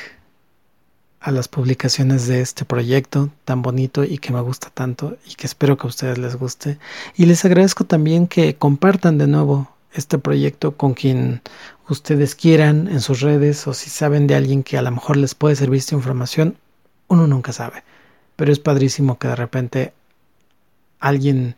a 1.22 1.32
las 1.32 1.48
publicaciones 1.48 2.28
de 2.28 2.42
este 2.42 2.66
proyecto 2.66 3.32
tan 3.46 3.64
bonito 3.64 4.04
y 4.04 4.20
que 4.20 4.32
me 4.32 4.42
gusta 4.42 4.70
tanto 4.70 5.18
y 5.26 5.34
que 5.34 5.48
espero 5.48 5.76
que 5.76 5.88
a 5.88 5.90
ustedes 5.90 6.20
les 6.20 6.36
guste. 6.36 6.78
Y 7.16 7.26
les 7.26 7.44
agradezco 7.46 7.84
también 7.86 8.28
que 8.28 8.58
compartan 8.58 9.18
de 9.18 9.26
nuevo 9.26 9.75
este 9.96 10.18
proyecto 10.18 10.76
con 10.76 10.94
quien 10.94 11.42
ustedes 11.90 12.36
quieran 12.36 12.88
en 12.88 13.02
sus 13.02 13.22
redes 13.22 13.68
o 13.68 13.74
si 13.74 13.90
saben 13.90 14.28
de 14.28 14.36
alguien 14.36 14.64
que 14.64 14.78
a 14.78 14.82
lo 14.82 14.92
mejor 14.92 15.18
les 15.18 15.36
puede 15.36 15.56
servir 15.56 15.80
esta 15.80 15.96
información, 15.96 16.58
uno 17.08 17.28
nunca 17.28 17.54
sabe. 17.54 17.84
Pero 18.36 18.52
es 18.52 18.60
padrísimo 18.60 19.18
que 19.18 19.28
de 19.28 19.36
repente 19.36 19.94
alguien 21.00 21.56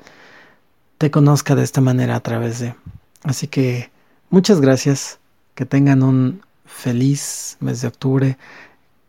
te 0.98 1.12
conozca 1.12 1.56
de 1.56 1.64
esta 1.64 1.82
manera 1.82 2.16
a 2.16 2.20
través 2.22 2.60
de. 2.60 2.76
Así 3.24 3.48
que 3.48 3.90
muchas 4.30 4.62
gracias, 4.62 5.20
que 5.56 5.66
tengan 5.66 6.04
un 6.04 6.42
feliz 6.66 7.58
mes 7.60 7.82
de 7.82 7.88
octubre 7.88 8.38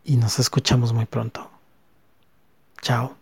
y 0.03 0.17
nos 0.17 0.39
escuchamos 0.39 0.93
muy 0.93 1.05
pronto. 1.05 1.49
Chao. 2.81 3.18